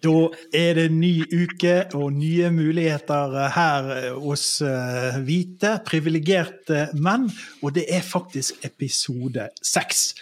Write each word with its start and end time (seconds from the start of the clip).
Da 0.00 0.30
er 0.56 0.78
det 0.78 0.86
ny 0.96 1.12
uke 1.28 1.74
og 1.96 2.14
nye 2.16 2.48
muligheter 2.54 3.34
her 3.52 3.88
hos 4.16 4.44
eh, 4.64 5.18
hvite, 5.26 5.74
privilegerte 5.84 6.86
menn. 6.96 7.26
Og 7.60 7.74
det 7.76 7.84
er 7.92 8.04
faktisk 8.04 8.64
episode 8.64 9.50
seks. 9.60 10.14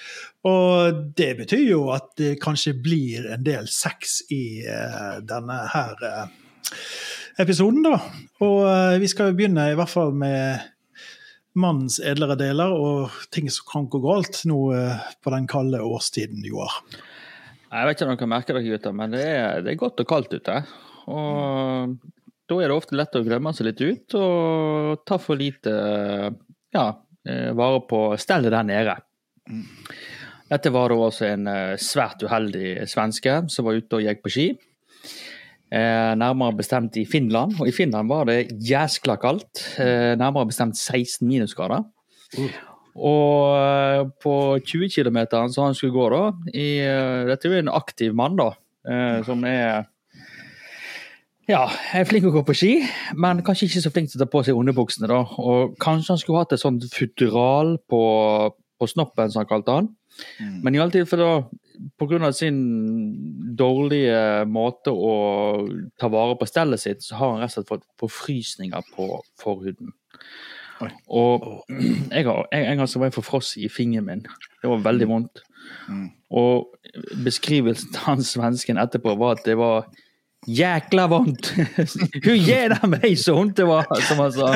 Og 0.49 0.99
det 1.19 1.31
betyr 1.39 1.63
jo 1.69 1.85
at 1.95 2.11
det 2.19 2.41
kanskje 2.43 2.75
blir 2.75 3.29
en 3.37 3.45
del 3.47 3.71
sex 3.71 4.21
i 4.35 4.65
eh, 4.67 5.21
denne 5.23 5.61
her 5.71 6.03
eh, 6.09 6.25
episoden, 7.39 7.87
da. 7.87 8.01
Og 8.43 8.99
vi 8.99 9.11
skal 9.11 9.31
jo 9.31 9.39
begynne 9.39 9.69
i 9.71 9.77
hvert 9.79 9.93
fall 9.93 10.11
med 10.11 10.67
mannens 11.59 12.01
edlere 12.03 12.35
deler 12.39 12.75
og 12.75 13.15
ting 13.35 13.47
som 13.51 13.67
kan 13.71 13.87
gå 13.91 14.03
galt 14.03 14.43
nå 14.47 14.59
på 15.23 15.35
den 15.35 15.47
kalde 15.51 15.83
årstiden, 15.87 16.43
Joar. 16.47 16.83
Jeg 17.69 17.89
vet 17.89 17.99
ikke 17.99 18.07
om 18.07 18.15
dere 18.15 18.31
merker 18.33 18.57
dere, 18.57 18.69
gutter, 18.73 18.95
men 18.97 19.13
det 19.13 19.25
er, 19.29 19.59
det 19.65 19.75
er 19.75 19.81
godt 19.81 20.01
og 20.01 20.09
kaldt 20.09 20.33
ute. 20.39 20.61
Og 21.13 21.99
da 22.49 22.61
er 22.63 22.71
det 22.71 22.77
ofte 22.77 22.97
lett 22.97 23.19
å 23.19 23.25
glemme 23.27 23.53
seg 23.57 23.69
litt 23.69 23.83
ut 23.85 24.17
og 24.17 25.03
ta 25.09 25.19
for 25.21 25.37
lite 25.37 25.75
ja, 26.73 26.87
eh, 27.29 27.51
vare 27.57 27.83
på 27.89 28.01
stellet 28.21 28.55
der 28.55 28.65
nede. 28.69 28.97
Dette 30.49 30.73
var 30.73 30.89
da 30.93 30.97
også 31.09 31.27
en 31.29 31.51
eh, 31.53 31.75
svært 31.81 32.25
uheldig 32.25 32.89
svenske 32.89 33.43
som 33.53 33.69
var 33.69 33.81
ute 33.81 34.01
og 34.01 34.07
gikk 34.07 34.25
på 34.25 34.33
ski. 34.33 34.49
Eh, 35.69 36.13
nærmere 36.17 36.57
bestemt 36.57 36.97
i 36.97 37.05
Finland, 37.05 37.59
og 37.61 37.69
i 37.69 37.75
Finland 37.77 38.09
var 38.09 38.25
det 38.31 38.55
jæskla 38.65 39.19
kaldt. 39.21 39.67
Eh, 39.77 40.15
nærmere 40.17 40.49
bestemt 40.49 40.81
16 40.81 41.29
minusgrader. 41.29 41.85
Uh. 42.39 42.57
Og 42.97 43.59
eh, 43.59 44.03
på 44.23 44.35
20 44.65 44.91
km 44.95 45.21
som 45.53 45.69
han 45.69 45.77
skulle 45.77 45.95
gå, 45.95 46.09
da 46.15 46.23
i, 46.53 46.69
eh, 46.83 47.27
Dette 47.29 47.49
er 47.49 47.55
jo 47.55 47.63
en 47.65 47.77
aktiv 47.77 48.17
mann, 48.17 48.39
da, 48.39 48.53
eh, 48.89 49.21
som 49.27 49.45
er 49.49 49.87
ja, 51.49 51.63
er 51.97 52.05
flink 52.05 52.27
til 52.27 52.29
å 52.29 52.35
gå 52.35 52.43
på 52.45 52.55
ski, 52.61 52.73
men 53.17 53.39
kanskje 53.45 53.71
ikke 53.71 53.81
så 53.81 53.93
flink 53.93 54.11
til 54.13 54.19
å 54.19 54.27
ta 54.27 54.29
på 54.29 54.43
seg 54.45 54.59
underbuksene. 54.59 55.09
da, 55.09 55.23
og 55.41 55.79
Kanskje 55.81 56.13
han 56.13 56.21
skulle 56.21 56.43
hatt 56.43 56.53
et 56.53 56.61
sånt 56.61 56.85
futteral 56.93 57.79
på, 57.89 58.03
på 58.53 58.89
snoppen, 58.93 59.33
som 59.33 59.41
han 59.41 59.49
kalte 59.49 59.79
han. 59.79 59.89
Mm. 60.43 60.59
Men 60.67 60.77
i 60.77 60.83
alle 60.83 60.93
tilfeller, 60.93 61.47
pga. 61.97 62.33
sin 62.37 62.59
dårlige 63.57 64.45
måte 64.45 64.93
å 64.93 65.15
ta 65.97 66.11
vare 66.13 66.37
på 66.37 66.51
stellet 66.51 66.85
sitt, 66.85 67.01
så 67.07 67.17
har 67.17 67.33
han 67.33 67.41
rett 67.41 67.55
og 67.55 67.57
slett 67.57 67.73
fått 67.73 67.89
forfrysninger 68.05 68.93
på 68.93 69.09
forhuden. 69.41 69.95
Og 71.09 71.65
jeg 72.15 72.25
har 72.25 72.49
en 72.53 72.81
gang 72.81 72.89
så 72.89 73.01
var 73.01 73.11
jeg 73.11 73.19
forfrosset 73.19 73.63
i 73.65 73.71
fingeren 73.73 74.07
min. 74.07 74.27
Det 74.63 74.71
var 74.71 74.85
veldig 74.85 75.09
vondt. 75.09 75.43
Mm. 75.89 76.11
Og 76.31 76.69
beskrivelsen 77.25 77.93
til 77.93 78.05
han 78.07 78.23
svensken 78.25 78.81
etterpå 78.81 79.17
var 79.19 79.39
at 79.39 79.47
det 79.49 79.57
var 79.59 79.89
Jækla 80.47 81.09
vondt! 81.11 81.51
Hun 82.25 82.37
gir 82.39 82.73
meg 82.87 83.17
så 83.19 83.35
vondt 83.35 83.57
det 83.59 83.65
var, 83.67 83.89
som 84.07 84.21
han 84.23 84.33
sa. 84.33 84.51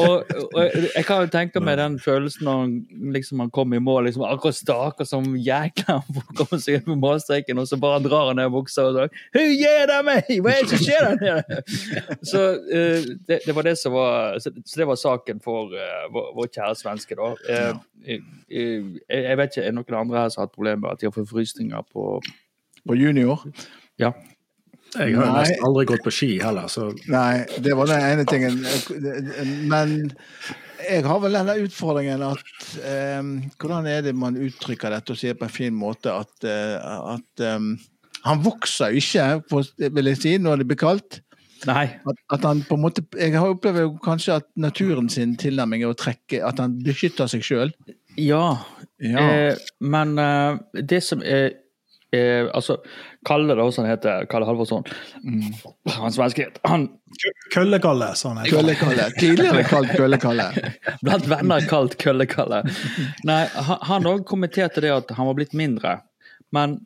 Og, 0.00 0.30
og, 0.54 0.62
jeg 0.96 1.04
kan 1.06 1.20
jo 1.22 1.28
tenke 1.30 1.60
meg 1.62 1.76
den 1.78 1.98
følelsen 2.00 2.46
når 2.48 2.62
han, 2.62 2.72
liksom, 3.14 3.42
han 3.44 3.52
kom 3.54 3.74
i 3.76 3.80
mål, 3.82 4.08
liksom, 4.08 4.24
akkurat 4.24 4.56
staker 4.56 5.06
som 5.06 5.26
jækla 5.36 5.98
han 5.98 6.38
kommer 6.38 6.62
seg 6.62 6.80
på 6.86 6.96
målstreken, 6.98 7.60
og 7.60 7.68
så 7.68 7.78
bare 7.80 8.00
drar 8.06 8.30
han 8.30 8.40
ned 8.40 8.48
buksa 8.54 8.86
og 8.88 8.96
sier 8.96 9.12
'Hun 9.36 9.52
gir 9.52 9.92
meg! 10.06 10.32
Hva 10.40 10.54
er 10.54 10.64
det 10.64 10.70
som 10.72 10.82
skjer 10.82 11.04
der 11.04 11.20
nede?' 11.20 12.24
Så 12.32 12.42
uh, 12.56 13.04
det, 13.28 13.40
det, 13.44 13.54
var 13.54 13.68
det 13.68 13.76
som 13.78 13.92
var 13.92 14.38
Så, 14.40 14.50
så 14.64 14.80
det 14.80 14.88
var 14.88 14.96
saken 14.98 15.44
for 15.44 15.76
uh, 15.76 16.08
vår, 16.14 16.32
vår, 16.38 16.48
kjære 16.56 16.78
svenske, 16.80 17.18
da. 17.20 17.34
Uh, 17.52 17.76
jeg 18.08 19.36
vet 19.36 19.52
ikke, 19.52 19.66
er 19.66 19.70
det 19.70 19.76
noen 19.76 20.00
andre 20.00 20.24
her 20.24 20.32
som 20.32 20.40
har 20.40 20.48
hatt 20.48 20.56
problemer 20.56 20.82
med 20.86 20.96
at 20.96 21.00
de 21.00 21.06
har 21.06 21.14
forfrysninger 21.14 21.86
på 21.92 22.22
På 22.88 22.96
junior? 22.96 23.44
Ja. 23.98 24.12
Jeg 24.94 25.18
har 25.18 25.28
Nei. 25.28 25.42
nesten 25.42 25.66
aldri 25.68 25.84
gått 25.90 26.06
på 26.06 26.12
ski 26.14 26.30
heller, 26.40 26.70
så 26.72 26.88
Nei, 27.12 27.44
det 27.60 27.76
var 27.76 27.90
den 27.90 28.06
ene 28.06 28.24
tingen. 28.28 28.62
Men 29.68 29.94
jeg 30.78 31.04
har 31.04 31.20
vel 31.20 31.36
denne 31.36 31.56
utfordringen 31.64 32.24
at 32.24 32.66
um, 33.18 33.32
Hvordan 33.58 33.88
er 33.90 34.04
det 34.06 34.14
man 34.16 34.38
uttrykker 34.40 34.94
dette 34.94 35.14
og 35.14 35.20
sier 35.20 35.36
på 35.36 35.48
en 35.48 35.52
fin 35.52 35.74
måte 35.76 36.14
at, 36.14 36.32
uh, 36.46 37.14
at 37.16 37.44
um, 37.56 37.72
Han 38.24 38.44
vokser 38.44 38.96
ikke, 38.96 39.26
vil 39.78 40.12
jeg 40.12 40.22
si, 40.22 40.36
når 40.40 40.62
det 40.62 40.68
blir 40.70 40.80
kaldt. 40.80 41.20
Nei. 41.66 41.88
At, 42.06 42.18
at, 42.30 42.44
han 42.46 42.62
på 42.62 42.76
en 42.78 42.84
måte 42.84 43.02
Jeg 43.18 43.34
har 43.34 43.50
opplevd 43.50 43.98
kanskje 44.04 44.38
at 44.38 44.46
naturen 44.54 45.08
sin 45.10 45.34
tilnærming 45.40 45.82
er 45.82 45.90
å 45.90 45.96
trekke 45.98 46.38
At 46.46 46.60
han 46.62 46.76
beskytter 46.84 47.26
seg 47.30 47.42
sjøl. 47.42 47.72
Ja, 48.18 48.60
ja. 49.02 49.24
Eh, 49.24 49.58
men 49.78 50.18
eh, 50.18 50.58
det 50.82 51.00
som 51.06 51.22
er 51.22 51.52
Eh, 52.12 52.46
altså, 52.54 52.78
Kalle, 53.28 53.54
da, 53.54 53.66
som 53.72 53.84
han 53.84 53.92
heter, 53.92 54.24
Kalle 54.32 54.46
Halvorsson 54.48 54.84
mm. 55.20 55.42
Han 55.98 56.12
svenske 56.14 56.46
han 56.64 56.86
Kølle-Kalle, 57.54 58.14
sa 58.16 58.32
han. 58.32 58.46
Kølle-Kalle. 58.48 59.10
Tidligere 59.18 59.64
kalt 59.68 59.92
Kølle-Kalle. 59.96 60.46
Blant 61.04 61.26
venner 61.28 61.66
kalt 61.68 61.98
Kølle-Kalle. 62.00 62.62
Nei, 63.28 63.42
han 63.90 64.08
òg 64.08 64.24
kommenterte 64.28 64.84
det 64.84 64.92
at 64.94 65.12
han 65.16 65.28
var 65.28 65.36
blitt 65.36 65.56
mindre. 65.56 65.98
Men 66.54 66.78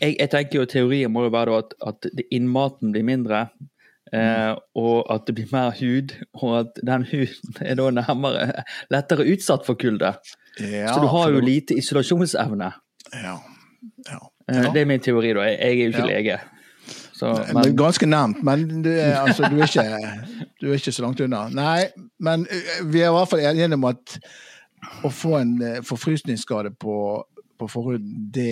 jeg, 0.00 0.16
jeg 0.18 0.30
tenker 0.30 0.60
jo 0.60 0.68
teorien 0.70 1.10
må 1.10 1.26
jo 1.26 1.34
være 1.34 1.58
at, 1.62 1.76
at 1.86 2.10
innmaten 2.30 2.94
blir 2.94 3.06
mindre. 3.06 3.46
Eh, 4.12 4.52
og 4.76 5.06
at 5.14 5.24
det 5.26 5.38
blir 5.38 5.52
mer 5.54 5.72
hud, 5.78 6.12
og 6.36 6.58
at 6.58 6.82
den 6.84 7.06
huden 7.08 7.62
er 7.64 7.78
da 7.80 7.88
nærmere 7.96 8.64
lettere 8.92 9.26
utsatt 9.32 9.64
for 9.66 9.78
kulde. 9.80 10.12
Ja, 10.60 10.92
Så 10.92 11.00
du 11.00 11.08
har 11.08 11.32
jo 11.32 11.40
lite 11.40 11.78
isolasjonsevne. 11.80 12.72
Ja. 13.16 13.38
Ja. 14.08 14.20
Eh, 14.50 14.68
det 14.74 14.82
er 14.82 14.88
min 14.88 15.02
teori, 15.02 15.32
da. 15.36 15.46
Jeg 15.50 15.58
er 15.60 15.72
jo 15.78 15.92
ikke 15.92 16.06
lege. 16.08 16.38
Så, 17.12 17.30
men, 17.54 17.76
ganske 17.78 18.06
nærmt, 18.06 18.40
men 18.42 18.64
du 18.82 18.88
er, 18.90 19.20
altså, 19.20 19.46
du, 19.46 19.60
er 19.60 19.68
ikke, 19.68 20.46
du 20.60 20.70
er, 20.70 20.74
ikke, 20.74 20.92
så 20.92 21.04
langt 21.04 21.20
unna. 21.22 21.44
Nei, 21.54 21.84
men 22.18 22.48
eh, 22.50 22.80
vi 22.90 23.04
er 23.04 23.12
i 23.12 23.14
hvert 23.14 23.30
fall 23.30 23.44
enige 23.46 23.68
om 23.76 23.86
at 23.92 24.16
å 25.06 25.10
få 25.14 25.36
en 25.38 25.52
eh, 25.62 25.78
forfrysningsskade 25.86 26.74
på, 26.82 26.96
på 27.62 27.68
forhuden, 27.70 28.26
det, 28.34 28.50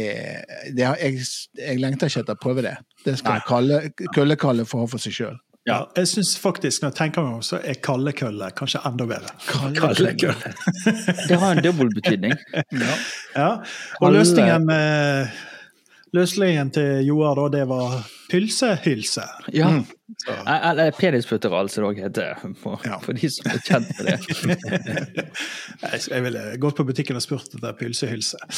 det 0.76 0.86
jeg, 0.86 1.26
jeg, 1.58 1.80
lengter 1.82 2.12
ikke 2.12 2.22
etter 2.22 2.38
å 2.38 2.42
prøve 2.44 2.66
det. 2.68 2.76
Det 3.02 3.16
skal 3.18 3.40
jeg 3.40 4.38
kalle 4.38 4.68
få 4.68 4.84
ha 4.84 4.90
for 4.92 5.02
seg 5.02 5.18
sjøl. 5.18 5.40
Ja, 5.68 5.82
jeg 5.96 6.08
syns 6.08 6.32
faktisk, 6.40 6.80
når 6.80 6.88
jeg 6.88 6.96
tenker 6.96 7.24
meg 7.26 7.36
om, 7.36 7.42
så 7.44 7.58
er 7.60 7.76
kallekølle 7.84 8.48
kanskje 8.56 8.80
enda 8.88 9.04
bedre. 9.10 9.34
Kallekølle. 9.44 10.54
det 11.28 11.36
har 11.36 11.50
en 11.52 11.60
dobbeltbetydning. 11.66 12.32
ja. 12.86 12.94
ja. 13.36 13.50
Og 14.00 14.14
løsningen, 14.16 14.70
løsningen 16.16 16.70
til 16.74 17.04
Joar, 17.06 17.38
da, 17.38 17.46
det 17.52 17.66
var 17.70 18.00
pølsehylse. 18.30 19.24
Ja. 19.54 19.68
Mm. 19.70 19.84
Eller 20.46 20.90
penisputter, 20.90 21.52
som 21.70 21.84
det 21.84 21.88
òg 21.88 22.00
heter, 22.02 22.40
for, 22.58 22.82
ja. 22.86 22.98
for, 23.02 23.16
de 23.16 23.30
som 23.30 23.46
er 23.50 23.62
kjent 23.64 23.90
med 23.98 24.08
det. 24.10 25.26
jeg 26.10 26.24
ville 26.26 26.42
gått 26.62 26.78
på 26.80 26.86
butikken 26.88 27.18
og 27.18 27.24
spurt 27.24 27.54
etter 27.56 27.76
pølsehylse. 27.78 28.40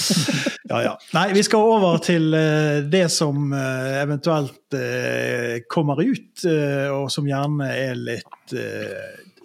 Ja, 0.73 0.79
ja. 0.81 0.93
Nei, 1.13 1.27
vi 1.37 1.43
skal 1.45 1.67
over 1.69 1.99
til 2.01 2.33
eh, 2.33 2.79
det 2.89 3.05
som 3.13 3.51
eh, 3.53 3.99
eventuelt 4.01 4.77
eh, 4.79 5.59
kommer 5.69 6.01
ut, 6.01 6.47
og 6.95 7.11
som 7.13 7.29
gjerne 7.29 7.67
er 7.69 7.99
litt 7.99 8.55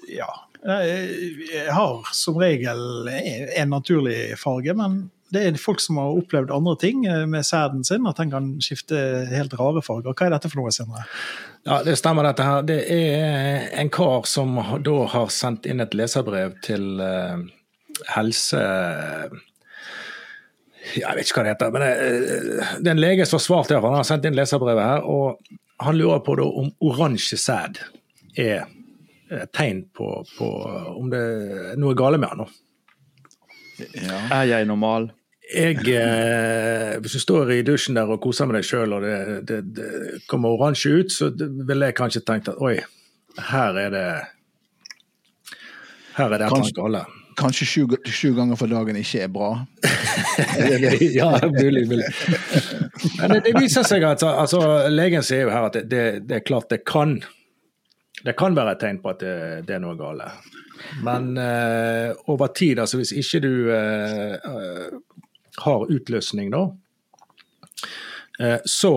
Ja. 0.07 0.29
Jeg 0.67 1.67
har 1.71 2.07
som 2.15 2.39
regel 2.39 3.09
en 3.11 3.69
naturlig 3.71 4.37
farge, 4.39 4.73
men 4.77 4.97
det 5.33 5.41
er 5.43 5.57
folk 5.59 5.81
som 5.83 5.99
har 5.99 6.15
opplevd 6.15 6.51
andre 6.55 6.75
ting 6.79 7.03
eh, 7.05 7.25
med 7.27 7.45
sæden 7.45 7.83
sin, 7.87 8.07
at 8.07 8.19
den 8.21 8.31
kan 8.31 8.49
skifte 8.63 8.97
helt 9.31 9.55
rare 9.59 9.83
farger. 9.83 10.13
Hva 10.13 10.27
er 10.27 10.35
dette 10.37 10.51
for 10.51 10.61
noe, 10.61 10.71
Sindre? 10.71 11.03
Ja, 11.67 11.81
Det 11.83 11.97
stemmer, 11.99 12.23
dette 12.29 12.45
her. 12.47 12.63
Det 12.67 12.79
er 12.93 13.67
en 13.81 13.91
kar 13.91 14.27
som 14.29 14.55
da 14.85 14.97
har 15.11 15.33
sendt 15.33 15.67
inn 15.67 15.83
et 15.83 15.97
leserbrev 15.97 16.55
til 16.65 17.03
uh, 17.03 17.43
helse... 18.15 18.63
Jeg 20.95 21.17
vet 21.17 21.27
ikke 21.27 21.41
hva 21.41 21.43
det 21.43 21.51
heter, 21.51 21.71
men 21.75 21.83
det, 21.83 21.91
eh, 21.99 22.75
det 22.79 22.87
er 22.87 22.93
en 22.93 23.01
lege 23.03 23.25
som 23.27 23.41
har 23.41 23.43
svart. 23.43 23.73
Han 23.75 23.97
har 23.97 24.07
sendt 24.07 24.29
inn 24.29 24.37
leserbrevet 24.37 24.85
her, 24.85 25.03
og 25.03 25.83
han 25.83 25.97
lurer 25.99 26.21
på 26.23 26.37
om 26.47 26.71
oransje 26.79 27.35
sæd 27.41 27.81
er 28.39 28.69
tegn 29.51 29.81
på, 29.91 30.07
på 30.37 30.47
om 30.93 31.11
det 31.11 31.19
er 31.19 31.75
noe 31.81 31.97
gale 31.99 32.21
med 32.21 32.31
han 32.31 32.45
nå. 32.45 32.47
Ja. 33.77 34.19
Er 34.39 34.47
jeg 34.49 34.67
normal? 34.69 35.11
Jeg, 35.47 35.77
eh, 35.87 36.97
hvis 36.99 37.13
du 37.15 37.19
står 37.23 37.51
i 37.55 37.61
dusjen 37.63 37.95
der 37.95 38.09
og 38.11 38.19
koser 38.23 38.49
med 38.49 38.57
deg 38.57 38.65
sjøl 38.67 38.97
og 38.97 39.05
det, 39.05 39.19
det, 39.47 39.59
det, 39.77 39.91
kommer 40.27 40.57
oransje 40.57 40.91
ut, 40.91 41.13
så 41.13 41.29
ville 41.37 41.87
jeg 41.87 41.95
kanskje 41.95 42.23
tenkt 42.27 42.49
at 42.51 42.59
oi, 42.59 42.75
her 43.51 43.79
er 43.79 43.93
det 43.93 44.09
Her 46.17 46.33
er 46.33 46.41
det 46.41 46.49
et 46.49 46.75
gale. 46.75 47.05
Kanskje 47.37 47.65
sju, 47.69 47.81
sju, 48.09 48.31
ganger 48.33 48.57
for 48.57 48.67
dagen 48.67 48.97
ikke 48.97 49.21
er 49.27 49.31
bra? 49.31 49.51
ja, 51.19 51.29
mulig. 51.53 51.83
mulig. 51.87 52.07
Men 53.19 53.35
det, 53.35 53.43
det, 53.45 53.53
viser 53.59 53.85
seg 53.85 54.03
at 54.03 54.25
altså, 54.25 54.89
legen 54.89 55.23
sier 55.23 55.45
jo 55.45 55.53
her 55.53 55.69
at 55.69 55.77
det, 55.77 56.05
det, 56.25 56.39
er 56.39 56.45
klart 56.47 56.71
det 56.73 56.81
kan 56.89 57.19
det 58.25 58.33
kan 58.35 58.57
være 58.57 58.73
et 58.73 58.81
tegn 58.81 58.97
på 59.03 59.13
at 59.13 59.21
det, 59.21 59.35
det 59.69 59.77
er 59.77 59.83
noe 59.83 59.93
gale. 59.99 60.31
Men 61.05 61.37
eh, 61.37 62.17
over 62.33 62.49
tid, 62.57 62.81
altså 62.81 62.97
hvis 62.97 63.13
ikke 63.13 63.43
du 63.45 63.51
uh, 63.69 64.97
har 65.63 65.87
utløsning, 65.93 66.51
da, 66.53 66.65
uh, 68.41 68.59
så 68.65 68.93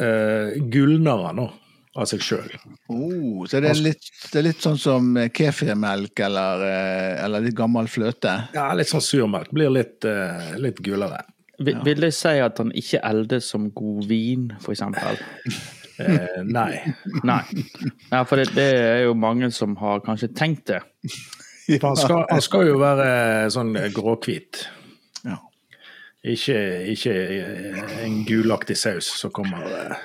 uh, 0.00 0.56
gulner 0.72 1.28
han 1.28 1.42
nå 1.42 1.50
av 1.94 2.08
seg 2.10 2.24
sjøl. 2.26 2.48
Oh, 2.90 3.44
så 3.46 3.60
det 3.62 3.70
er, 3.70 3.82
litt, 3.84 4.08
det 4.32 4.40
er, 4.40 4.46
litt, 4.48 4.62
sånn 4.64 4.80
som 4.82 5.12
kefirmelk 5.30 6.24
eller, 6.26 6.64
eller, 7.22 7.44
litt 7.44 7.54
gammel 7.58 7.86
fløte? 7.86 8.32
Ja, 8.56 8.72
litt 8.74 8.90
sånn 8.90 9.04
surmelk. 9.04 9.52
Blir 9.54 9.70
litt, 9.70 10.02
uh, 10.02 10.56
litt 10.58 10.82
gulere. 10.82 11.22
Vil, 11.62 11.78
vil 11.86 12.02
det 12.02 12.10
si 12.16 12.34
at 12.42 12.58
han 12.58 12.72
ikke 12.74 12.98
eldes 13.06 13.46
som 13.54 13.68
god 13.76 14.08
vin, 14.10 14.48
f.eks.? 14.58 14.82
eh, 16.02 16.40
nei. 16.42 16.94
nei. 17.30 17.42
Ja, 18.10 18.24
for 18.26 18.40
det, 18.40 18.50
det, 18.56 18.68
er 18.80 19.02
jo 19.06 19.14
mange 19.18 19.50
som 19.54 19.76
har 19.78 20.02
kanskje 20.04 20.32
tenkt 20.34 20.72
det. 20.72 20.82
Han 21.80 21.96
skal, 21.96 22.24
han 22.28 22.42
skal 22.44 22.66
jo 22.68 22.80
være 22.82 23.06
sånn 23.54 23.72
gråhvit. 23.94 24.66
Ikke, 26.24 26.56
ikke, 26.88 27.14
en 28.00 28.22
gulaktig 28.24 28.78
saus 28.80 29.10
som 29.20 29.32
kommer 29.34 29.66
eh. 29.68 30.04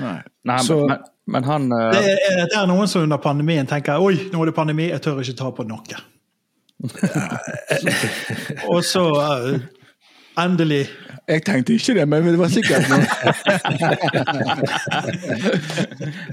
Nei. 0.00 0.16
Nei 0.48 0.56
så, 0.64 0.78
men, 0.88 1.02
men, 1.28 1.44
han 1.44 1.68
uh... 1.72 1.90
det, 1.92 2.14
er, 2.14 2.40
det, 2.40 2.56
er, 2.56 2.64
noen 2.70 2.88
som 2.90 3.04
under 3.04 3.20
pandemien 3.22 3.68
tenker 3.68 4.00
oi, 4.00 4.16
nå 4.32 4.40
er 4.40 4.50
det 4.50 4.56
pandemi, 4.56 4.88
jeg 4.88 5.04
tør 5.04 5.20
ikke 5.22 5.36
ta 5.38 5.50
på 5.54 5.66
noe. 5.68 6.00
og 8.72 8.80
så 8.84 9.04
uh, 9.12 9.60
Endelig. 10.40 10.88
Jeg 11.28 11.42
tenkte 11.46 11.72
ikke 11.72 11.94
det, 11.96 12.08
men 12.08 12.26
det 12.26 12.36
var 12.36 12.48
sikkert 12.52 12.88
noe. 12.90 13.00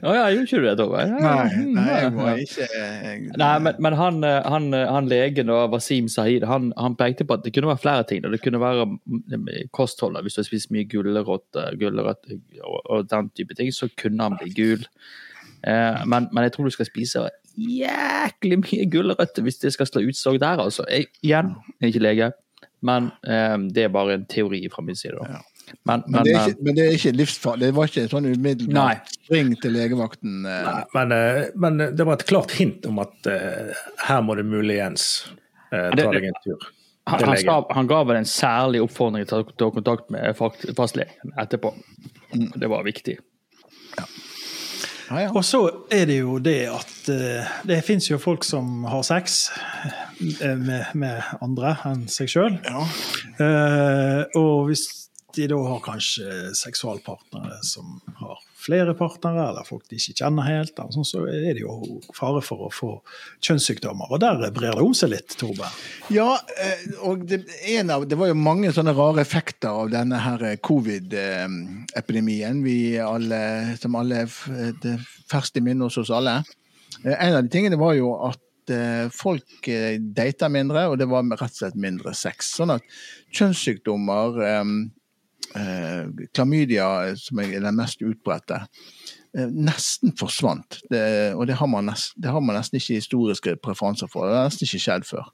Å 0.10 0.12
ja, 0.18 0.24
gjorde 0.34 0.48
ikke 0.48 0.60
du 0.60 0.66
det, 0.66 0.74
Tove? 0.80 1.04
Nei, 1.12 1.46
nei, 1.78 1.98
jeg 2.02 2.12
må 2.16 2.24
ikke 2.42 2.66
jeg... 2.68 3.20
Nei, 3.40 3.58
men, 3.64 3.74
men 3.86 3.94
han, 4.00 4.16
han, 4.26 4.64
han, 4.76 5.10
legen 5.12 5.54
og 5.54 5.62
Wasim 5.76 6.08
Sahid 6.12 6.44
han, 6.50 6.64
han, 6.82 6.98
pekte 7.00 7.24
på 7.28 7.34
at 7.38 7.44
det 7.46 7.54
kunne 7.56 7.72
være 7.72 7.84
flere 7.86 8.06
ting. 8.10 8.20
Det 8.26 8.44
kunne 8.44 8.64
være 8.64 8.84
kostholdet. 9.78 10.24
Hvis 10.26 10.36
du 10.36 10.40
har 10.42 10.50
spist 10.50 10.74
mye 10.76 10.90
gulrøtter 10.92 11.70
og, 11.80 12.78
og, 12.82 13.00
den 13.14 13.26
type 13.38 13.54
ting, 13.56 13.70
så 13.72 13.86
kunne 14.02 14.22
han 14.28 14.36
bli 14.42 14.50
gul. 14.58 14.82
Eh, 15.62 15.96
men, 16.04 16.22
men, 16.34 16.44
jeg 16.50 16.54
tror 16.58 16.66
du 16.68 16.74
skal 16.76 16.90
spise 16.90 17.18
jæklig 17.56 18.58
mye 18.66 18.84
gulrøtter 18.92 19.42
hvis 19.46 19.62
det 19.64 19.72
skal 19.78 19.88
slå 19.88 20.00
utslag 20.10 20.36
der. 20.42 20.58
altså. 20.68 20.84
Jeg, 20.90 21.04
igjen, 21.24 21.50
jeg 21.78 21.84
er 21.86 21.90
ikke 21.94 22.08
lege. 22.10 22.28
Men 22.82 23.12
eh, 23.28 23.56
det 23.74 23.88
er 23.88 23.94
bare 23.94 24.18
en 24.18 24.28
teori 24.30 24.64
fra 24.74 24.84
min 24.86 24.98
side. 24.98 25.18
da. 25.20 25.38
Ja. 25.38 25.42
Men, 25.84 26.04
men, 26.06 26.12
men, 26.12 26.24
det 26.24 26.32
ikke, 26.32 26.64
men, 26.66 26.76
det 26.76 26.84
er 26.84 26.98
ikke, 26.98 27.14
livsfarlig? 27.16 27.70
Det 27.70 27.76
var 27.78 27.92
ikke 27.92 28.04
sånn 28.12 28.28
umiddelbart 28.28 29.14
spring 29.16 29.54
til 29.62 29.76
legevakten? 29.78 30.42
Eh. 30.44 30.68
Nei, 30.68 30.84
men, 30.98 31.16
eh, 31.16 31.42
men, 31.64 31.80
det 31.96 32.08
var 32.08 32.20
et 32.20 32.28
klart 32.28 32.56
hint 32.58 32.88
om 32.90 33.00
at 33.04 33.32
eh, 33.32 33.72
her 34.08 34.22
må 34.26 34.36
det 34.40 34.46
muligens 34.50 35.08
eh, 35.72 35.90
ta 35.94 36.08
deg 36.12 36.28
en 36.32 36.40
tur. 36.44 36.70
Han, 37.10 37.24
han, 37.26 37.38
skal, 37.40 37.66
han, 37.74 37.88
ga 37.90 38.02
vel 38.06 38.20
en 38.20 38.30
særlig 38.30 38.84
oppfordring 38.84 39.26
til 39.30 39.42
å 39.42 39.56
ta 39.58 39.72
kontakt 39.74 40.12
med 40.14 40.38
fastlegen 40.38 41.34
etterpå. 41.42 41.74
Mm. 42.36 42.52
Det 42.62 42.70
var 42.72 42.86
viktig. 42.86 43.18
Ja. 43.98 44.06
Ja, 45.12 45.26
ja. 45.26 45.32
Og 45.36 45.44
så 45.46 45.62
er 45.92 46.06
det 46.08 46.22
jo 46.22 46.38
det 46.40 46.62
at 46.72 47.10
uh, 47.12 47.52
det 47.68 47.82
fins 47.84 48.08
jo 48.08 48.20
folk 48.22 48.46
som 48.48 48.86
har 48.88 49.04
sex 49.04 49.50
uh, 49.84 50.56
med, 50.56 50.86
med, 50.96 51.20
andre 51.44 51.76
enn 51.90 52.06
seg 52.12 52.32
sjøl. 52.32 52.56
Ja. 52.64 52.86
Uh, 53.42 54.40
og 54.40 54.70
hvis 54.70 54.86
de 55.38 55.48
da 55.52 55.60
har 55.68 55.84
kanskje 55.86 56.56
seksualpartnere 56.58 57.60
som 57.68 58.00
har 58.20 58.40
flere 58.62 58.94
partnere, 58.98 59.48
eller 59.50 59.66
folk 59.66 59.88
de 59.90 59.98
ikke 59.98 60.14
kjenner 60.22 60.46
helt, 60.46 60.78
sånn, 60.94 61.06
så 61.08 61.24
er 61.30 61.56
det 61.56 61.64
jo 61.64 62.00
fare 62.16 62.42
for 62.46 62.68
å 62.68 62.70
få 62.74 62.92
kjønnssykdommer. 63.44 64.12
Og 64.12 64.20
der 64.22 64.54
brer 64.54 64.76
det 64.78 64.86
om 64.86 64.94
seg 64.98 65.10
litt, 65.16 65.36
Torbe? 65.40 65.68
Ja, 66.14 66.36
eh, 66.62 66.84
og 67.08 67.26
det, 67.30 67.38
av, 67.82 68.06
det 68.10 68.18
var 68.20 68.28
jo 68.32 68.38
mange 68.38 68.74
sånne 68.76 68.94
rare 68.98 69.22
effekter 69.26 69.72
av 69.72 69.92
denne 69.94 70.18
her 70.22 70.40
covid-epidemien 70.62 72.64
vi 72.66 72.78
alle, 73.02 73.42
som 73.82 73.98
alle 74.00 74.16
er 74.26 74.32
ferskt 75.32 75.58
i 75.58 75.66
minne 75.66 75.86
hos 75.90 76.00
oss 76.04 76.14
alle. 76.14 76.36
Eh, 77.02 77.18
en 77.18 77.36
av 77.40 77.44
de 77.44 77.54
tingene 77.54 77.82
var 77.82 77.94
jo 77.98 78.14
at 78.30 78.78
eh, 78.78 79.06
folk 79.16 79.72
data 80.14 80.46
mindre, 80.54 80.82
og 80.92 80.96
det 81.02 81.10
var 81.10 81.26
rett 81.34 81.50
og 81.50 81.62
slett 81.64 81.82
mindre 81.82 82.14
sex. 82.18 82.36
Sånn 82.62 82.78
at 82.78 82.84
kjønnssykdommer 83.34 84.30
klamydia, 86.34 87.16
som 87.20 87.42
er 87.44 87.60
den 87.60 87.78
mest 87.78 88.04
utbredte, 88.06 88.62
eh, 89.38 89.50
nesten 89.52 90.16
forsvant. 90.20 90.82
Det, 90.92 91.34
og 91.36 91.48
det 91.48 91.60
har, 91.60 91.70
nest, 91.82 92.16
det 92.18 92.32
har, 92.32 92.44
man 92.44 92.60
nesten 92.60 92.80
ikke 92.80 93.00
historiske 93.02 93.58
preferanser 93.64 94.12
for. 94.12 94.28
Det 94.28 94.40
har 94.40 94.50
nesten 94.52 94.70
ikke 94.70 94.86
skjedd 94.86 95.08
før. 95.10 95.32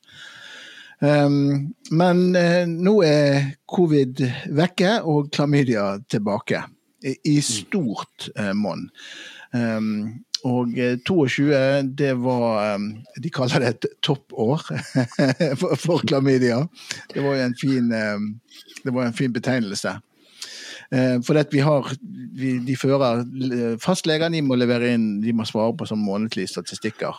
Um, 0.97 1.75
men 1.93 2.23
eh, 2.35 2.63
nå 2.65 2.95
er 3.05 3.51
covid 3.69 4.23
vekke 4.57 4.95
og 5.05 5.29
klamydia 5.33 5.91
tilbake. 6.09 6.63
I, 7.05 7.37
stort 7.45 8.31
eh, 8.33 8.55
monn. 8.57 8.87
Um, 9.53 10.25
og 10.45 10.73
22, 11.05 11.47
eh, 11.55 11.79
det 11.97 12.13
var 12.21 12.75
um, 12.75 12.89
De 13.23 13.31
kaller 13.33 13.63
det 13.63 13.69
et 13.69 13.87
toppår 14.05 14.67
for, 15.59 15.75
for 15.75 16.03
klamydia. 16.05 16.63
Det 17.13 17.23
var 17.23 17.39
jo 17.39 17.47
en 17.47 17.57
fin, 17.57 17.89
det 18.83 18.93
var 18.93 19.07
en 19.07 19.17
fin 19.17 19.33
betegnelse. 19.33 19.97
For 20.87 21.35
for 21.35 21.51
vi 21.51 21.59
har, 21.59 21.89
vi, 22.39 22.59
de 22.63 22.75
fører 22.79 23.25
Fastlegene 23.83 24.39
må 24.41 24.55
levere 24.55 24.93
inn, 24.95 25.17
de 25.19 25.33
må 25.35 25.43
svare 25.43 25.75
på 25.75 25.87
sånn 25.89 25.99
månedlige 25.99 26.53
statistikker 26.53 27.17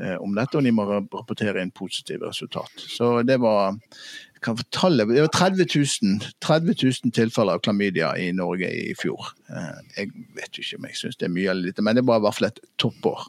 eh, 0.00 0.14
om 0.22 0.34
dette, 0.36 0.58
og 0.58 0.62
de 0.62 0.72
må 0.74 0.86
rapportere 0.86 1.62
inn 1.62 1.74
positive 1.74 2.28
resultat. 2.28 2.70
Så 2.78 3.22
det 3.26 3.40
var 3.42 3.74
kan 4.44 4.58
fortelle, 4.58 5.06
det 5.10 5.24
var 5.24 5.32
30 5.34 5.66
000, 6.02 6.32
30 6.44 6.74
000 7.04 7.14
tilfeller 7.14 7.58
av 7.58 7.62
klamydia 7.64 8.12
i 8.18 8.30
Norge 8.36 8.70
i 8.70 8.94
fjor. 8.98 9.32
Eh, 9.50 9.82
jeg 9.96 10.12
vet 10.38 10.62
ikke 10.62 10.80
om 10.80 10.88
jeg 10.88 11.00
syns 11.00 11.20
det 11.20 11.28
er 11.28 11.34
mye 11.34 11.52
eller 11.52 11.70
lite, 11.70 11.84
men 11.84 11.98
det 11.98 12.06
var 12.08 12.20
i 12.20 12.26
hvert 12.26 12.38
fall 12.38 12.50
et 12.50 12.62
toppår. 12.80 13.28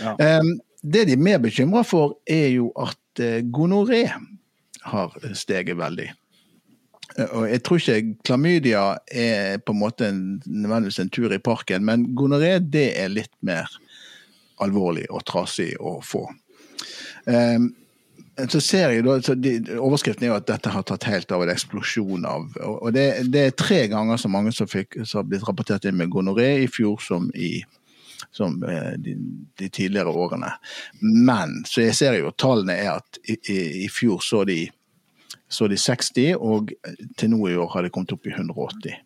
Ja. 0.00 0.14
Det 0.86 1.06
de 1.08 1.14
er 1.16 1.22
mer 1.24 1.38
bekymra 1.42 1.80
for, 1.86 2.18
er 2.28 2.50
jo 2.52 2.68
at 2.78 3.22
gonoré 3.50 4.04
har 4.86 5.14
steget 5.34 5.78
veldig. 5.78 6.10
Og 7.16 7.46
jeg 7.48 7.62
tror 7.64 7.80
ikke 7.80 8.16
klamydia 8.26 8.84
er 9.08 9.58
på 9.64 9.72
en 9.72 9.80
måte 9.80 10.10
nødvendigvis 10.12 10.98
en 11.00 11.10
tur 11.10 11.32
i 11.32 11.40
parken, 11.40 11.84
men 11.84 12.10
gonoré 12.18 12.58
det 12.60 12.90
er 13.00 13.12
litt 13.12 13.32
mer 13.40 13.70
alvorlig 14.62 15.06
og 15.12 15.24
trasig 15.28 15.72
å 15.80 15.96
få. 16.04 16.26
Um, 17.24 17.70
så 18.36 18.60
ser 18.60 18.92
jeg 18.92 19.04
da, 19.06 19.16
de, 19.40 19.52
Overskriften 19.80 20.26
er 20.26 20.34
jo 20.34 20.36
at 20.36 20.48
dette 20.48 20.72
har 20.72 20.84
tatt 20.84 21.06
helt 21.08 21.30
av 21.32 21.44
en 21.44 21.52
eksplosjon 21.52 22.26
av 22.28 22.58
og 22.60 22.90
det, 22.92 23.06
det, 23.32 23.42
er 23.42 23.56
tre 23.56 23.78
ganger 23.92 24.20
så 24.20 24.28
mange 24.32 24.52
som, 24.52 24.68
fikk, 24.68 24.98
som 25.04 25.22
har 25.22 25.30
blitt 25.30 25.46
rapportert 25.48 25.88
inn 25.88 25.96
med 25.96 26.12
gonoré 26.12 26.50
i 26.64 26.70
fjor 26.70 27.00
som 27.02 27.30
i 27.34 27.58
som 28.36 28.58
eh, 28.64 28.92
de, 29.00 29.14
de, 29.56 29.68
tidligere 29.68 30.12
årene. 30.12 30.50
Men 31.00 31.62
så 31.68 31.86
jeg 31.86 31.96
ser 31.96 32.16
jo 32.18 32.32
tallene 32.36 32.74
er 32.76 32.98
at 32.98 33.20
i, 33.24 33.36
i, 33.52 33.58
i 33.84 33.88
fjor 33.92 34.20
så 34.24 34.42
de 34.48 34.66
så 35.48 35.68
de 35.70 35.76
60, 35.78 36.34
og 36.42 36.72
til 37.18 37.30
nå 37.30 37.38
i 37.48 37.56
år 37.56 37.68
har 37.74 37.86
det 37.86 37.92
kommet 37.94 38.12
opp 38.16 38.26
i 38.26 38.32
180. 38.34 38.96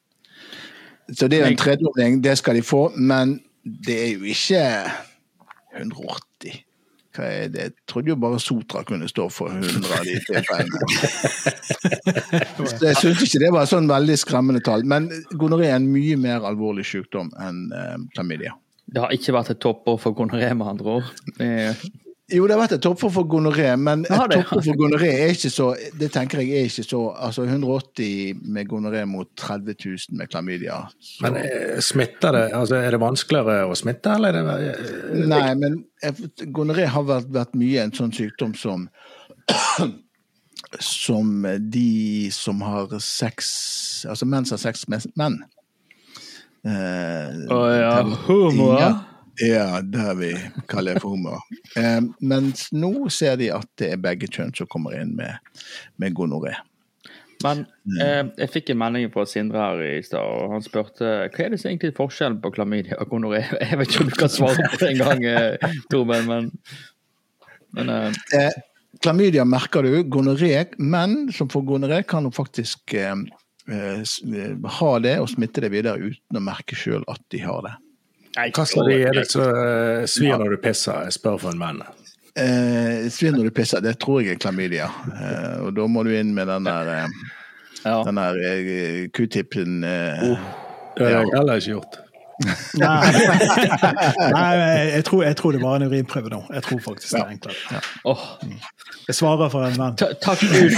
Så 1.12 1.28
det 1.28 1.40
er 1.40 1.50
en 1.50 1.58
tredobling, 1.58 2.22
det 2.24 2.38
skal 2.40 2.56
de 2.56 2.62
få, 2.64 2.86
men 2.96 3.36
det 3.64 3.96
er 4.06 4.12
jo 4.14 4.30
ikke 4.30 4.62
180. 5.76 6.62
Hva 7.16 7.26
er 7.26 7.48
det? 7.50 7.62
Jeg 7.64 7.72
trodde 7.90 8.12
jo 8.12 8.16
bare 8.22 8.38
Sotra 8.42 8.84
kunne 8.86 9.08
stå 9.10 9.26
for 9.34 9.50
100 9.50 9.94
av 9.96 10.04
de 10.06 10.16
tilfellene. 10.28 10.78
jeg 12.86 12.98
syntes 13.00 13.24
ikke 13.26 13.42
det 13.42 13.52
var 13.56 13.70
sånn 13.70 13.90
veldig 13.90 14.18
skremmende 14.20 14.62
tall. 14.66 14.86
Men 14.86 15.08
gonoré 15.34 15.72
er 15.72 15.80
en 15.80 15.90
mye 15.90 16.18
mer 16.20 16.46
alvorlig 16.46 16.86
sykdom 16.86 17.32
enn 17.42 17.64
eh, 17.74 17.96
klamydia. 18.14 18.54
Det 18.90 19.02
har 19.02 19.14
ikke 19.14 19.34
vært 19.34 19.52
et 19.54 19.62
toppår 19.62 19.98
for 20.02 20.16
gonoré, 20.18 20.52
med 20.54 20.70
andre 20.70 20.96
ord. 21.00 21.10
Jo, 22.30 22.44
det 22.46 22.54
har 22.54 22.60
vært 22.60 22.74
et 22.76 22.82
toppår 22.84 23.10
for 23.14 23.26
gonoré, 23.30 23.68
men 23.80 24.04
et 24.06 24.32
toppår 24.32 24.62
for 24.64 24.78
gonoré 24.78 25.10
er 25.24 25.32
ikke 25.34 25.50
så 25.52 25.68
Det 25.98 26.10
tenker 26.14 26.42
jeg 26.44 26.60
er 26.60 26.68
ikke 26.70 26.84
så 26.86 27.00
Altså 27.26 27.46
180 27.46 28.44
med 28.54 28.68
gonoré 28.70 29.02
mot 29.08 29.28
30 29.36 29.74
000 29.74 30.18
med 30.18 30.30
klamydia. 30.30 30.78
Så. 30.98 31.24
Men 31.24 31.40
eh, 31.42 31.80
smitter 31.82 32.36
det? 32.36 32.44
Altså, 32.56 32.78
er 32.78 32.94
det 32.94 33.00
vanskeligere 33.02 33.66
å 33.66 33.78
smitte, 33.78 34.14
eller 34.14 34.38
er 34.40 34.46
det 34.46 34.74
eh, 34.74 35.24
Nei, 35.30 35.48
men 35.58 35.80
gonoré 36.54 36.86
har 36.90 37.06
vært, 37.08 37.30
vært 37.34 37.58
mye 37.58 37.84
en 37.86 37.94
sånn 37.96 38.14
sykdom 38.14 38.54
som 38.58 38.86
som 40.78 41.46
de 41.72 42.30
som 42.34 42.60
har 42.62 42.92
sex 43.02 43.48
Altså 44.06 44.28
menn 44.28 44.46
som 44.46 44.54
har 44.54 44.62
sex 44.68 44.86
med 44.92 45.06
menn. 45.18 45.40
Å 46.60 46.68
uh, 46.68 47.54
oh, 47.56 47.68
ja, 47.72 47.94
homo? 48.26 48.74
Ja. 48.76 48.90
Ja, 49.40 49.80
det 49.80 50.14
vi 50.18 50.34
kaller 50.68 51.00
for 51.00 51.14
humor. 51.14 51.40
Eh, 51.76 52.00
mens 52.20 52.68
nå 52.76 53.08
ser 53.12 53.38
de 53.40 53.48
at 53.54 53.68
det 53.80 53.94
er 53.94 54.02
begge 54.02 54.28
kjønn 54.28 54.52
som 54.56 54.68
kommer 54.68 54.98
inn 54.98 55.14
med, 55.16 55.40
med 56.00 56.16
gonoré. 56.18 56.58
Men 57.40 57.62
eh, 57.96 58.26
jeg 58.42 58.52
fikk 58.52 58.72
en 58.72 58.80
melding 58.82 59.08
fra 59.14 59.24
Sindre 59.28 59.60
her 59.62 59.82
i 59.86 60.00
stad, 60.04 60.20
og 60.20 60.54
han 60.54 60.64
spurte 60.64 61.08
hva 61.32 61.44
er 61.44 61.54
det 61.54 61.60
som 61.62 61.70
egentlig 61.70 61.94
er 61.94 61.96
forskjellen 61.96 62.40
på 62.42 62.52
klamydia 62.56 62.98
og 63.00 63.14
gonoré. 63.14 63.46
Jeg 63.64 63.80
vet 63.80 63.92
ikke 63.92 64.04
om 64.04 64.10
du 64.10 64.18
kan 64.20 64.32
svare 64.32 64.66
på 64.66 64.80
det 64.82 64.90
engang, 64.92 65.24
eh, 65.24 65.78
Torben, 65.92 66.28
men, 66.28 66.50
men 67.78 67.94
eh. 67.96 68.20
eh. 68.36 68.50
Klamydia 69.00 69.46
merker 69.48 69.86
du, 69.86 70.02
gonoré, 70.12 70.66
men 70.76 71.30
som 71.32 71.48
for 71.48 71.64
gonoré 71.64 72.02
kan 72.04 72.26
du 72.26 72.34
faktisk 72.34 72.92
eh, 72.98 73.16
eh, 73.72 74.16
ha 74.80 74.90
det 75.00 75.16
og 75.22 75.30
smitte 75.32 75.64
det 75.64 75.72
videre 75.72 76.10
uten 76.10 76.40
å 76.40 76.44
merke 76.44 76.76
sjøl 76.76 77.06
at 77.08 77.24
de 77.32 77.40
har 77.46 77.64
det. 77.64 77.78
Hva 78.56 78.64
slags 78.66 78.88
de 78.88 78.96
er 79.06 79.12
det 79.20 79.26
som 79.30 79.42
uh, 79.42 80.04
svir 80.08 80.36
når 80.40 80.54
du 80.56 80.60
pisser? 80.64 81.04
Jeg 81.08 81.12
spør 81.18 81.36
for 81.42 81.50
en 81.54 81.58
mann. 81.60 81.82
Eh, 82.38 83.08
svir 83.12 83.32
når 83.34 83.48
du 83.50 83.54
pisser, 83.56 83.80
det 83.84 83.96
tror 84.00 84.20
jeg 84.22 84.36
er 84.36 84.40
klamydia. 84.40 84.86
Eh, 85.12 85.56
og 85.66 85.74
da 85.76 85.86
må 85.90 86.04
du 86.06 86.12
inn 86.14 86.30
med 86.36 86.46
den 86.48 86.64
der, 86.68 86.84
eh, 86.94 87.08
Ja. 87.84 88.02
den 88.06 88.16
der 88.20 88.38
eh, 88.46 89.08
q-tipen. 89.16 89.82
Eh, 89.84 90.36
Det 90.96 91.06
har 91.06 91.20
jeg 91.24 91.34
heller 91.34 91.54
ikke 91.60 91.74
gjort. 91.74 91.98
Nei, 92.80 93.10
Nei 94.32 94.52
jeg, 94.94 95.04
tror, 95.04 95.22
jeg 95.26 95.36
tror 95.36 95.52
det 95.52 95.60
var 95.60 95.76
en 95.76 95.82
urinprøve 95.90 96.30
nå. 96.32 96.38
Jeg 96.54 96.62
tror 96.64 96.78
faktisk 96.86 97.10
det 97.12 97.20
er 97.20 97.34
enklere. 97.34 97.80
Åh, 98.08 98.22
Jeg 99.10 99.14
svarer 99.18 99.50
for 99.52 99.66
en 99.66 99.76
venn. 99.76 99.96
ta- 100.00 100.14
takk 100.24 100.40
Gud. 100.40 100.72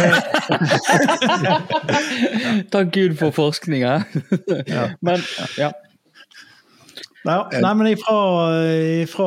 takk 2.74 2.90
Gud 2.96 3.14
for 3.20 3.30
forskninga. 3.36 3.94
ja. 4.66 4.88
Men 5.00 5.22
ja. 5.58 5.70
Nei, 7.24 7.36
nei, 7.62 7.70
men 7.78 7.86
ifra, 7.92 8.16
ifra 9.04 9.26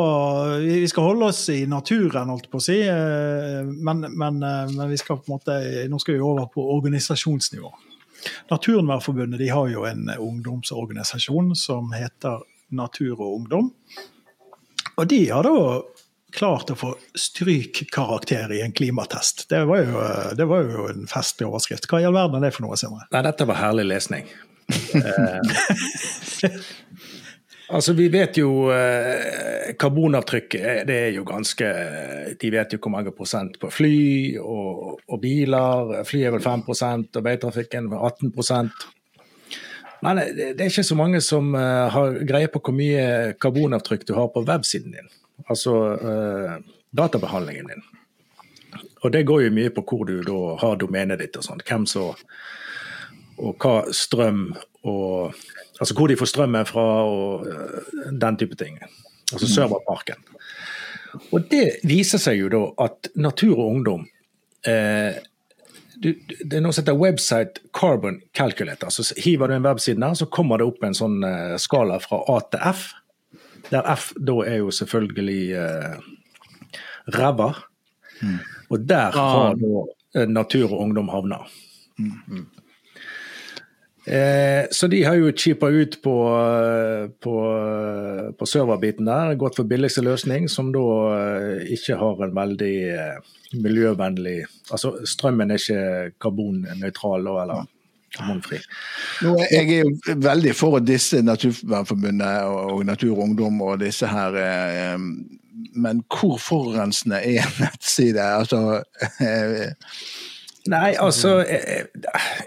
Vi 0.60 0.82
skal 0.92 1.06
holde 1.08 1.30
oss 1.32 1.46
i 1.54 1.62
naturen, 1.72 2.28
holdt 2.34 2.50
på 2.52 2.60
å 2.60 2.64
si. 2.66 2.82
eh, 2.84 3.62
Men, 3.64 4.04
men, 4.12 4.42
eh, 4.44 4.72
men 4.76 4.90
vi 4.92 4.98
skal 5.00 5.22
på 5.22 5.30
en 5.30 5.38
måte, 5.38 5.56
nå 5.88 6.00
skal 6.04 6.18
vi 6.18 6.24
over 6.26 6.50
på 6.52 6.66
organisasjonsnivå. 6.76 7.72
Naturvernforbundet 8.52 9.40
de 9.40 9.48
har 9.54 9.70
jo 9.72 9.86
en 9.88 10.10
ungdomsorganisasjon 10.18 11.54
som 11.56 11.92
heter 11.96 12.42
Natur 12.76 13.14
og 13.22 13.36
Ungdom. 13.40 13.72
Og 14.98 15.08
de 15.12 15.22
har 15.30 15.44
da 15.48 15.82
klart 16.36 16.72
å 16.74 16.76
få 16.76 16.90
strykkarakter 17.16 18.52
i 18.58 18.62
en 18.66 18.74
klimatest. 18.76 19.46
Det 19.52 19.62
var 19.70 19.84
jo, 19.86 20.02
det 20.36 20.48
var 20.50 20.66
jo 20.68 20.88
en 20.92 21.06
festlig 21.08 21.48
overskrift. 21.48 21.88
Hva 21.88 22.02
i 22.02 22.08
all 22.10 22.16
verden 22.18 22.42
er 22.42 22.50
det 22.50 22.56
for 22.58 22.66
noe, 22.68 22.76
Sindre? 22.80 23.06
Nei, 23.16 23.22
dette 23.30 23.48
var 23.48 23.62
herlig 23.62 23.86
lesning. 23.94 24.28
Eh, 27.70 27.76
altså, 27.76 27.94
vi 27.94 28.08
vet 28.10 28.38
jo 28.38 28.70
eh, 28.74 29.74
Karbonavtrykket 29.80 30.86
det 30.88 30.98
er 31.08 31.14
jo 31.16 31.26
ganske 31.28 31.70
De 32.42 32.52
vet 32.52 32.74
jo 32.74 32.80
hvor 32.82 32.94
mange 32.94 33.14
prosent 33.16 33.60
på 33.60 33.70
fly 33.70 34.38
og, 34.40 35.00
og 35.08 35.22
biler. 35.22 36.04
Fly 36.06 36.24
er 36.26 36.36
vel 36.36 36.44
5 36.44 36.68
og 36.70 37.24
veitrafikken 37.24 37.92
er 37.92 38.08
18% 38.12 38.86
Men 40.02 40.18
eh, 40.18 40.34
det 40.36 40.62
er 40.62 40.70
ikke 40.70 40.84
så 40.84 40.96
mange 40.96 41.22
som 41.22 41.56
eh, 41.56 41.90
har 41.90 42.20
greie 42.28 42.48
på 42.48 42.62
hvor 42.62 42.76
mye 42.76 43.36
karbonavtrykk 43.42 44.08
du 44.08 44.16
har 44.16 44.28
på 44.34 44.46
websiden 44.46 44.92
din. 44.92 45.10
Altså 45.52 45.72
uh, 46.00 46.54
databehandlingen 46.96 47.68
din. 47.68 47.82
Og 49.04 49.12
det 49.12 49.26
går 49.28 49.42
jo 49.44 49.52
mye 49.52 49.70
på 49.76 49.84
hvor 49.84 50.06
du 50.08 50.22
da 50.24 50.56
har 50.62 50.78
domenet 50.80 51.20
ditt 51.20 51.36
og 51.36 51.44
sånn. 51.44 51.60
Hvem 51.68 51.84
så 51.86 52.14
og 53.36 53.60
hva 53.60 53.84
strøm 53.92 54.54
og 54.88 55.36
Altså 55.80 55.96
hvor 55.98 56.08
de 56.08 56.18
får 56.18 56.32
strømmen 56.32 56.66
fra 56.70 56.86
og 57.04 57.48
øh, 57.48 58.12
den 58.22 58.38
type 58.38 58.56
ting. 58.56 58.80
Altså 59.34 59.48
serverparken. 59.48 60.22
Og 61.32 61.48
det 61.52 61.80
viser 61.88 62.22
seg 62.22 62.40
jo 62.40 62.52
da 62.52 62.62
at 62.86 63.10
Natur 63.16 63.58
og 63.58 63.70
Ungdom 63.72 64.04
eh, 64.68 65.16
du, 65.96 66.12
Det 66.12 66.58
er 66.58 66.64
noe 66.64 66.76
som 66.76 66.84
heter 66.84 66.98
Website 67.00 67.64
Carbon 67.76 68.20
Calculator. 68.36 68.92
Så 68.92 69.16
hiver 69.18 69.48
du 69.48 69.56
en 69.56 69.66
webside 69.66 70.02
der, 70.02 70.14
så 70.14 70.28
kommer 70.28 70.60
det 70.60 70.68
opp 70.68 70.84
en 70.84 70.98
sånn 70.98 71.24
eh, 71.24 71.56
skala 71.62 72.00
fra 72.04 72.22
A 72.32 72.40
til 72.52 72.66
F. 72.72 72.90
Der 73.72 73.88
F 73.96 74.12
da 74.20 74.36
er 74.46 74.60
jo 74.62 74.74
selvfølgelig 74.76 75.44
eh, 75.62 75.96
ræva. 77.16 77.54
Og 78.70 78.84
der 78.90 79.16
har 79.16 79.56
da 79.60 79.86
eh, 80.20 80.28
Natur 80.28 80.74
og 80.74 80.82
Ungdom 80.88 81.10
havna. 81.14 81.44
Eh, 84.06 84.66
så 84.72 84.88
de 84.88 85.00
har 85.04 85.16
jo 85.18 85.32
cheapa 85.34 85.72
ut 85.74 85.96
på, 86.04 86.16
på, 87.26 87.36
på 88.38 88.48
serverbiten 88.50 89.10
der, 89.10 89.34
gått 89.42 89.58
for 89.58 89.70
billigste 89.70 90.04
løsning, 90.06 90.46
som 90.52 90.70
da 90.76 90.84
eh, 91.16 91.72
ikke 91.74 91.98
har 91.98 92.22
en 92.28 92.36
veldig 92.38 92.76
eh, 92.94 93.32
miljøvennlig 93.56 94.44
Altså 94.74 94.92
strømmen 95.08 95.54
er 95.54 95.62
ikke 95.62 96.12
karbonnøytral 96.22 97.28
eller 97.30 97.66
karbonfri. 98.16 98.60
Nå, 99.26 99.34
jeg 99.52 99.80
er 99.80 99.84
jo 99.84 100.16
veldig 100.26 100.54
for 100.58 100.80
disse 100.86 101.22
Naturvernforbundet 101.26 102.46
og 102.50 102.86
Natur 102.88 103.16
og 103.16 103.24
Ungdom 103.30 103.62
og 103.66 103.82
disse 103.82 104.10
her, 104.10 104.38
eh, 104.42 105.00
men 105.76 106.04
hvor 106.12 106.38
forurensende 106.42 107.22
er 107.24 107.42
en 107.44 107.60
nettside? 107.64 108.22
Altså, 108.22 108.84
eh, 109.20 109.74
Nei, 110.72 110.96
altså 110.98 111.40
eh, 111.46 111.86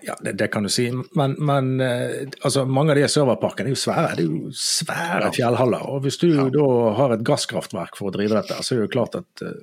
Ja, 0.02 0.16
det, 0.20 0.32
det 0.40 0.48
kan 0.50 0.66
du 0.66 0.72
si. 0.72 0.88
Men, 1.18 1.36
men 1.38 1.80
eh, 1.84 2.26
altså, 2.42 2.64
mange 2.66 2.94
av 2.94 3.00
de 3.00 3.08
serverparkene 3.10 3.70
er 3.70 3.76
jo 3.76 3.80
svære. 3.80 4.14
Det 4.18 4.24
er 4.26 4.30
jo 4.30 4.52
svære 4.58 5.32
fjellhaller. 5.36 5.88
Og 5.92 6.06
hvis 6.06 6.18
du 6.22 6.30
da 6.54 6.68
har 6.98 7.14
et 7.14 7.26
gasskraftverk 7.26 7.98
for 7.98 8.10
å 8.10 8.16
drive 8.18 8.40
dette, 8.40 8.58
så 8.62 8.74
er 8.74 8.82
det 8.82 8.88
jo 8.88 8.94
klart 8.98 9.18
at 9.20 9.44
eh, 9.46 9.58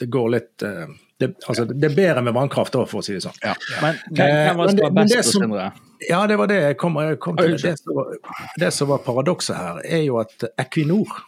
det 0.00 0.08
går 0.12 0.30
litt 0.32 0.64
eh, 0.64 0.86
det, 1.20 1.28
altså, 1.46 1.64
det 1.64 1.90
er 1.90 1.94
bedre 1.94 2.22
med 2.26 2.34
vannkraft, 2.34 2.74
da, 2.74 2.86
for 2.90 3.00
å 3.00 3.04
si 3.06 3.14
det 3.14 3.22
sånn. 3.22 3.36
Men 3.82 4.00
hvem 4.10 4.58
var 4.58 4.66
det 4.66 4.74
som 4.74 4.82
var 4.82 4.96
best, 4.98 5.30
Sindre? 5.30 5.68
Ja, 6.08 6.24
det 6.28 6.38
var 6.40 6.50
det 6.50 6.58
jeg 6.58 6.78
kom, 6.80 6.98
jeg 7.00 7.20
kom 7.22 7.38
til. 7.38 7.54
Det 7.60 7.76
som, 7.80 7.94
var, 7.96 8.10
det 8.60 8.72
som 8.74 8.90
var 8.90 9.04
paradokset 9.04 9.56
her, 9.56 9.78
er 9.86 10.02
jo 10.08 10.18
at 10.20 10.48
Equinor, 10.60 11.22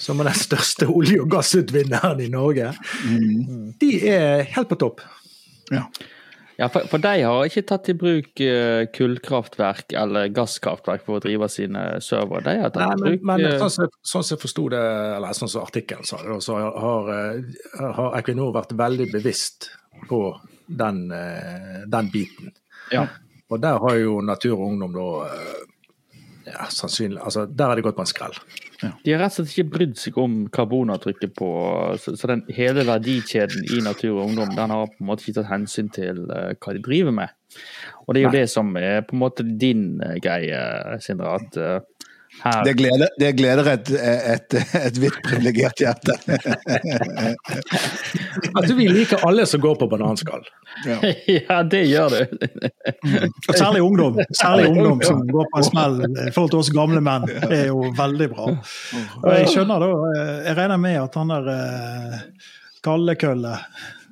som 0.00 0.22
er 0.22 0.30
den 0.30 0.40
største 0.40 0.88
olje- 0.96 1.20
og 1.20 1.28
gassutvinneren 1.34 2.24
i 2.24 2.30
Norge, 2.32 2.72
de 3.82 3.92
er 4.08 4.48
helt 4.56 4.72
på 4.72 4.80
topp. 4.80 5.04
Ja. 5.74 5.84
Ja, 6.58 6.66
for, 6.74 6.88
for 6.90 6.98
de 6.98 7.20
har 7.22 7.44
ikke 7.46 7.62
tatt 7.70 7.86
i 7.92 7.94
bruk 7.94 8.40
eh, 8.42 8.88
kullkraftverk 8.90 9.92
eller 9.94 10.26
gasskraftverk 10.34 11.04
for 11.06 11.20
å 11.20 11.22
drive 11.22 11.46
sine 11.54 11.84
servere. 12.02 12.42
De 12.48 12.54
har 12.64 12.72
tatt 12.74 12.82
Nei, 12.82 12.88
i 12.88 12.98
men, 12.98 13.04
bruk 13.04 13.28
men 13.30 13.44
eh, 13.46 13.54
sånn 13.60 13.70
som 13.70 13.92
sånn 14.02 14.26
jeg 14.32 14.42
forsto 14.42 14.64
det, 14.74 14.80
eller 15.14 15.38
sånn 15.38 15.52
som 15.52 15.62
artikkelen 15.62 16.08
sa 16.08 16.18
det, 16.24 16.40
så 16.42 16.58
har, 16.58 17.12
eh, 17.14 17.84
har 18.00 18.18
Equinor 18.18 18.50
vært 18.56 18.74
veldig 18.74 19.06
bevisst 19.12 19.70
på 20.10 20.22
den, 20.66 21.06
den 21.94 22.10
biten. 22.12 22.52
ja. 22.92 23.06
Og 23.48 23.62
der 23.62 23.78
har 23.80 23.94
jo 23.96 24.18
Natur 24.20 24.58
og 24.58 24.66
Ungdom 24.66 24.92
da 24.92 25.06
ja, 26.44 26.66
sannsynlig, 26.68 27.16
altså 27.16 27.46
Der 27.48 27.70
har 27.70 27.78
de 27.78 27.84
gått 27.86 27.96
på 27.96 28.04
en 28.04 28.10
skrell. 28.10 28.34
De 28.78 29.10
har 29.12 29.18
rett 29.18 29.34
og 29.34 29.46
slett 29.46 29.56
ikke 29.56 29.72
brydd 29.74 29.96
seg 29.98 30.18
om 30.22 30.34
karbonavtrykket 30.54 31.32
på 31.38 31.48
Så, 31.98 32.14
så 32.18 32.30
den 32.30 32.44
hele 32.54 32.84
verdikjeden 32.86 33.66
i 33.74 33.80
Natur 33.82 34.20
og 34.20 34.28
Ungdom 34.28 34.54
den 34.54 34.74
har 34.74 34.86
på 34.92 35.02
en 35.02 35.08
måte 35.08 35.24
ikke 35.24 35.40
tatt 35.40 35.50
hensyn 35.50 35.90
til 35.94 36.22
uh, 36.30 36.52
hva 36.54 36.76
de 36.76 36.82
driver 36.84 37.14
med. 37.16 37.34
Og 38.06 38.14
det 38.14 38.20
er 38.20 38.28
jo 38.28 38.36
det 38.36 38.46
som 38.52 38.70
er 38.78 39.02
på 39.06 39.16
en 39.16 39.22
måte 39.24 39.46
din 39.60 39.86
uh, 40.04 40.14
greie, 40.22 40.60
Sindre. 41.02 41.34
At 41.40 41.58
eh, 41.58 41.80
her 42.42 42.64
Det 42.64 42.74
gleder, 42.78 43.08
det 43.18 43.32
gleder 43.38 43.70
et, 43.72 43.90
et, 43.98 44.56
et 44.78 45.00
hvitt 45.00 45.18
privilegert 45.24 45.80
hjerte. 45.82 46.14
At 48.58 48.70
vi 48.78 48.88
liker 48.90 49.24
alle 49.26 49.46
som 49.48 49.62
går 49.62 49.78
på 49.80 49.88
bananskall. 49.90 50.46
Ja. 50.86 50.98
Ja, 51.48 51.62
det 51.62 51.84
gjør 51.90 52.14
du. 52.14 52.20
Og 53.48 53.54
særlig 53.56 53.82
ungdom. 53.82 54.18
Særlig 54.36 54.68
ungdom 54.70 55.02
som 55.02 55.22
går 55.28 55.48
på 55.52 55.62
en 55.62 55.68
smell 55.68 56.00
i 56.06 56.30
forhold 56.30 56.52
til 56.54 56.62
oss 56.62 56.72
gamle 56.74 57.02
menn. 57.04 57.26
Det 57.28 57.62
er 57.64 57.70
jo 57.72 57.92
veldig 57.98 58.28
bra. 58.34 58.50
Og 59.22 59.30
jeg 59.34 59.52
skjønner 59.54 59.84
da, 59.84 59.92
eh, 60.14 60.34
jeg 60.48 60.58
regner 60.60 60.82
med 60.82 61.00
at 61.02 61.18
han 61.18 61.32
der 61.34 61.50
eh, 61.54 62.20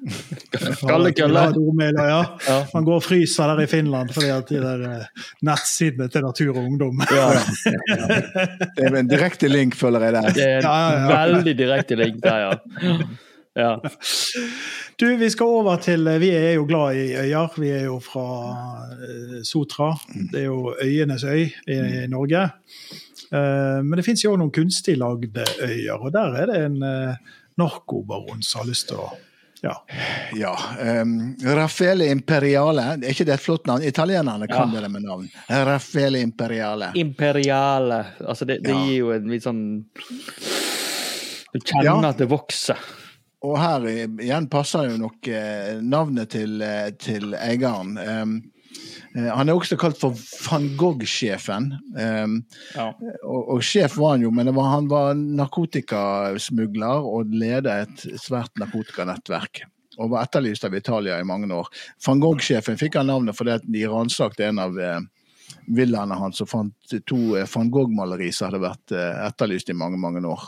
Kallekølle 0.06 1.40
Kallekølle. 1.50 2.06
Ja, 2.08 2.20
Ja. 2.46 2.56
Man 2.74 2.84
går 2.86 3.00
og 3.00 3.04
fryser 3.04 3.50
der 3.52 3.62
i 3.64 3.66
Finland 3.70 4.12
fordi 4.14 4.28
at 4.34 4.48
de 4.48 4.60
der 4.62 4.84
eh, 4.90 5.22
nettsidene 5.48 6.08
til 6.12 6.22
Natur 6.26 6.52
og 6.56 6.64
Ungdom 6.64 7.00
Ja, 7.10 7.28
Det 8.76 8.86
er 8.86 8.98
en 9.00 9.08
direkte 9.10 9.48
link, 9.50 9.76
føler 9.76 10.06
jeg 10.06 10.16
der. 10.18 10.32
det 10.36 10.44
er 10.46 10.58
en 10.58 10.68
Ja, 10.68 10.76
ja, 10.80 10.98
ja. 11.00 11.22
veldig 11.26 11.56
direkte 11.58 11.98
link 11.98 12.20
der, 12.22 12.38
ja. 12.44 12.98
ja. 13.56 13.70
Du, 15.00 15.06
vi 15.20 15.28
skal 15.32 15.46
over 15.60 15.76
til 15.82 16.06
Vi 16.20 16.30
er 16.36 16.52
jo 16.56 16.64
glad 16.68 16.96
i 16.96 17.06
øyer. 17.26 17.58
Vi 17.60 17.68
er 17.72 17.84
jo 17.88 17.98
fra 18.04 18.26
eh, 18.96 19.40
Sotra. 19.44 19.90
Det 20.32 20.40
er 20.40 20.48
jo 20.50 20.74
øyenes 20.82 21.24
øy 21.24 21.42
i, 21.44 21.50
i 21.72 22.06
Norge. 22.12 22.46
Eh, 23.32 23.78
men 23.84 23.96
det 23.98 24.04
fins 24.06 24.24
jo 24.24 24.32
også 24.32 24.40
noen 24.44 24.54
kunstig 24.54 24.96
lagde 25.00 25.44
øyer, 25.66 25.98
og 25.98 26.12
der 26.14 26.36
er 26.42 26.46
det 26.52 26.60
en 26.68 26.76
eh, 26.86 27.16
narkobaron 27.58 28.42
som 28.44 28.62
har 28.62 28.68
lyst 28.70 28.88
til 28.92 29.00
å 29.02 29.10
ja. 29.66 29.74
Ja. 30.36 30.52
Um, 31.02 31.34
Raffaele 31.58 32.06
Imperiale, 32.12 32.84
er 32.96 33.10
ikke 33.12 33.26
det 33.28 33.34
et 33.36 33.44
flott 33.44 33.66
navn? 33.68 33.82
Italienerne 33.86 34.48
kan 34.50 34.72
Ja. 34.74 34.80
det 34.84 34.90
med 34.94 35.02
navn. 35.06 35.26
Raffaele 35.50 36.20
Imperiale. 36.22 36.92
Imperiale. 36.94 38.00
Altså, 38.26 38.44
det, 38.48 38.60
det 38.64 38.70
Ja. 38.74 38.84
gir 38.86 38.98
jo 39.02 39.10
en 39.16 39.28
litt 39.32 39.42
sånn 39.46 39.64
Du 41.52 41.60
kjenner 41.62 42.10
at 42.10 42.18
det 42.20 42.28
vokser. 42.30 42.78
Og 43.46 43.56
her 43.60 43.84
igjen 43.86 44.48
passer 44.50 44.88
jo 44.90 44.96
nok 44.98 45.28
eh, 45.28 45.76
navnet 45.84 46.30
til, 46.34 46.60
eh, 46.64 46.90
til 46.98 47.34
eieren. 47.38 47.94
Um, 48.00 48.36
han 49.16 49.48
er 49.48 49.56
også 49.56 49.78
kalt 49.80 49.96
for 50.00 50.16
van 50.46 50.66
Gogh-sjefen. 50.76 51.70
Um, 51.96 52.36
Ja. 52.74 52.90
og, 53.24 53.48
og 53.56 53.62
sjef 53.64 53.96
var 53.96 54.16
han 54.16 54.26
jo, 54.26 54.30
men 54.34 54.50
det 54.50 54.54
var, 54.56 54.72
han 54.74 54.90
var 54.90 55.14
narkotikasmugler 55.16 57.06
og 57.08 57.32
ledet 57.32 57.76
et 57.86 58.06
svært 58.20 58.52
narkotikanettverk. 58.60 59.64
og 59.98 60.10
var 60.12 60.26
etterlyst 60.26 60.64
av 60.68 60.74
Italia 60.76 61.16
i 61.20 61.24
mange 61.24 61.48
år. 61.54 61.70
Van 62.04 62.20
Gogh-sjefen 62.20 62.76
fikk 62.76 62.98
han 63.00 63.06
navnet 63.08 63.36
fordi 63.38 63.54
de 63.64 63.86
ransakte 63.88 64.44
en 64.44 64.58
av 64.60 64.76
eh, 64.78 64.98
villaene 65.72 66.18
hans 66.20 66.42
og 66.44 66.50
fant 66.50 66.96
to 67.08 67.20
eh, 67.38 67.46
van 67.48 67.70
Gogh-maleri 67.72 68.28
som 68.34 68.50
hadde 68.50 68.60
vært 68.60 68.92
eh, 68.92 69.22
etterlyst 69.24 69.72
i 69.72 69.76
mange, 69.78 69.96
mange 69.96 70.20
år. 70.28 70.44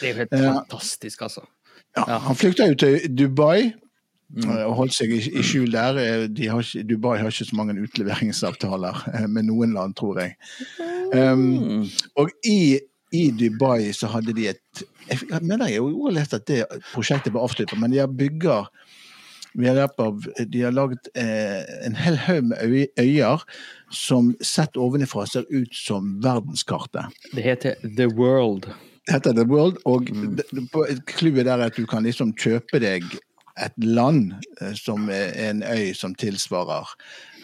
Det 0.00 0.08
er 0.08 0.10
jo 0.10 0.18
helt 0.24 0.34
fantastisk, 0.34 1.22
altså. 1.22 1.46
Ja, 1.94 2.18
han 2.26 2.38
flykta 2.38 2.66
jo 2.70 2.74
til 2.82 3.06
Dubai 3.14 3.70
mm. 4.36 4.50
og 4.66 4.76
holdt 4.78 4.96
seg 4.96 5.14
i, 5.16 5.42
skjul 5.46 5.72
der. 5.74 5.98
Har, 6.52 6.70
Dubai 6.86 7.18
har 7.20 7.32
ikke 7.32 7.48
så 7.48 7.58
mange 7.58 7.78
utleveringsavtaler 7.82 9.02
med 9.34 9.48
noen 9.48 9.74
land, 9.76 9.96
tror 9.98 10.22
jeg. 10.22 10.36
Um, 11.14 11.88
og 12.20 12.30
i, 12.46 12.78
i, 13.10 13.24
Dubai 13.34 13.90
så 13.96 14.12
hadde 14.12 14.36
de 14.36 14.46
et 14.52 14.84
Jeg 15.10 15.42
mener 15.42 15.66
jeg 15.66 15.82
har 15.82 16.14
lest 16.14 16.36
at 16.36 16.46
det 16.46 16.62
prosjektet 16.92 17.34
var 17.34 17.48
avsluttet, 17.48 17.78
men 17.80 17.90
de 17.90 17.98
har 17.98 18.12
bygger 18.14 18.68
av, 19.98 20.26
de 20.46 20.62
har 20.62 20.70
laget 20.70 21.08
eh, 21.18 21.64
en 21.86 21.96
hel 21.98 22.18
haug 22.22 22.44
med 22.52 22.86
øyer 23.00 23.42
som 23.90 24.36
sett 24.40 24.78
ovenifra 24.78 25.24
ser 25.26 25.48
ut 25.50 25.74
som 25.74 26.20
verdenskartet. 26.22 27.10
Det 27.34 27.42
heter 27.42 27.74
The 27.82 28.06
World. 28.14 28.70
Det 29.06 29.16
heter 29.16 29.34
The 29.34 29.48
World, 29.50 29.80
og 29.84 30.06
mm. 30.06 30.38
clouet 31.10 31.46
der 31.48 31.58
er 31.58 31.66
at 31.66 31.76
du 31.76 31.86
kan 31.90 32.06
liksom 32.06 32.30
kjøpe 32.38 32.78
deg 32.78 33.08
et 33.60 33.84
land 33.84 34.34
eh, 34.60 34.72
som 34.78 35.08
er 35.12 35.34
en 35.48 35.62
øy 35.62 35.90
som 35.96 36.14
tilsvarer 36.18 36.88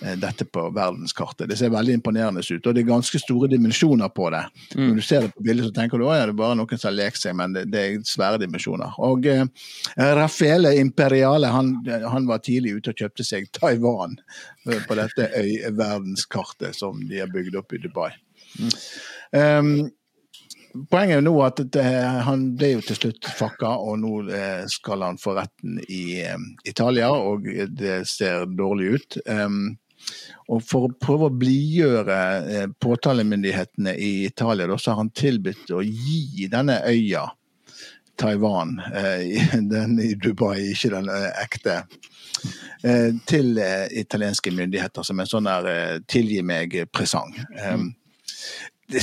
eh, 0.02 0.14
dette 0.20 0.46
på 0.48 0.66
verdenskartet. 0.74 1.48
Det 1.50 1.58
ser 1.58 1.72
veldig 1.74 1.98
imponerende 1.98 2.44
ut, 2.44 2.66
og 2.66 2.74
det 2.74 2.82
er 2.82 2.88
ganske 2.90 3.20
store 3.20 3.50
dimensjoner 3.52 4.12
på 4.14 4.30
det. 4.34 4.42
Mm. 4.74 4.84
Når 4.88 4.94
du 4.94 5.06
ser 5.06 5.26
det 5.26 5.32
på 5.34 5.46
bildet, 5.46 5.68
så 5.68 5.76
tenker 5.76 6.00
du 6.00 6.06
at 6.08 6.20
ja, 6.20 6.28
det 6.28 6.34
er 6.34 6.40
bare 6.40 6.58
noen 6.58 6.80
som 6.80 6.90
har 6.90 6.98
lekt 6.98 7.22
seg, 7.22 7.36
men 7.38 7.56
det, 7.56 7.66
det, 7.72 7.84
er 7.84 8.06
svære 8.08 8.40
dimensjoner. 8.42 8.96
Og 9.06 9.28
eh, 9.30 9.44
Raffaele 10.20 10.76
Imperiale 10.80 11.52
han, 11.52 11.74
han, 11.86 12.30
var 12.30 12.44
tidlig 12.44 12.78
ute 12.78 12.94
og 12.94 13.04
kjøpte 13.04 13.26
seg 13.26 13.50
Taiwan 13.56 14.18
eh, 14.68 14.80
på 14.86 14.98
dette 14.98 15.30
øyverdenskartet 15.36 16.78
som 16.78 17.02
de 17.08 17.22
har 17.22 17.32
bygd 17.32 17.58
opp 17.60 17.76
i 17.76 17.82
Dubai. 17.82 18.10
Mm. 18.56 18.72
Um, 19.36 19.70
poenget 20.90 21.16
er 21.16 21.20
jo 21.20 21.26
nå 21.28 21.34
at 21.44 21.60
det, 21.74 21.86
han 22.26 22.44
ble 22.58 22.76
jo 22.76 22.84
til 22.84 22.98
slutt 23.00 23.28
fakka, 23.38 23.72
og 23.82 23.98
nå 24.02 24.12
eh, 24.34 24.62
skal 24.70 25.04
han 25.06 25.18
få 25.20 25.36
retten 25.38 25.80
i 25.88 26.20
eh, 26.24 26.38
Italia, 26.68 27.10
og 27.12 27.48
det 27.76 28.02
ser 28.10 28.46
dårlig 28.58 28.92
ut. 28.96 29.18
Um, 29.26 29.76
og 30.52 30.62
For 30.66 30.86
å 30.86 30.94
prøve 31.02 31.28
å 31.28 31.34
blidgjøre 31.34 32.20
eh, 32.52 32.68
påtalemyndighetene 32.82 33.96
i 33.96 34.12
Italia, 34.26 34.68
så 34.78 34.92
har 34.92 35.02
han 35.02 35.12
tilbudt 35.16 35.72
å 35.74 35.82
gi 35.82 36.48
denne 36.52 36.80
øya, 36.86 37.26
Taiwan, 38.16 38.78
den 39.72 39.98
i 40.00 40.14
Dubai, 40.16 40.70
ikke 40.72 40.94
den 40.94 41.10
ekte, 41.12 41.82
til 43.28 43.58
italienske 44.00 44.52
myndigheter 44.54 45.04
som 45.04 45.20
en 45.20 45.28
sånn 45.28 45.48
der 45.48 45.98
tilgi 46.08 46.38
meg-presang. 46.46 47.34
Um, 47.60 47.90
det, 48.88 49.02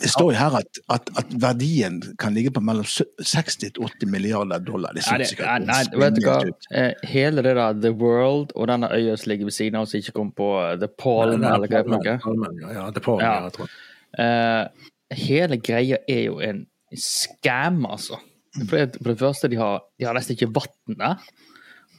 det 0.00 0.08
står 0.08 0.30
jo 0.32 0.36
her 0.38 0.54
at, 0.60 0.78
at, 0.94 1.10
at, 1.20 1.32
verdien 1.42 1.98
kan 2.20 2.34
ligge 2.36 2.52
på 2.54 2.62
mellom 2.64 2.86
60 2.86 3.58
til 3.60 3.72
80 3.76 4.08
milliarder 4.12 4.62
dollar. 4.64 4.94
Det 4.96 5.04
synes 5.04 5.34
ikke 5.34 5.48
er 5.48 5.64
nei, 5.64 5.80
vet 6.00 6.16
du 6.16 6.22
hva? 6.24 6.38
Eh, 6.72 7.04
hele 7.10 7.44
det 7.44 7.54
der 7.58 7.76
The 7.82 7.92
World 7.92 8.54
og 8.56 8.70
denne 8.70 8.88
øya 8.94 9.18
som 9.20 9.32
ligger 9.32 9.50
ved 9.50 9.56
siden 9.56 9.76
av 9.76 9.88
oss, 9.88 9.94
ikke 9.98 10.16
kom 10.16 10.32
på 10.36 10.48
uh, 10.56 10.72
The 10.80 10.88
Palm 10.88 11.44
eller 11.44 11.68
hva 11.68 11.84
det 11.84 12.00
er. 12.14 12.24
Ja, 12.72 12.88
The 12.96 13.04
Palm, 13.04 13.20
ja. 13.24 13.34
jeg 13.48 13.56
tror. 13.58 13.76
Uh, 14.16 14.90
hele 15.20 15.60
greia 15.60 16.00
er 16.08 16.24
jo 16.26 16.40
en 16.44 16.64
scam, 16.96 17.84
altså. 17.86 18.18
For 18.56 18.80
det, 18.80 18.98
for 18.98 19.12
det 19.12 19.20
første, 19.20 19.50
de 19.52 19.60
har, 19.60 19.84
de 20.00 20.08
har 20.08 20.16
nesten 20.16 20.38
ikke 20.38 20.50
vann 20.56 20.98
der. 20.98 21.30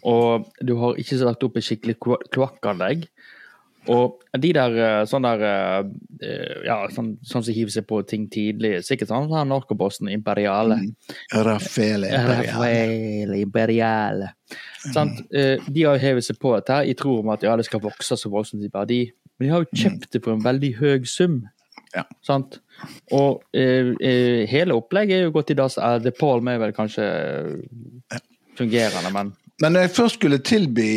Og 0.07 0.49
du 0.65 0.73
har 0.81 0.97
ikke 0.99 1.19
lagt 1.21 1.45
opp 1.45 1.59
et 1.59 1.65
skikkelig 1.67 1.99
kloakkanlegg. 2.01 3.05
Og 3.89 4.21
de 4.37 4.51
der 4.53 4.75
eh, 4.77 5.03
sånn 5.09 5.25
der 5.25 5.43
eh, 5.47 6.65
Ja, 6.67 6.83
sånn, 6.93 7.15
sånn 7.25 7.45
som 7.45 7.55
hiver 7.55 7.73
seg 7.73 7.87
på 7.89 8.01
ting 8.05 8.27
tidlig. 8.29 8.75
Sikkert 8.85 9.09
sånn 9.09 9.29
som 9.31 9.49
narkobossen 9.49 10.11
Imperiale. 10.13 10.77
Mm. 10.83 11.15
Raffaele 11.47 12.11
Imperiale. 12.11 12.43
Raffaele 12.43 13.39
Imperiale. 13.41 14.29
Mm. 14.51 14.93
Sånn, 14.93 15.15
de 15.31 15.87
har 15.87 16.01
hevet 16.01 16.25
seg 16.25 16.37
på 16.41 16.53
dette 16.57 16.81
i 16.89 16.93
tro 16.97 17.19
om 17.21 17.33
at 17.33 17.43
ja, 17.45 17.55
det 17.57 17.65
skal 17.65 17.81
vokse 17.81 18.17
så 18.17 18.29
voldsomt 18.33 18.65
i 18.65 18.69
verdi. 18.73 19.01
Men 19.37 19.47
de 19.47 19.51
har 19.55 19.65
jo 19.65 19.71
mm. 19.71 19.81
kjøpt 19.83 20.13
det 20.13 20.21
for 20.21 20.35
en 20.35 20.45
veldig 20.45 20.71
høy 20.77 21.09
sum. 21.09 21.41
Ja. 21.95 22.05
Sant? 22.25 22.59
Og 23.15 23.41
eh, 23.57 23.91
hele 24.49 24.77
opplegget 24.77 25.17
er 25.17 25.27
jo 25.27 25.35
gått 25.35 25.53
i 25.53 25.57
dass. 25.57 25.79
The 26.05 26.13
Palm 26.15 26.49
er 26.51 26.61
vel 26.61 26.75
kanskje 26.75 27.07
fungerende, 28.57 29.11
men 29.15 29.33
men 29.61 29.75
når 29.75 29.85
jeg 29.85 29.91
først 29.95 30.17
skulle 30.17 30.39
tilby 30.41 30.89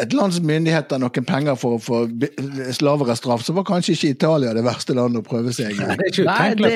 et 0.00 0.14
lands 0.14 0.40
myndigheter 0.42 0.98
noen 1.00 1.26
penger 1.26 1.56
for 1.58 1.76
å 1.76 1.80
få 1.82 2.00
slavere 2.74 3.14
straff, 3.18 3.44
så 3.46 3.54
var 3.54 3.66
kanskje 3.68 3.94
ikke 3.96 4.10
Italia 4.14 4.54
det 4.56 4.64
verste 4.66 4.94
landet 4.96 5.22
å 5.22 5.26
prøve 5.26 5.52
seg 5.54 5.74
i. 5.74 5.86
Nei, 6.26 6.48
det, 6.58 6.72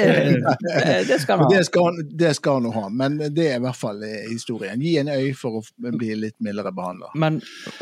det, 1.09 1.19
skal 1.23 1.41
han 1.41 1.45
ha. 1.45 1.51
Det 1.51 1.63
skal, 1.69 1.99
det 2.23 2.33
skal 2.39 2.61
han 2.61 2.77
ha, 2.77 2.85
men 3.03 3.19
det 3.35 3.49
er 3.51 3.59
i 3.59 3.65
hvert 3.65 3.79
fall 3.79 4.03
historien. 4.29 4.83
Gi 4.83 4.97
en 5.03 5.11
øy 5.11 5.33
for 5.39 5.61
å 5.61 5.65
bli 5.95 6.13
litt 6.23 6.37
mildere 6.45 6.73
behandla. 6.75 7.13
Men 7.19 7.41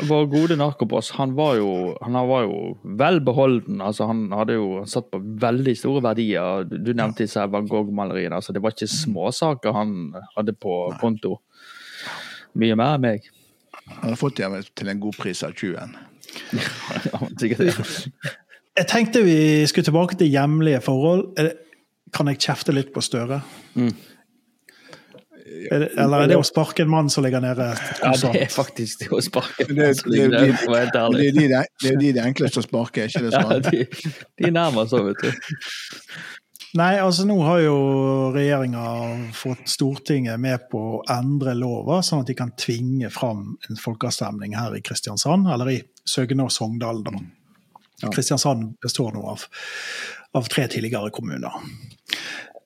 vår 0.09 0.27
gode 0.33 0.57
narkoboss, 0.59 1.13
han 1.19 1.35
var 1.37 1.57
jo, 1.61 1.71
han 2.01 2.19
var 2.29 2.47
jo 2.47 2.57
vel 2.99 3.21
beholden. 3.25 3.81
Altså, 3.85 4.09
han 4.09 4.25
hadde 4.33 4.57
jo 4.57 4.83
satt 4.89 5.11
på 5.13 5.21
veldig 5.43 5.77
store 5.77 6.03
verdier. 6.05 6.65
Du 6.73 6.91
nevnte 6.93 7.27
disse 7.27 7.45
Van 7.53 7.69
Gogh-maleriene. 7.69 8.41
Altså, 8.41 8.55
det 8.55 8.63
var 8.63 8.75
ikke 8.75 8.89
småsaker 8.91 9.77
han 9.77 9.95
hadde 10.35 10.57
på 10.57 10.81
konto. 11.01 11.37
Mye 12.59 12.77
mer 12.77 12.97
enn 12.97 13.07
meg. 13.07 13.31
Han 13.89 14.09
har 14.09 14.15
fått 14.19 14.37
dem 14.39 14.55
til 14.75 14.89
en 14.91 14.99
god 15.03 15.17
pris 15.19 15.43
av 15.45 15.53
20 15.57 15.75
Jeg 18.73 18.87
tenkte 18.89 19.21
vi 19.21 19.67
skulle 19.69 19.85
tilbake 19.85 20.17
til 20.17 20.31
hjemlige 20.33 20.81
forhold. 20.81 21.27
Kan 22.13 22.29
jeg 22.31 22.41
kjefte 22.41 22.73
litt 22.73 22.89
på 22.95 23.03
Støre? 23.05 23.41
Mm. 23.77 23.93
Eller 25.73 26.15
er 26.23 26.29
det 26.31 26.37
å 26.39 26.45
sparke 26.45 26.85
en 26.85 26.91
mann 26.91 27.09
som 27.11 27.25
ligger 27.25 27.43
nede? 27.43 27.67
Ja, 28.01 28.13
det 28.17 28.45
er 28.45 28.51
faktisk 28.51 29.03
det 29.03 29.09
å 29.13 29.19
sparke 29.23 29.67
en 29.67 29.75
mann 29.77 29.97
som 29.97 30.11
ligger 30.13 30.31
nede. 30.33 30.55
Det 30.55 31.01
er 31.03 31.35
de 31.35 31.47
det, 31.51 31.63
er 31.91 31.99
de 32.01 32.23
enkleste 32.23 32.63
å 32.63 32.65
sparke, 32.65 33.07
ikke 33.09 33.25
det 33.27 33.33
sånn? 33.35 33.51
Ja, 33.51 33.59
de, 33.67 33.83
de 34.41 34.53
nærmer 34.55 34.89
seg, 34.89 35.11
vet 35.11 35.19
du. 35.21 35.29
Nei, 36.73 36.97
altså 36.97 37.27
nå 37.29 37.35
har 37.45 37.59
jo 37.61 37.73
regjeringa 38.33 38.83
fått 39.37 39.67
Stortinget 39.69 40.39
med 40.41 40.63
på 40.71 40.79
å 40.95 41.01
endre 41.13 41.53
lova, 41.53 41.99
sånn 42.01 42.23
at 42.23 42.31
de 42.31 42.35
kan 42.37 42.55
tvinge 42.57 43.11
fram 43.13 43.51
en 43.69 43.77
folkeavstemning 43.77 44.55
her 44.57 44.73
i 44.73 44.81
Kristiansand, 44.81 45.45
eller 45.53 45.69
i 45.69 45.75
Søgne 46.09 46.47
og 46.47 46.53
Sogndal. 46.55 47.03
da. 47.05 47.13
Ja. 48.01 48.09
Kristiansand 48.09 48.71
består 48.81 49.13
nå 49.13 49.21
av, 49.35 49.43
av, 50.33 50.49
tre 50.49 50.65
tidligere 50.67 51.13
kommuner. 51.13 51.61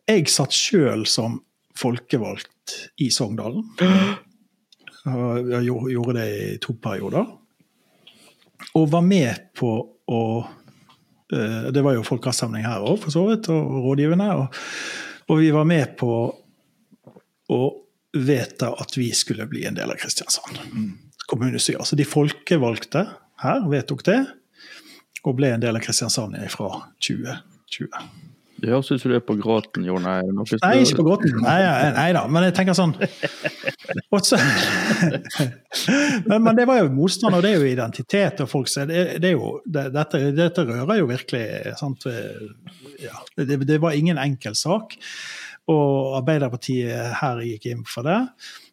Jeg 0.08 0.32
satt 0.32 0.56
sjøl 0.56 1.04
som 1.10 1.42
folkevalgt 1.78 2.78
i 3.04 3.10
Sogndalen. 3.12 3.68
Jeg 5.08 5.62
gjorde 5.68 6.14
det 6.18 6.24
i 6.36 6.56
to 6.60 6.74
perioder. 6.84 7.28
Og 8.76 8.90
var 8.92 9.04
med 9.08 9.46
på 9.56 9.70
å 10.12 10.24
det 11.28 11.82
var 11.84 11.98
jo 11.98 12.06
folkeavstemning 12.08 12.64
her 12.64 12.84
òg, 12.88 13.02
for 13.04 13.12
så 13.12 13.26
vidt, 13.28 13.50
og 13.52 13.82
rådgivende. 13.84 14.28
Og, 14.40 14.62
og, 15.28 15.34
vi 15.42 15.50
var 15.52 15.68
med 15.68 15.98
på 16.00 16.12
å 17.52 17.62
vedta 18.18 18.72
at 18.80 18.96
vi 18.98 19.10
skulle 19.16 19.48
bli 19.52 19.66
en 19.68 19.76
del 19.78 19.92
av 19.92 20.00
Kristiansand 20.00 20.62
mm. 20.72 20.88
kommunestyre. 21.28 21.84
Så 21.86 22.00
de 22.00 22.08
folkevalgte 22.08 23.04
her 23.44 23.68
vedtok 23.68 24.06
det, 24.08 24.22
og 25.28 25.36
ble 25.36 25.52
en 25.52 25.64
del 25.64 25.76
av 25.76 25.84
Kristiansand 25.84 26.38
fra 26.54 26.72
2020. 27.04 28.27
Det 28.58 28.72
høres 28.72 28.90
ut 28.90 29.02
som 29.02 29.12
du 29.12 29.16
er 29.18 29.22
på 29.26 29.36
gråten, 29.38 29.86
Jon. 29.86 30.02
Nei, 30.02 30.22
ikke 30.82 30.98
på 31.02 31.06
gråten. 31.06 31.36
Nei, 31.44 31.60
nei, 31.62 31.92
nei, 31.94 32.08
da, 32.16 32.24
men 32.32 32.48
jeg 32.48 32.56
tenker 32.58 32.74
sånn 32.78 32.96
men, 36.28 36.40
men, 36.42 36.56
det 36.58 36.66
var 36.70 36.82
jo 36.82 36.90
motstand, 36.96 37.38
og 37.38 37.44
det 37.46 37.52
er 37.54 37.58
jo 37.62 37.70
identitet 37.70 38.42
og 38.44 38.50
folk 38.50 38.68
det, 38.90 39.04
det 39.24 39.32
jo, 39.36 39.62
det, 39.66 39.84
dette, 39.94 40.22
dette, 40.36 40.66
rører 40.68 41.02
jo 41.02 41.10
virkelig 41.12 41.46
sant? 41.80 42.08
Ja, 43.04 43.16
det, 43.38 43.60
det, 43.68 43.78
var 43.84 43.98
ingen 43.98 44.18
enkel 44.22 44.56
sak. 44.58 44.98
Og 45.70 46.18
Arbeiderpartiet 46.18 47.20
her 47.22 47.42
gikk 47.46 47.66
inn 47.70 47.84
for 47.88 48.08
det. 48.08 48.20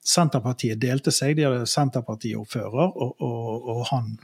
Senterpartiet 0.04 0.80
delte 0.80 1.12
seg. 1.14 1.36
De 1.36 1.44
hadde 1.48 1.66
Senterpartiordfører, 1.68 2.88
og, 2.94 3.16
og, 3.20 3.68
og 3.74 3.80
han 3.90 4.14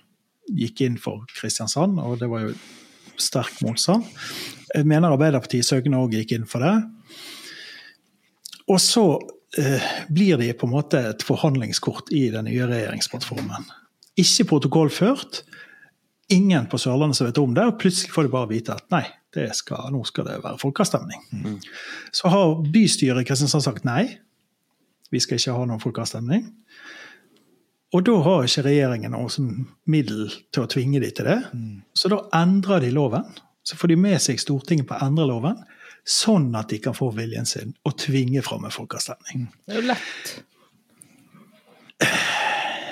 gikk 0.57 0.81
inn 0.87 0.96
for 1.01 1.27
Kristiansand, 1.37 2.01
og 2.03 2.18
det 2.23 2.31
var 2.31 2.49
jo 2.49 2.55
sterk 3.22 3.61
motstand. 3.64 4.06
Jeg 4.74 4.87
mener 4.88 5.12
Arbeiderpartiet 5.14 5.66
Søgne 5.66 6.00
òg 6.00 6.14
gikk 6.18 6.37
inn 6.37 6.48
for 6.48 6.64
det. 6.64 6.76
Og 8.70 8.78
så 8.83 9.04
eh, 9.59 9.87
blir 10.09 10.38
de 10.40 10.52
på 10.54 10.68
en 10.68 10.74
måte 10.74 11.02
et 11.11 11.24
forhandlingskort 11.26 12.12
i 12.14 12.28
den 12.35 12.46
nye 12.50 12.68
regjeringsplattformen. 12.70 13.66
Ikke 14.20 14.46
protokollført. 14.52 15.42
Ingen 16.30 16.68
på 16.70 16.78
Sørlandet 16.78 17.18
som 17.18 17.26
vet 17.26 17.40
om 17.42 17.54
det, 17.56 17.64
og 17.66 17.78
plutselig 17.83 18.12
får 18.14 18.28
de 18.28 18.35
bare 18.37 18.50
vite 18.52 18.76
at 18.76 18.87
nei, 18.94 19.02
skal, 19.54 19.90
nå 19.90 20.04
skal 20.06 20.26
det 20.28 20.38
være 20.44 20.61
folkeavstemning. 20.62 21.24
Mm. 21.35 21.56
Så 22.14 22.30
har 22.30 22.61
bystyret 22.70 23.22
i 23.22 23.26
Kristiansand 23.26 23.66
sagt 23.66 23.87
nei, 23.87 24.04
vi 25.11 25.18
skal 25.22 25.40
ikke 25.40 25.56
ha 25.56 25.66
noen 25.66 25.83
folkeavstemning. 25.83 26.46
Og 27.90 28.05
da 28.07 28.14
har 28.22 28.46
ikke 28.46 28.64
regjeringen 28.68 29.14
noe 29.16 29.46
middel 29.90 30.29
til 30.55 30.62
å 30.62 30.70
tvinge 30.70 31.00
de 31.03 31.11
til 31.14 31.26
det. 31.26 31.40
Mm. 31.50 31.81
Så 31.96 32.11
da 32.12 32.20
endrer 32.38 32.85
de 32.85 32.92
loven. 32.94 33.26
Så 33.66 33.76
får 33.76 33.92
de 33.92 33.96
med 34.00 34.22
seg 34.22 34.38
Stortinget 34.40 34.87
på 34.88 34.96
å 34.96 35.09
endre 35.09 35.26
loven, 35.29 35.59
sånn 36.07 36.48
at 36.57 36.70
de 36.70 36.79
kan 36.83 36.94
få 36.96 37.11
viljen 37.14 37.46
sin 37.46 37.74
og 37.87 37.98
tvinge 38.00 38.42
fram 38.46 38.64
en 38.66 38.74
folkeavstemning. 38.74 39.50
Det 39.66 39.74
er 39.74 39.83
jo 39.83 39.90
lett. 39.90 40.33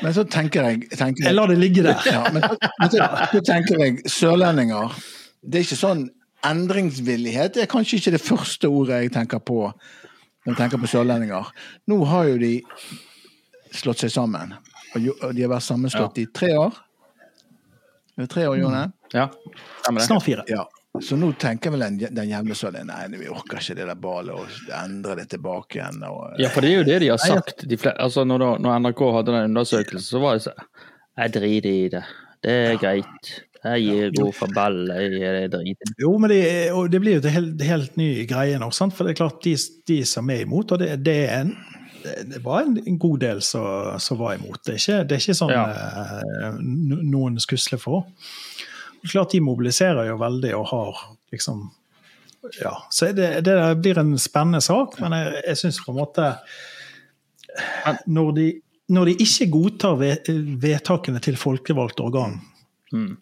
Men 0.03 0.15
så 0.15 0.23
tenker 0.29 0.67
jeg, 0.69 0.91
tenker 0.93 1.25
Jeg 1.27 1.35
lar 1.35 1.51
det 1.51 1.57
ligge 1.59 1.83
der. 1.87 2.03
Ja, 2.07 2.27
men, 2.35 2.45
men 2.79 2.93
så, 2.93 3.09
så 3.33 3.41
tenker 3.43 3.81
jeg 3.83 4.03
sørlendinger 4.13 4.95
Det 5.43 5.59
er 5.59 5.67
ikke 5.67 5.81
sånn 5.81 6.05
endringsvillighet. 6.47 7.57
Det 7.57 7.65
er 7.65 7.71
kanskje 7.71 7.99
ikke 7.99 8.15
det 8.15 8.23
første 8.23 8.71
ordet 8.71 9.03
jeg 9.03 9.15
tenker 9.17 9.43
på 9.43 9.65
når 9.65 10.53
jeg 10.53 10.59
tenker 10.61 10.81
på 10.81 10.91
sørlendinger. 10.93 11.51
Nå 11.91 11.99
har 12.09 12.29
jo 12.31 12.39
de 12.41 12.53
slått 13.75 14.05
seg 14.05 14.13
sammen. 14.15 14.55
Og 14.97 15.35
de 15.35 15.43
har 15.45 15.51
vært 15.53 15.67
sammenslått 15.67 16.19
i 16.23 16.27
tre 16.35 16.53
år. 16.59 16.77
Det 18.19 18.27
tre 18.33 18.47
år, 18.51 18.57
Jone? 18.59 18.87
Ja. 19.15 19.29
Snart 20.01 20.25
fire. 20.27 20.45
Ja. 20.51 20.65
Så 21.05 21.15
nå 21.21 21.29
tenker 21.39 21.71
vel 21.71 21.85
den, 21.85 21.99
den 22.17 22.31
jevne 22.33 22.55
sønnen 22.59 22.89
nei, 22.91 23.05
vi 23.21 23.29
orker 23.31 23.61
ikke 23.61 23.77
det 23.79 23.85
der 23.87 23.99
ballet 24.03 24.35
og 24.35 24.71
endre 24.81 25.15
det 25.21 25.29
tilbake 25.31 25.79
igjen. 25.79 26.01
Og, 26.09 26.33
Ja, 26.41 26.49
for 26.51 26.65
det 26.65 26.73
er 26.73 26.79
jo 26.81 26.87
det 26.89 26.97
de 27.05 27.11
har 27.13 27.21
sagt. 27.23 27.63
De 27.71 27.77
fle- 27.79 27.95
altså, 28.03 28.25
når, 28.27 28.43
da- 28.43 28.57
når 28.65 28.81
NRK 28.83 29.03
hadde 29.19 29.35
den 29.37 29.51
undersøkelsen, 29.53 30.09
så 30.09 30.23
var 30.25 30.39
det 30.39 30.47
sånn 30.49 30.65
Jeg 31.19 31.33
driter 31.37 31.71
i 31.71 31.85
det. 31.93 32.03
Det 32.43 32.57
er 32.73 32.77
greit. 32.83 33.31
Jeg 33.59 33.83
gir 33.85 34.11
god 34.15 34.35
for 34.39 34.51
ball. 34.55 34.77
Jeg 34.97 35.51
driter. 35.51 35.95
Jo, 36.03 36.13
men 36.19 36.31
det, 36.31 36.43
og 36.73 36.91
det 36.91 37.01
blir 37.03 37.19
jo 37.19 37.23
en 37.27 37.35
helt, 37.37 37.63
helt 37.67 37.97
ny 37.99 38.09
greie 38.31 38.59
nå. 38.63 38.69
Sant? 38.75 38.95
For 38.95 39.05
det 39.07 39.15
er 39.15 39.21
klart, 39.23 39.41
de, 39.45 39.55
de 39.91 40.01
som 40.07 40.31
er 40.31 40.43
imot, 40.47 40.73
og 40.75 40.79
det, 40.83 40.93
det 41.07 41.17
er 41.29 41.41
en 41.45 41.55
det 42.31 42.41
var 42.45 42.63
en, 42.67 42.79
en 42.87 42.99
god 42.99 43.21
del 43.21 43.43
som, 43.43 43.99
var 44.21 44.35
imot. 44.39 44.61
Det 44.65 44.75
er 44.75 44.81
ikke, 44.83 44.99
det 45.09 45.17
er 45.17 45.23
ikke 45.25 45.39
sånn 45.39 45.53
Ja. 45.55 45.65
eh, 45.73 46.59
noen 46.63 47.39
skusler 47.43 47.79
for. 47.83 48.07
Det 49.03 49.11
klart 49.13 49.31
De 49.37 49.41
mobiliserer 49.41 50.09
jo 50.11 50.17
veldig 50.19 50.55
og 50.59 50.67
har 50.73 51.03
liksom 51.33 51.69
Ja. 52.63 52.73
Så 52.91 53.13
det, 53.13 53.45
det 53.45 53.55
blir 53.83 53.99
en 53.99 54.15
spennende 54.19 54.61
sak, 54.65 55.01
men 55.03 55.13
jeg, 55.13 55.43
jeg 55.47 55.57
syns 55.61 55.81
på 55.85 55.91
en 55.93 55.99
måte 55.99 56.29
når 58.07 58.33
de, 58.37 58.47
når 58.95 59.11
de 59.11 59.15
ikke 59.25 59.49
godtar 59.53 59.97
ve- 60.01 60.23
vedtakene 60.63 61.21
til 61.25 61.37
folkevalgte 61.37 62.05
organ, 62.07 62.41
Mm. 62.93 63.17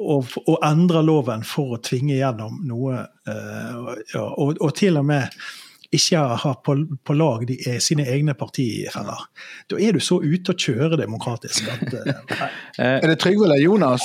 og, 0.00 0.24
og 0.48 0.58
endrer 0.64 1.02
loven 1.04 1.42
for 1.44 1.74
å 1.76 1.82
tvinge 1.84 2.14
gjennom 2.16 2.62
noe, 2.64 3.02
Uh, 3.26 3.96
ja, 4.14 4.20
og, 4.22 4.56
og 4.62 4.70
til 4.78 4.96
og 5.00 5.04
med 5.08 5.32
ikke 5.94 6.22
har 6.42 6.56
på, 6.64 6.76
på 7.04 7.16
lag 7.16 7.44
de, 7.48 7.58
eh, 7.66 7.78
sine 7.82 8.06
egne 8.10 8.34
partifeller. 8.38 9.26
Da 9.70 9.78
er 9.80 9.96
du 9.96 10.00
så 10.02 10.18
ute 10.22 10.54
å 10.54 10.58
kjøre 10.58 10.98
demokratisk 11.00 11.68
at 11.72 11.94
eh. 11.98 12.96
Er 12.96 13.06
det 13.06 13.18
Trygve 13.22 13.46
eller 13.48 13.62
Jonas 13.62 14.04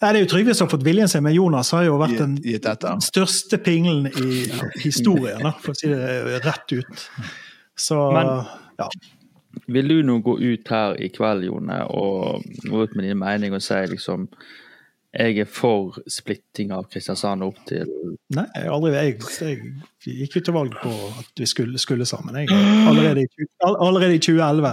Nei, 0.00 0.12
Det 0.14 0.16
er 0.16 0.24
jo 0.24 0.28
Trygve 0.32 0.54
som 0.56 0.66
har 0.66 0.72
fått 0.72 0.84
viljen 0.86 1.10
sin, 1.12 1.24
men 1.26 1.34
Jonas 1.36 1.74
har 1.76 1.84
jo 1.84 1.98
vært 2.00 2.16
den 2.16 2.36
gitt 2.40 2.64
gitt 2.64 2.86
største 3.04 3.58
pingelen 3.60 4.08
i 4.08 4.46
historien, 4.80 5.42
da, 5.44 5.52
for 5.60 5.74
å 5.74 5.76
si 5.76 5.90
det 5.92 6.40
rett 6.46 6.72
ut. 6.72 7.02
Så 7.76 7.98
Men- 8.16 8.46
ja. 8.80 8.88
Vil 9.66 9.88
du 9.88 10.02
nå 10.06 10.20
gå 10.22 10.38
ut 10.40 10.68
her 10.68 10.94
i 11.02 11.08
kveld, 11.12 11.44
Jone, 11.44 11.82
og 11.90 12.44
gå 12.64 12.82
ut 12.86 12.94
med 12.96 13.04
din 13.04 13.18
mening 13.18 13.52
og 13.52 13.62
si 13.62 13.74
liksom 13.90 14.28
jeg 15.10 15.40
er 15.42 15.48
for 15.50 15.96
splitting 16.06 16.70
av 16.70 16.86
Kristiansand 16.90 17.42
opp 17.42 17.58
til 17.66 17.88
Nei, 18.30 18.44
jeg, 18.54 18.62
har 18.62 18.76
aldri, 18.76 18.92
jeg, 18.94 19.16
jeg 19.42 19.58
gikk 20.04 20.36
jo 20.36 20.40
til 20.46 20.54
valg 20.56 20.72
på 20.82 20.90
at 21.20 21.40
vi 21.42 21.46
skulle, 21.46 21.78
skulle 21.78 22.06
sammen. 22.08 22.36
Jeg, 22.40 22.48
allerede, 22.88 23.20
i, 23.26 23.46
all- 23.66 23.76
allerede 23.86 24.14
i 24.16 24.18
2011. 24.18 24.70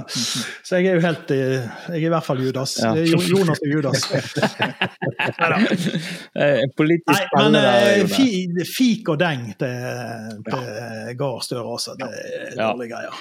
Så 0.63 0.76
jeg 0.80 0.86
er 0.88 0.96
jo 0.96 1.04
helt 1.04 1.32
eh, 1.32 1.68
Jeg 1.92 2.02
er 2.02 2.06
i 2.06 2.13
hvert 2.13 2.24
fall 2.24 2.40
Judas. 2.46 2.78
Ja. 2.84 2.94
Jonas 2.96 3.60
og 3.60 3.68
Judas. 3.74 4.08
Eh, 6.38 6.63
Politisk 6.78 7.08
Nei, 7.34 7.44
men 7.44 7.54
der, 7.58 8.00
eh, 8.02 8.08
fi, 8.12 8.28
fik 8.78 9.10
og 9.10 9.20
deng 9.22 9.48
til, 9.60 9.78
til 10.48 11.16
Gahr 11.20 11.40
Støre 11.44 11.63
også. 11.78 11.96
Det 12.00 12.08
er 12.08 12.54
Ja. 12.58 12.72
dårlige 12.72 12.92
greier. 12.94 13.16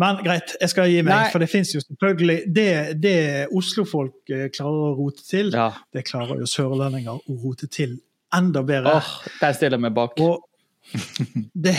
Men 0.00 0.16
greit, 0.24 0.54
jeg 0.60 0.70
skal 0.72 0.88
gi 0.90 1.02
meg. 1.02 1.12
Nei. 1.14 1.30
For 1.32 1.38
det 1.42 1.48
fins 1.52 1.74
jo 1.74 1.80
selvfølgelig 1.84 2.38
Det, 2.56 2.68
det 3.02 3.16
Oslo-folk 3.52 4.32
klarer 4.56 4.86
å 4.90 4.94
rote 4.98 5.22
til, 5.28 5.50
Ja. 5.54 5.70
det 5.92 6.04
klarer 6.08 6.38
jo 6.40 6.46
sørlendinger 6.48 7.18
å 7.20 7.38
rote 7.44 7.66
til 7.68 7.98
enda 8.34 8.62
bedre. 8.62 8.96
Åh, 9.00 9.10
der 9.40 9.52
stiller 9.52 9.76
jeg 9.76 9.80
meg 9.88 9.94
bak. 9.94 10.18
Og, 10.20 10.40
det, 11.66 11.76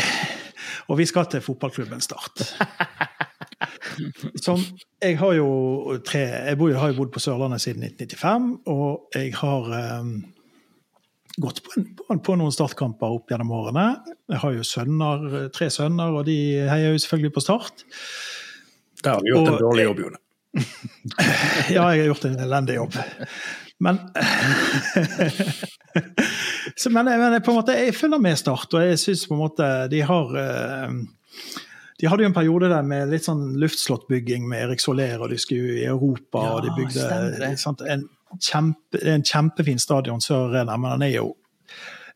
og 0.88 1.00
vi 1.00 1.08
skal 1.10 1.30
til 1.32 1.44
fotballklubben 1.46 2.04
Start. 2.04 2.44
Som 4.42 4.62
Jeg 5.02 5.18
har 5.20 5.34
jo 5.36 5.48
tre 6.06 6.22
Jeg 6.48 6.58
bor, 6.58 6.72
har 6.74 6.92
jo 6.92 7.02
bodd 7.02 7.12
på 7.14 7.22
Sørlandet 7.22 7.62
siden 7.62 7.84
1995, 7.84 8.48
og 8.72 9.12
jeg 9.16 9.34
har 9.38 9.68
um, 10.02 10.14
gått 11.42 11.62
på, 11.66 11.76
en, 11.78 12.22
på, 12.24 12.36
noen 12.40 12.54
startkamper 12.56 13.18
opp 13.18 13.32
gjennom 13.32 13.54
årene. 13.60 13.86
Jeg 14.32 14.42
har 14.44 14.58
jo 14.58 14.66
sønner, 14.68 15.28
tre 15.56 15.70
sønner, 15.74 16.18
og 16.18 16.26
de 16.30 16.38
heier 16.70 16.96
jo 16.96 17.04
selvfølgelig 17.04 17.36
på 17.38 17.46
Start. 17.46 17.86
Der 19.04 19.16
har 19.16 19.24
du 19.24 19.32
gjort 19.32 19.54
en 19.54 19.62
dårlig 19.62 19.88
jobb, 19.90 20.04
Jone. 20.08 20.22
Ja, 21.72 21.86
jeg 21.94 22.04
har 22.04 22.10
gjort 22.10 22.26
en 22.28 22.40
elendig 22.44 22.76
jobb. 22.76 22.98
Men 23.82 23.98
så, 26.76 26.90
men, 26.90 27.06
men 27.06 27.34
jeg, 27.36 27.44
måte, 27.48 27.76
jeg 27.78 27.96
følger 27.98 28.22
med 28.22 28.38
Start, 28.40 28.74
og 28.78 28.86
jeg 28.86 29.00
syns 29.02 29.26
på 29.28 29.36
en 29.36 29.42
måte 29.42 29.68
de 29.92 30.02
har 30.08 30.36
eh, 30.40 30.94
De 32.02 32.10
hadde 32.10 32.24
jo 32.26 32.30
en 32.32 32.38
periode 32.38 32.70
der 32.72 32.86
med 32.88 33.12
litt 33.12 33.26
sånn 33.28 33.44
luftslåttbygging 33.62 34.48
med 34.50 34.60
Erik 34.68 34.82
Soler, 34.84 35.18
og 35.22 35.28
de 35.34 35.38
skulle 35.42 35.76
i 35.82 35.86
Europa, 35.90 36.38
Ja, 36.46 36.54
og 36.58 36.62
de 36.66 36.72
bygde 36.78 37.02
sant, 37.62 37.84
en, 37.86 38.08
kjempe, 38.42 39.02
en 39.16 39.26
kjempefin 39.28 39.82
stadion, 39.82 40.22
Sør 40.24 40.42
Arena, 40.50 40.74
men 40.82 40.96
den 40.96 41.08
er 41.10 41.16
jo 41.20 41.28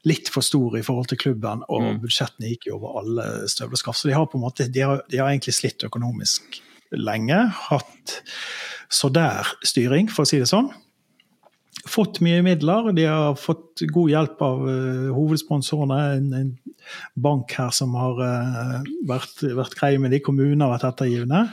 litt 0.06 0.30
for 0.30 0.46
stor 0.46 0.76
i 0.78 0.84
forhold 0.86 1.08
til 1.10 1.18
klubben, 1.22 1.64
og 1.70 1.82
Mm. 1.82 2.00
budsjettene 2.04 2.50
gikk 2.52 2.68
jo 2.70 2.76
over 2.80 2.90
alle 3.02 3.24
støvleskaft. 3.50 4.00
Så 4.04 4.08
de 4.10 4.14
har 4.18 4.26
på 4.30 4.38
en 4.38 4.44
måte, 4.46 4.68
de 4.70 4.82
har, 4.86 4.98
de 5.10 5.18
har 5.18 5.28
egentlig 5.32 5.54
slitt 5.58 5.82
økonomisk 5.86 6.60
lenge. 6.94 7.40
Hatt 7.70 8.20
så 8.90 9.10
der 9.10 9.50
styring, 9.66 10.10
for 10.14 10.24
å 10.26 10.30
si 10.30 10.38
det 10.42 10.50
sånn. 10.50 10.70
Fått 11.86 12.22
mye 12.26 12.42
midler. 12.46 12.92
De 12.98 13.06
har 13.06 13.36
fått 13.38 13.84
god 13.94 14.10
hjelp 14.10 14.42
av 14.42 14.64
uh, 14.66 15.10
hovedsponsorene. 15.14 16.00
En, 16.18 16.32
en 16.34 16.54
bank 17.14 17.54
her 17.60 17.74
som 17.76 17.94
har 18.00 18.22
uh, 18.22 18.80
vært, 19.10 19.44
vært 19.46 19.78
grei 19.78 19.96
med 20.02 20.16
de. 20.16 20.22
kommunene 20.26 20.66
har 20.66 20.76
vært 20.78 20.90
ettergivende. 20.94 21.44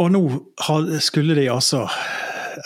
Og 0.00 0.12
nå 0.12 0.22
har, 0.66 0.90
skulle 1.04 1.36
de 1.36 1.46
altså, 1.52 1.86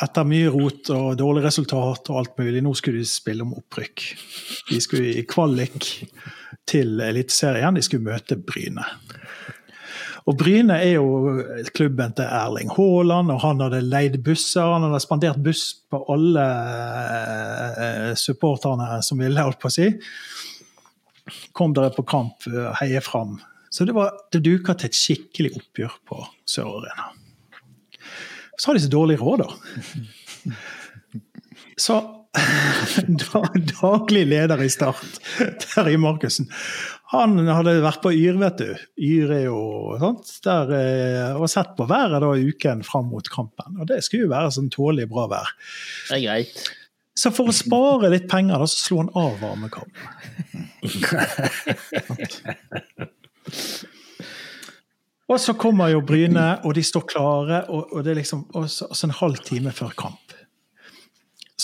etter 0.04 0.26
mye 0.28 0.50
rot 0.54 0.90
og 0.94 1.14
dårlig 1.18 1.44
resultat 1.46 2.10
og 2.10 2.20
alt 2.20 2.36
mulig, 2.38 2.62
nå 2.62 2.74
skulle 2.78 3.02
de 3.02 3.08
spille 3.10 3.46
om 3.46 3.56
opprykk. 3.58 4.04
De 4.70 4.80
skulle 4.82 5.14
i 5.18 5.26
kvalik 5.28 5.88
til 6.70 7.00
Eliteserien. 7.02 7.74
De 7.74 7.82
skulle 7.84 8.06
møte 8.06 8.38
Bryne. 8.38 8.86
Og 10.24 10.38
Bryne 10.40 10.78
er 10.80 10.94
jo 10.94 11.40
klubben 11.76 12.14
til 12.16 12.24
Erling 12.24 12.70
Haaland, 12.72 13.32
og 13.34 13.42
han 13.42 13.60
hadde 13.60 13.82
leid 13.84 14.16
busser. 14.24 14.64
Han 14.72 14.86
hadde 14.86 15.02
spandert 15.04 15.42
buss 15.44 15.66
på 15.92 16.00
alle 16.14 16.44
eh, 17.84 18.12
supporterne 18.16 19.02
som 19.04 19.20
ville, 19.20 19.44
holdt 19.44 19.60
på 19.60 19.68
å 19.68 19.74
si. 19.74 19.90
Kom 21.56 21.76
dere 21.76 21.92
på 21.92 22.06
kamp, 22.08 22.48
eh, 22.48 22.70
heie 22.80 23.04
fram. 23.04 23.36
Så 23.68 23.84
det, 23.84 23.92
var, 23.96 24.16
det 24.32 24.40
duka 24.46 24.72
til 24.78 24.88
et 24.88 24.96
skikkelig 24.96 25.52
oppgjør 25.58 26.00
på 26.08 26.22
Sør 26.48 26.78
Arena. 26.78 27.10
Så 28.56 28.70
har 28.70 28.78
de 28.78 28.84
så 28.86 28.92
dårlig 28.92 29.20
råd, 29.20 29.44
da. 29.44 30.54
Så 31.84 31.96
daglig 33.80 34.26
leder 34.26 34.62
i 34.62 34.70
Start, 34.70 35.20
Terje 35.62 35.98
Markussen, 36.02 36.48
han 37.14 37.36
hadde 37.46 37.76
vært 37.84 38.00
på 38.02 38.10
Yr, 38.14 38.38
vet 38.40 38.58
du. 38.58 38.70
Yr 39.06 39.30
er 39.36 39.44
jo 39.46 39.58
sånt. 40.00 40.26
Der, 40.46 40.70
eh, 40.74 41.36
og 41.38 41.50
sett 41.52 41.72
på 41.78 41.84
været 41.90 42.22
da 42.24 42.30
uken 42.34 42.82
fram 42.86 43.06
mot 43.12 43.26
kampen. 43.30 43.70
Og 43.78 43.84
det 43.90 43.98
skulle 44.04 44.24
jo 44.26 44.32
være 44.32 44.54
sånn 44.56 44.70
tålelig 44.72 45.06
bra 45.12 45.24
vær. 45.30 45.48
Det 46.08 46.14
er 46.18 46.24
greit. 46.24 46.56
Så 47.14 47.30
for 47.30 47.46
å 47.50 47.52
spare 47.54 48.10
litt 48.10 48.28
penger, 48.30 48.58
da, 48.58 48.66
så 48.66 48.78
slo 48.80 48.98
han 49.04 49.10
av 49.14 49.38
varmekampen. 49.38 50.02
og 55.30 55.40
så 55.40 55.54
kommer 55.60 55.88
jo 55.92 56.06
Bryne, 56.06 56.60
og 56.66 56.74
de 56.74 56.82
står 56.82 57.04
klare, 57.14 57.58
og, 57.70 57.82
og 57.94 57.98
det 58.02 58.10
er 58.14 58.20
liksom 58.24 58.40
og 58.50 58.62
så, 58.66 58.84
så 58.90 59.02
en 59.06 59.18
halv 59.20 59.38
time 59.46 59.70
før 59.76 59.92
kamp. 60.00 60.26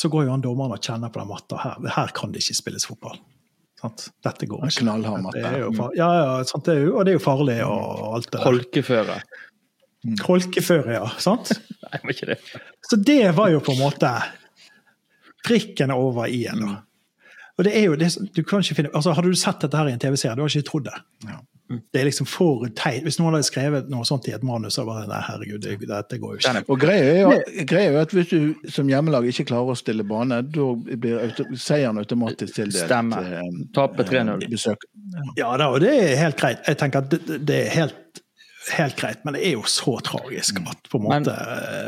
Så 0.01 0.09
går 0.09 0.25
jo 0.27 0.33
han 0.33 0.45
dommeren 0.45 0.73
og 0.73 0.81
kjenner 0.81 1.13
på 1.13 1.21
den 1.21 1.29
matta. 1.29 1.59
Her, 1.61 1.93
her 1.97 2.13
kan 2.17 2.33
det 2.33 2.41
ikke 2.45 2.57
spilles 2.57 2.89
fotball. 2.89 3.19
Sant? 3.81 4.07
Dette 4.25 4.49
går 4.49 4.67
ikke. 4.67 4.83
Knallhard 4.85 5.25
matte. 5.25 5.41
Det 5.41 5.49
er 5.51 5.63
jo, 5.63 5.71
ja, 5.97 6.09
ja, 6.17 6.35
sant? 6.49 6.67
Det 6.69 6.77
er 6.77 6.85
jo, 6.87 6.93
og 6.97 7.07
det 7.07 7.15
er 7.15 7.19
jo 7.19 7.23
farlig 7.25 7.57
og 7.67 8.15
alt 8.17 8.29
det 8.29 8.37
der. 8.37 8.45
Holkeføre. 8.47 9.17
Holkeføre, 10.27 10.99
ja. 10.99 11.09
Sant? 11.21 11.53
Nei, 11.87 12.01
men 12.03 12.15
ikke 12.15 12.31
det. 12.33 12.39
Så 12.89 13.01
det 13.01 13.23
var 13.37 13.53
jo 13.53 13.61
på 13.65 13.77
en 13.77 13.83
måte 13.83 14.13
prikken 15.47 15.93
over 15.95 16.29
i-en. 16.33 16.65
Og 17.61 17.67
det 17.67 17.73
er 17.77 17.89
jo, 17.89 17.97
det, 18.01 18.13
du 18.37 18.43
kan 18.45 18.65
ikke 18.65 18.79
finne, 18.79 18.93
altså 18.97 19.13
Hadde 19.17 19.33
du 19.33 19.37
sett 19.37 19.65
dette 19.65 19.77
her 19.77 19.89
i 19.91 19.97
en 19.97 20.01
TV-serie, 20.01 20.37
du 20.37 20.45
har 20.45 20.53
ikke 20.53 20.69
trodd 20.69 20.89
det. 20.89 20.97
Det 21.71 22.01
er 22.01 22.07
liksom 22.09 22.27
for 22.27 22.65
teit. 22.75 23.05
Hvis 23.07 23.21
noen 23.21 23.37
hadde 23.37 23.47
skrevet 23.47 23.91
noe 23.93 24.03
sånt 24.09 24.27
i 24.27 24.33
et 24.35 24.43
manus, 24.43 24.75
så 24.75 24.83
bare 24.89 25.05
nei, 25.07 25.21
herregud, 25.23 25.61
det, 25.63 25.77
dette 25.87 26.19
går 26.19 26.33
jo 26.33 26.41
ikke. 26.41 26.63
Og 26.75 26.81
greia 26.83 27.05
er, 27.13 27.21
jo, 27.23 27.65
greia 27.71 27.93
er 27.93 27.99
at 28.03 28.15
hvis 28.17 28.33
du 28.33 28.71
som 28.75 28.91
hjemmelag 28.91 29.29
ikke 29.31 29.45
klarer 29.53 29.71
å 29.71 29.79
stille 29.79 30.03
bane, 30.09 30.41
da 30.51 30.67
blir 30.99 31.21
auto, 31.29 31.47
seieren 31.55 32.01
automatisk 32.03 32.57
tildelt. 32.59 32.83
Stemmer. 32.89 33.31
eh, 33.39 33.61
Taper 33.77 34.09
3-0. 34.11 34.43
eh, 34.43 34.51
besøk. 34.51 34.89
Ja 35.39 35.53
da, 35.61 35.69
og 35.71 35.79
det 35.85 35.95
er 35.95 36.17
helt 36.25 36.41
greit. 36.43 36.65
Jeg 36.67 36.81
tenker 36.83 37.05
at 37.05 37.15
det, 37.15 37.39
det 37.47 37.61
er 37.69 37.71
helt, 37.77 38.23
helt 38.75 38.99
greit, 38.99 39.23
men 39.25 39.39
det 39.39 39.47
er 39.47 39.55
jo 39.55 39.63
så 39.71 39.95
tragisk 40.05 40.59
at 40.67 40.91
på 40.91 40.99
en 41.01 41.09
Men- 41.09 41.31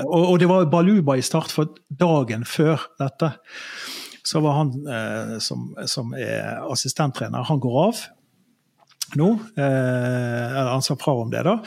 og, 0.07 0.31
og 0.31 0.39
det 0.41 0.49
var 0.49 0.71
Baluba 0.71 1.19
i 1.19 1.27
start, 1.27 1.51
for 1.51 1.75
dagen 1.91 2.47
før 2.47 2.87
dette 3.03 3.35
så 4.23 4.39
var 4.41 4.61
han 4.61 4.69
eh, 4.87 5.39
som, 5.43 5.73
som 5.91 6.13
er 6.15 6.61
assistenttrener, 6.71 7.43
han 7.51 7.59
går 7.61 7.79
av 7.89 8.05
nå. 9.21 9.33
Eh, 9.57 10.47
eller 10.53 10.71
han 10.73 10.83
sa 10.83 10.95
fra 10.97 11.15
om 11.23 11.31
det, 11.33 11.43
da. 11.45 11.59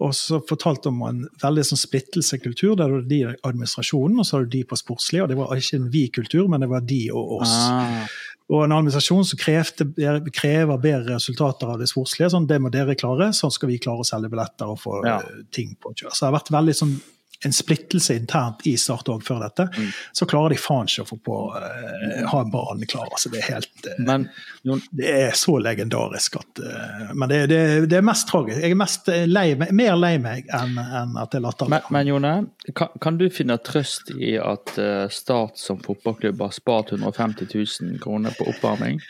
Og 0.00 0.12
så 0.14 0.38
fortalte 0.46 0.92
om 0.92 1.00
en 1.08 1.24
veldig 1.42 1.64
sånn 1.66 1.80
splittelse 1.80 2.38
kultur, 2.42 2.76
Der 2.78 2.88
var 2.92 3.02
de 3.02 3.16
i 3.24 3.36
administrasjonen, 3.42 4.20
og 4.20 4.26
så 4.28 4.36
var 4.38 4.44
det 4.46 4.52
de 4.52 4.64
på 4.70 4.78
sportslig. 4.78 5.22
Og 5.24 5.28
det 5.28 5.36
var 5.36 5.54
ikke 5.56 5.76
en 5.80 5.90
vi-kultur, 5.90 6.48
men 6.48 6.60
det 6.62 6.68
var 6.70 6.80
de 6.86 7.00
og 7.10 7.40
oss. 7.40 7.54
Ah, 7.54 8.06
Og 8.48 8.64
en 8.64 8.72
administrasjon 8.72 9.26
som 9.28 9.38
krever 9.38 10.78
bedre 10.80 11.16
resultater 11.18 11.68
av 11.68 11.78
det 11.82 11.88
sportslige. 11.90 12.30
Sånn, 12.32 12.46
det 12.48 12.60
må 12.62 12.70
dere 12.72 12.94
klare, 12.96 13.30
sånn 13.36 13.52
skal 13.52 13.68
vi 13.68 13.78
klare 13.82 14.00
å 14.00 14.06
selge 14.08 14.30
billetter 14.32 14.70
og 14.70 14.78
få 14.80 15.04
Ja. 15.04 15.20
ting 15.52 15.76
på 15.82 15.92
kjør. 15.94 16.12
Så 16.14 16.20
det 16.20 16.30
har 16.32 16.38
vært 16.40 16.50
veldig 16.54 16.74
sånn 16.74 17.00
en 17.44 17.52
splittelse 17.52 18.16
internt 18.16 18.66
i 18.66 18.76
Start 18.78 19.08
òg 19.12 19.22
før 19.22 19.38
dette. 19.44 19.68
Mm. 19.76 19.90
Så 20.12 20.26
klarer 20.26 20.54
de 20.54 20.58
faen 20.58 20.88
ikke 20.90 21.04
å 21.04 21.08
få 21.12 21.18
på 21.28 21.36
uh, 21.54 22.26
ha 22.32 22.40
en 22.42 22.50
bane 22.50 22.86
klar. 22.90 23.06
Altså, 23.12 23.30
det 23.30 23.44
er 23.44 23.52
helt 23.54 23.86
uh, 23.86 23.94
men 24.02 24.26
Jon, 24.66 24.82
det 24.98 25.12
er 25.12 25.36
så 25.38 25.58
legendarisk 25.62 26.36
at 26.40 26.60
uh, 26.64 27.12
Men 27.14 27.30
det, 27.30 27.38
det, 27.52 27.60
det 27.90 27.96
er 28.00 28.06
mest 28.06 28.28
tragisk. 28.30 28.58
Jeg 28.58 28.74
er 28.74 28.80
mest 28.80 29.10
lei 29.30 29.46
mer 29.54 29.96
lei 29.98 30.16
meg 30.22 30.50
enn 30.54 30.78
enn 30.78 31.16
at 31.18 31.30
det 31.32 31.38
er 31.38 31.44
latterlig. 31.46 31.70
men, 31.76 31.82
men 31.94 32.10
Jone, 32.10 32.32
kan, 32.74 32.88
kan 33.02 33.18
du 33.20 33.26
finne 33.32 33.58
trøst 33.62 34.10
i 34.16 34.34
at 34.42 34.74
Start 35.14 35.58
som 35.58 35.78
fotballklubb 35.84 36.40
har 36.42 36.52
spart 36.54 36.92
150 36.92 37.46
000 37.54 37.98
kroner 38.02 38.34
på 38.38 38.48
oppvarming? 38.50 38.98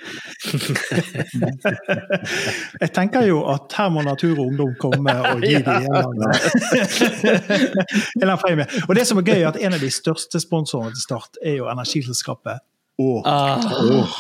Jeg 2.83 2.93
tenker 2.95 3.27
jo 3.29 3.41
at 3.51 3.73
her 3.79 3.89
må 3.93 4.03
Natur 4.07 4.39
og 4.39 4.47
Ungdom 4.51 4.75
komme 4.81 5.15
og 5.33 5.43
gi 5.45 5.57
dem 5.67 5.75
en 5.79 5.85
eller 5.89 6.05
annen- 6.05 6.29
en 8.19 8.23
eller 8.23 8.35
annen 8.35 8.45
premie. 8.45 8.87
Og 8.89 8.97
det 8.99 9.07
som 9.09 9.21
er 9.21 9.29
gøy, 9.29 9.39
er 9.43 9.53
at 9.53 9.61
en 9.61 9.77
av 9.77 9.85
de 9.85 9.93
største 9.93 10.41
sponsorene 10.43 10.95
til 10.97 11.05
Start 11.05 11.39
er 11.45 11.61
jo 11.61 11.71
energiselskapet 11.71 12.65
Å. 12.99 13.09
Oh. 13.23 14.17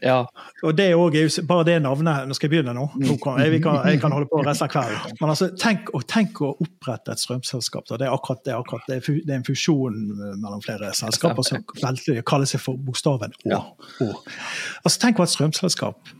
ja. 0.00 0.22
Og 0.64 0.72
det 0.76 0.86
er 0.90 0.96
også, 0.96 1.44
bare 1.44 1.66
det 1.68 1.74
navnet 1.84 2.28
Nå 2.28 2.36
skal 2.36 2.48
jeg 2.48 2.54
begynne 2.54 2.72
nå. 2.76 2.86
nå 2.96 3.16
kan, 3.20 3.36
jeg, 3.44 3.60
kan, 3.64 3.82
jeg 3.88 4.00
kan 4.00 4.14
holde 4.16 4.30
på 4.30 4.40
resten 4.46 4.68
av 4.68 4.72
kvelden. 4.72 5.18
Men 5.20 5.34
altså, 5.34 5.50
tenk, 5.60 5.92
tenk 6.08 6.40
å 6.40 6.54
opprette 6.64 7.12
et 7.12 7.20
strømselskap. 7.20 7.86
Da. 7.90 8.00
Det 8.00 8.08
er 8.08 8.16
akkurat 8.16 8.42
det. 8.46 8.54
er 8.54 8.64
akkurat, 8.64 8.88
det, 8.88 9.00
er, 9.00 9.20
det 9.20 9.36
er 9.36 9.42
en 9.42 9.46
fusjon 9.46 10.00
mellom 10.40 10.64
flere 10.64 10.94
selskaper 10.96 11.46
som 11.46 11.64
kaller 11.68 12.48
seg 12.48 12.64
for 12.64 12.80
bokstaven 12.80 13.36
Å. 13.44 13.52
Ja. 13.52 13.62
Altså, 14.00 14.98
tenk 15.04 15.20
å 15.20 15.24
ha 15.24 15.28
et 15.28 15.36
strømselskap 15.36 16.14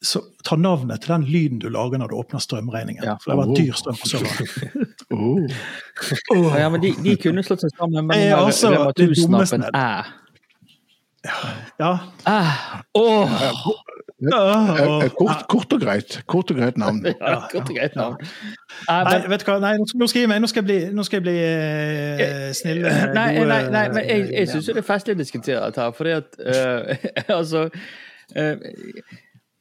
så 0.00 0.20
ta 0.44 0.56
navnet 0.56 1.02
til 1.02 1.14
den 1.16 1.24
lyden 1.26 1.58
du 1.62 1.68
lager 1.74 1.98
når 1.98 2.12
du 2.12 2.18
åpner 2.20 2.42
strømregningen. 2.42 3.02
Ja. 3.04 3.16
For 3.22 3.32
det 3.32 3.38
var 3.40 3.54
dyr 3.56 3.78
strøm 3.78 3.98
på 3.98 4.10
Sørlandet. 4.12 4.94
Oh. 5.10 6.52
ja, 6.58 6.68
men 6.68 6.82
de, 6.82 6.92
de 7.04 7.14
kunne 7.16 7.42
slått 7.46 7.62
seg 7.64 7.70
sammen, 7.78 8.04
men 8.06 8.18
jeg, 8.18 8.28
den 8.34 8.44
altså, 8.44 8.70
Rema 8.74 8.90
det 8.92 9.06
1000-knappen 9.08 9.62
dummeste- 9.64 9.70
er 9.74 10.14
Ja. 11.80 11.92
Ah, 12.26 12.82
åh! 12.94 13.32
Eh, 14.18 14.34
eh, 14.34 15.08
Kort, 15.18 15.44
kort 15.48 15.72
og 15.72 15.80
greit. 15.80 16.16
Kort 16.26 16.50
og 16.50 16.56
greit 16.58 16.76
navn. 16.80 17.00
Ja, 17.06 17.36
kort 17.52 17.68
og 17.70 17.74
greit 17.76 17.94
navn. 17.96 18.16
Ja. 18.88 18.96
Nei, 19.06 19.18
vet 19.30 19.44
du 19.44 19.50
hva? 19.50 19.58
Nei, 19.62 19.72
nå 19.78 20.06
skal 20.10 20.20
jeg, 20.24 20.28
meg- 20.30 20.40
nå 20.42 20.48
skal 20.50 20.62
jeg 20.64 20.66
bli, 20.68 20.78
nå 20.96 21.04
skal 21.06 21.20
jeg 21.20 21.26
bli 21.26 21.36
eh, 21.38 22.52
snill. 22.58 22.80
eh, 22.88 23.04
nei, 23.14 23.26
gode- 23.36 23.48
nei, 23.52 23.60
nei, 23.74 23.84
men 23.94 24.08
jeg, 24.08 24.26
jeg 24.34 24.48
syns 24.52 24.70
det 24.72 24.76
er 24.82 24.86
festlig 24.88 25.14
å 25.16 25.20
diskutere 25.22 25.62
dette 25.68 25.84
her, 25.86 25.94
fordi 25.94 26.16
at 26.18 26.38
uh, 26.42 27.08
Altså 27.38 27.64
uh, 27.68 28.56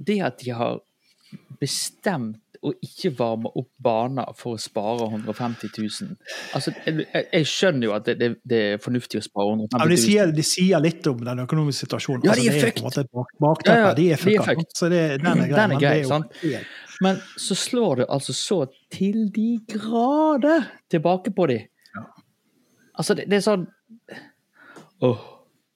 Det 0.09 0.19
at 0.25 0.39
de 0.43 0.51
har 0.57 0.79
bestemt 1.61 2.37
å 2.63 2.71
ikke 2.83 3.11
varme 3.17 3.49
opp 3.55 3.69
baner 3.83 4.31
for 4.35 4.55
å 4.55 4.59
spare 4.61 5.05
150 5.11 5.69
000 5.77 6.15
Altså, 6.55 6.73
jeg, 6.85 7.05
jeg- 7.13 7.45
skjønner 7.47 7.87
jo 7.89 7.93
at 7.93 8.05
det, 8.09 8.15
det, 8.19 8.29
det 8.47 8.61
er 8.73 8.77
fornuftig 8.83 9.19
å 9.21 9.23
spare 9.25 9.47
Ja, 9.49 9.55
men 9.55 9.65
150 9.67 9.89
de 9.89 9.97
000. 9.97 10.03
sier, 10.05 10.31
de 10.39 10.43
sier 10.43 10.79
litt 10.83 11.07
om 11.11 11.17
den 11.27 11.43
økonomiske 11.45 11.85
situasjonen. 11.87 12.25
Ja, 12.25 12.33
de 12.39 12.47
er 12.47 12.57
det 12.57 12.63
fucked. 12.65 12.81
på 12.81 12.83
en 12.83 12.89
måte 12.89 13.05
et 13.05 13.11
bak- 13.11 13.37
bakteppe. 13.45 13.77
Ja, 13.77 13.87
ja, 13.87 13.93
de 13.93 14.07
er 14.09 14.13
er 14.17 14.43
fucked. 14.49 14.75
Så 14.75 14.89
det, 14.89 15.01
den 15.21 15.27
er 15.27 15.47
grei. 15.47 15.47
Den 15.55 15.59
er 15.63 15.67
men 15.75 15.79
grei, 15.79 15.95
det 15.95 16.03
jo 16.03 16.09
sant? 16.09 16.37
Men 17.01 17.19
så 17.37 17.53
slår 17.55 17.95
det 18.01 18.05
altså 18.09 18.33
så 18.33 18.59
til 18.91 19.27
de 19.35 19.49
grader 19.69 20.65
tilbake 20.89 21.29
på 21.35 21.47
de. 21.47 21.59
Altså, 22.97 23.13
det, 23.13 23.27
det 23.29 23.37
er 23.37 23.45
sånn 23.45 23.67
Åh, 25.05 25.19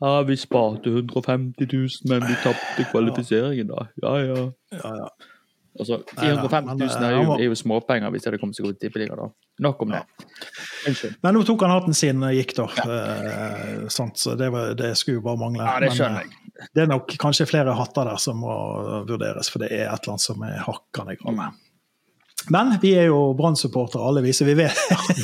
ja, 0.02 0.22
vi 0.26 0.36
sparte 0.42 0.90
150 0.90 1.68
000, 1.70 1.90
men 2.10 2.24
vi 2.26 2.34
tapte 2.42 2.88
kvalifiseringen, 2.90 3.68
da. 3.70 3.84
Ja, 4.02 4.16
ja. 4.26 4.48
Ja, 4.74 4.94
ja. 5.04 5.10
Altså, 5.80 6.02
Nei, 6.18 6.26
nei, 6.36 6.50
450 6.50 6.82
000 6.84 7.06
er 7.08 7.14
eh, 7.14 7.22
jo, 7.22 7.36
er 7.38 7.46
jo 7.48 7.56
småpenger 7.56 8.12
hvis 8.12 8.26
det 8.26 8.30
hadde 8.32 8.40
kommet 8.42 8.58
seg 8.58 8.68
ut 8.68 8.76
i 8.76 8.82
tippeligaen. 8.84 9.32
Nok 9.64 9.86
om 9.86 9.94
det. 9.96 10.02
Unnskyld. 10.90 11.16
Men 11.24 11.38
nå 11.38 11.44
tok 11.48 11.64
han 11.64 11.74
hatten 11.78 11.96
sin 11.96 12.26
og 12.28 12.36
gikk, 12.36 12.54
da. 12.58 12.68
Eh, 12.84 13.88
sant? 13.94 14.20
Så 14.20 14.36
det, 14.40 14.52
var, 14.52 14.74
det 14.78 14.92
skulle 15.00 15.22
jo 15.22 15.26
bare 15.30 15.40
mangle. 15.40 15.64
Ja, 15.64 15.80
det 15.84 15.94
skjønner 15.96 16.26
jeg. 16.26 16.36
Men, 16.36 16.70
Det 16.76 16.84
er 16.84 16.92
nok 16.92 17.16
kanskje 17.22 17.48
flere 17.50 17.74
hatter 17.78 18.10
der 18.12 18.20
som 18.22 18.44
må 18.44 18.54
vurderes, 19.08 19.50
for 19.50 19.64
det 19.64 19.72
er 19.72 19.88
et 19.88 20.04
eller 20.04 20.18
annet 20.18 20.26
som 20.28 20.44
er 20.46 20.60
hakkende 20.68 21.16
galt. 21.22 21.62
Men 22.50 22.72
vi 22.82 22.94
er 22.98 23.06
jo 23.12 23.34
Brann-supportere 23.38 24.02
alle, 24.08 24.22
vi, 24.26 24.34
så 24.34 24.46
vi 24.48 24.56
vet, 24.58 24.78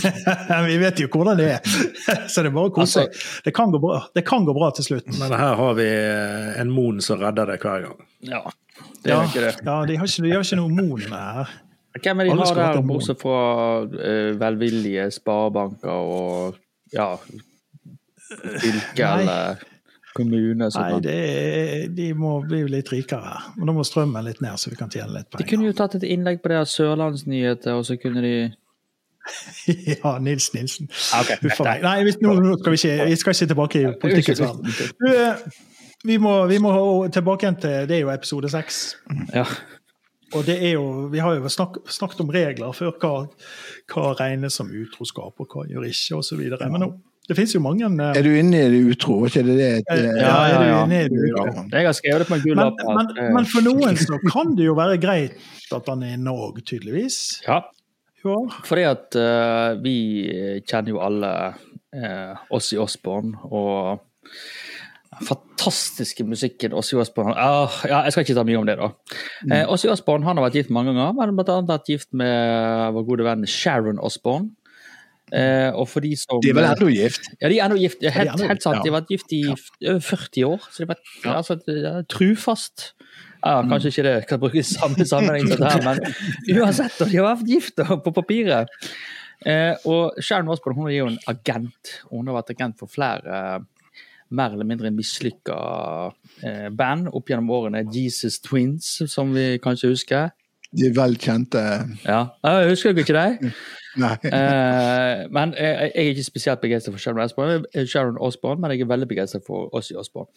vi 0.67 0.77
vet 0.77 0.99
jo 1.01 1.07
hvordan 1.09 1.37
det 1.39 1.47
er. 1.55 1.61
Så 2.31 2.43
det 2.43 2.51
er 2.51 2.55
bare 2.55 2.69
å 2.69 2.73
kose 2.75 2.91
seg. 3.01 3.07
Altså- 3.09 3.43
Det, 3.47 3.53
kan 3.57 3.71
gå 3.73 3.79
bra. 3.81 4.01
det 4.15 4.23
kan 4.27 4.45
gå 4.45 4.53
bra 4.53 4.69
til 4.77 4.85
slutt. 4.85 5.07
Men 5.17 5.33
her 5.33 5.55
har 5.59 5.73
vi 5.79 5.87
eh, 5.87 6.59
en 6.61 6.69
Moen 6.73 7.01
som 7.01 7.19
redder 7.21 7.49
det 7.53 7.57
hver 7.63 7.87
gang. 7.87 7.97
Ja, 8.27 8.43
det 9.03 9.11
Ja, 9.13 9.21
ikke 9.25 9.41
det. 9.47 9.53
ja 9.65 9.77
de, 9.89 9.97
har 9.97 10.11
ikke, 10.11 10.23
de 10.27 10.35
har 10.35 10.45
ikke 10.45 10.59
noe 10.61 10.75
Moen 10.77 11.07
her. 11.09 11.55
Hvem 11.97 12.19
er 12.21 12.27
de 12.29 12.35
har 12.37 12.59
der, 12.61 12.81
bortsett 12.85 13.17
fra 13.23 13.37
uh, 13.81 14.31
velvillige 14.37 15.07
sparebanker 15.15 15.89
og 15.89 16.59
ja 16.93 17.15
fylke 18.27 19.07
eller 19.07 19.63
kommune? 20.17 20.67
Nei, 20.67 20.69
Sånn. 20.73 21.03
det 21.05 21.15
er, 21.15 21.87
de 21.97 22.07
må 22.17 22.35
bli 22.49 22.63
litt 22.73 22.89
rikere. 22.93 23.35
Men 23.57 23.69
da 23.71 23.75
må 23.77 23.85
strømmen 23.87 24.25
litt 24.27 24.41
ned, 24.43 24.57
så 24.59 24.71
vi 24.73 24.79
kan 24.79 24.89
tjene 24.93 25.13
litt 25.19 25.37
De 25.37 25.45
kunne 25.47 25.69
jo 25.69 25.75
tatt 25.77 25.95
et 25.99 26.07
innlegg 26.09 26.41
på 26.43 26.51
det 26.51 26.59
av 26.63 26.67
Sørlandsnyheter, 26.71 27.77
og 27.77 27.85
så 27.87 27.97
kunne 28.01 28.23
de 28.25 28.33
ja, 29.97 30.17
Nils 30.23 30.51
Nilsen. 30.55 30.87
Ok, 31.19 31.33
Huff 31.43 31.59
a 31.61 31.65
meg. 31.67 31.81
Nei, 31.83 31.95
vi, 32.07 32.13
nå, 32.23 32.35
nå 32.39 32.53
skal 32.61 32.73
vi 32.75 32.79
ikke, 32.79 33.07
vi 33.09 33.17
skal 33.19 33.35
ikke 33.35 33.49
tilbake 33.53 33.81
i 33.81 33.89
politikkens 34.03 34.43
verden. 34.45 34.77
Eh, 35.11 35.63
Vi 36.07 36.15
må, 36.21 36.31
vi 36.47 36.59
må 36.61 36.69
tilbake 37.11 37.43
igjen 37.47 37.55
til 37.59 37.87
Det 37.89 37.95
er 37.97 38.03
jo 38.05 38.11
episode 38.13 38.49
seks. 38.53 38.77
Ja. 39.33 39.43
Og 40.37 40.43
det 40.45 40.57
er 40.61 40.75
jo, 40.75 41.07
vi 41.11 41.19
har 41.23 41.35
jo 41.39 41.49
snak, 41.51 41.79
snakket 41.91 42.21
om 42.23 42.29
regler 42.31 42.71
før, 42.75 42.93
hva, 43.01 43.11
hva 43.91 44.11
regnes 44.19 44.55
som 44.59 44.69
utroskap, 44.69 45.33
og 45.41 45.47
hva 45.55 45.65
gjør 45.67 45.87
ikke, 45.89 46.19
osv. 46.19 46.43
Men 46.61 46.83
nå, 46.83 46.89
det 47.27 47.35
finnes 47.35 47.53
jo 47.55 47.61
mange 47.63 47.87
uh... 47.87 48.11
Er 48.15 48.23
du 48.23 48.31
inne 48.39 48.61
i 48.63 48.69
det 48.71 48.81
utro? 48.93 49.17
Ikke 49.27 49.43
det 49.43 49.57
det? 49.59 49.71
Ja, 49.83 49.95
eh, 49.95 50.19
ja, 50.21 50.35
er 50.47 50.61
du 50.61 50.67
ja. 50.67 50.83
i 50.85 50.99
det? 51.11 51.23
ja. 51.33 51.65
Jeg 51.73 51.89
har 51.89 51.97
skrevet 51.97 52.23
det 52.23 52.27
på 52.29 52.37
en 52.37 52.43
gul 52.45 52.59
lapp. 52.59 52.83
men, 52.87 53.11
eh, 53.17 53.31
men 53.35 53.49
for 53.51 53.67
noen 53.67 53.99
så 53.99 54.19
kan 54.29 54.55
det 54.55 54.69
jo 54.69 54.77
være 54.77 54.99
greit 55.03 55.35
at 55.75 55.89
han 55.91 56.05
er 56.07 56.15
i 56.15 56.21
Norge, 56.21 56.63
tydeligvis. 56.63 57.41
Ja, 57.47 57.65
Ja. 58.23 58.37
fordi 58.65 58.83
at 58.87 59.15
uh, 59.15 59.77
vi 59.79 59.97
kjenner 60.67 60.89
jo 60.95 61.03
alle 61.03 61.31
uh, 61.95 62.47
Ossi 62.55 62.79
Osborn 62.81 63.35
og 63.45 64.01
den 65.17 65.27
fantastiske 65.27 66.25
musikken 66.27 66.75
Ossi 66.77 66.97
Osborn 66.99 67.33
ah, 67.35 67.71
ja, 67.87 68.03
Jeg 68.05 68.13
skal 68.13 68.25
ikke 68.25 68.37
ta 68.37 68.45
mye 68.47 68.59
om 68.59 68.67
det, 68.67 68.77
da. 68.79 68.91
Mm. 69.43 69.53
Eh, 69.55 69.71
Ossi 69.73 69.89
Osborn 69.91 70.25
han 70.27 70.37
har 70.37 70.47
vært 70.47 70.59
gift 70.59 70.73
mange 70.73 70.93
ganger, 70.93 71.15
men 71.17 71.33
annet 71.41 71.71
vært 71.71 71.91
gift 71.91 72.09
med 72.17 72.93
vår 72.95 73.07
gode 73.07 73.27
venn 73.27 73.47
Sharon 73.49 74.01
Osborn. 74.03 74.51
Eh, 75.35 75.69
og 75.75 75.89
for 75.91 75.99
de 76.05 76.13
som 76.15 76.39
De 76.41 76.49
er 76.49 76.55
vel 76.55 76.63
ennå 76.69 76.87
gift? 76.93 77.25
Ja, 77.41 77.49
de 77.51 77.57
er 77.59 77.65
ennå 77.67 77.77
gift. 77.81 78.01
Helt, 78.03 78.31
ennå- 78.31 78.47
helt 78.47 78.63
sant. 78.63 78.83
De 78.83 78.89
har 78.91 79.01
vært 79.01 79.11
gift 79.11 79.33
i 79.35 79.41
over 79.47 79.99
40 79.99 80.45
år. 80.47 80.67
Så 80.71 80.77
de 80.83 80.85
har 80.87 80.95
vært 80.95 81.35
altså, 81.35 81.57
er 81.67 82.03
trufast. 82.07 82.91
Ja, 83.45 83.61
kanskje 83.69 83.91
ikke 83.91 84.03
det 84.07 84.15
kan 84.27 84.39
brukes 84.41 84.71
i 84.71 84.77
samme 84.79 85.05
sammenheng, 85.07 85.45
det 85.47 85.59
her, 85.61 85.83
men 85.85 85.99
uansett, 86.57 86.95
de 86.99 87.17
har 87.19 87.27
vært 87.35 87.47
gift 87.47 87.75
på 87.77 88.11
papiret. 88.15 88.71
Eh, 89.45 89.75
og 89.85 90.15
Sharon 90.23 90.49
Osborne 90.49 90.75
hun 90.79 90.87
er 90.89 90.95
jo 90.97 91.09
en 91.11 91.19
agent. 91.29 91.91
Hun 92.09 92.25
har 92.27 92.39
vært 92.39 92.55
agent 92.55 92.79
for 92.79 92.89
flere 92.89 93.37
eh, 93.37 93.59
mer 94.33 94.55
eller 94.55 94.65
mindre 94.67 94.89
mislykka 94.91 95.57
eh, 96.43 96.67
band 96.75 97.11
opp 97.13 97.29
gjennom 97.29 97.51
årene. 97.53 97.85
Jesus 97.93 98.39
Twins, 98.43 98.89
som 99.11 99.31
vi 99.35 99.59
kanskje 99.63 99.91
husker. 99.93 100.31
De 100.77 100.91
velkjente 100.93 101.57
vel 101.57 101.87
kjente 101.97 102.05
Ja, 102.05 102.19
Jeg 102.43 102.69
husker 102.73 102.97
ikke 102.97 103.17
deg. 103.17 103.37
Eh, 103.97 105.23
men 105.33 105.55
jeg, 105.57 105.71
jeg 105.81 105.91
er 105.95 106.09
ikke 106.11 106.23
spesielt 106.23 106.61
begeistra 106.61 106.91
for 106.93 107.01
Sharon 107.01 107.23
Osbourne, 107.23 107.63
eh, 107.73 107.87
Sharon 107.89 108.19
Osborne, 108.21 108.61
men 108.61 108.69
jeg 108.69 108.83
er 108.85 108.91
veldig 108.91 109.07
begeistra 109.09 109.39
for 109.41 109.73
Ossie 109.73 109.97
Osborne. 109.97 110.29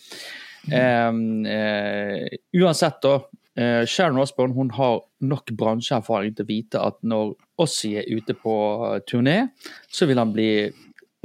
Eh, 0.72 1.12
eh, 1.53 2.38
uansett, 2.57 3.03
da, 3.05 3.18
eh, 3.61 3.85
Sharon 3.85 4.16
Osborne 4.22 4.57
hun 4.57 4.70
har 4.79 5.03
nok 5.20 5.53
bransjeerfaring 5.61 6.33
til 6.38 6.46
å 6.46 6.48
vite 6.48 6.81
at 6.81 6.96
når 7.05 7.35
Ossie 7.61 8.00
er 8.00 8.09
ute 8.09 8.33
på 8.33 8.57
eh, 8.88 9.00
turné, 9.05 9.37
så 9.92 10.09
vil 10.09 10.22
han 10.22 10.33
bli 10.33 10.70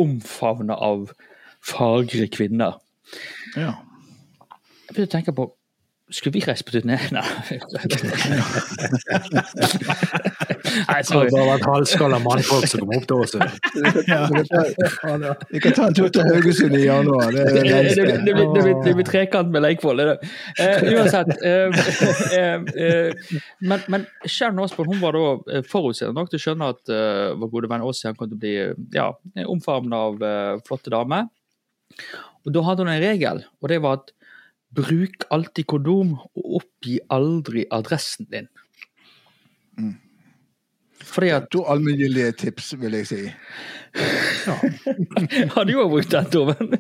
omfavna 0.04 0.75
av 0.75 1.13
fagre 1.63 2.28
kvinner. 2.28 2.82
Ja. 3.56 3.78
Jeg 4.89 4.91
begynte 4.91 5.08
å 5.08 5.15
tenke 5.15 5.39
på 5.39 5.54
skulle 6.13 6.34
vi 6.36 6.41
reist 6.46 6.65
på 6.68 6.72
turné? 6.76 6.98
Nei. 7.12 7.24
Nei, 10.86 11.02
Det 11.06 11.39
har 11.39 11.48
vært 11.50 11.65
halvskalla 11.65 12.20
mannfolk 12.24 12.68
som 12.70 12.82
kom 12.84 12.91
opp 12.98 13.06
til 13.10 13.18
oss. 13.24 13.34
Vi 15.50 15.62
kan 15.63 15.76
ta 15.78 15.88
en 15.89 15.96
tur 15.98 16.10
til 16.13 16.28
Haugesund 16.30 16.76
i 16.78 16.84
januar. 16.86 17.32
Det 17.34 17.46
Det, 17.56 17.63
det 17.63 17.72
det, 18.26 18.34
blir- 18.36 18.84
det, 18.86 18.94
blir- 18.96 19.06
trekant 19.10 19.50
med 19.54 19.62
Leikvoll. 19.65 19.98
det. 19.98 20.18
Eh, 20.60 20.84
uansett. 20.94 21.32
Eh, 21.44 21.68
eh, 22.39 23.10
men, 23.62 23.80
men 23.88 24.06
Sharon 24.26 24.60
Osborne 24.65 24.94
hun 24.94 25.02
var 25.04 25.13
da 25.18 25.62
forutseende 25.70 26.15
nok 26.18 26.30
til 26.32 26.39
å 26.39 26.44
skjønne 26.46 26.70
at 26.76 26.84
vår 27.39 27.50
gode 27.54 27.70
venn 27.72 27.86
Ossie 27.86 28.10
han 28.10 28.15
kom 28.20 28.30
til 28.30 28.38
å 28.38 28.41
bli 28.41 28.56
ja, 29.00 29.08
omfavnet 29.46 29.96
av 29.96 30.13
flotte 30.68 30.89
damer. 30.94 31.28
Og 32.46 32.54
Da 32.54 32.62
hadde 32.68 32.84
hun 32.86 32.91
en 32.94 33.02
regel, 33.02 33.38
og 33.62 33.70
det 33.72 33.80
var 33.82 33.94
at 34.02 34.12
bruk 34.76 35.28
alltid 35.32 35.68
kondom, 35.72 36.16
og 36.36 36.58
oppgi 36.62 37.00
aldri 37.14 37.66
adressen 37.72 38.28
din. 38.32 38.50
Mm. 39.78 39.96
Fordi 41.06 41.30
at 41.30 41.48
To 41.52 41.64
allmenngyldige 41.70 42.32
tips, 42.32 42.74
vil 42.82 42.94
jeg 42.94 43.08
si. 43.08 43.22
Har 45.56 45.64
du 45.64 45.78
òg 45.80 45.90
brukt 45.92 46.12
den, 46.12 46.26
Torven? 46.32 46.74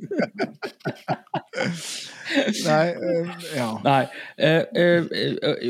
Nei, 2.65 2.87
øh, 2.89 3.29
ja. 3.55 3.67
Nei. 3.85 4.05
Eh, 4.37 4.63
eh, 4.75 5.03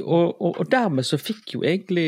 og, 0.03 0.41
og, 0.41 0.71
dermed 0.71 1.03
så 1.03 1.17
fikk 1.19 1.53
jo 1.53 1.63
egentlig 1.67 2.07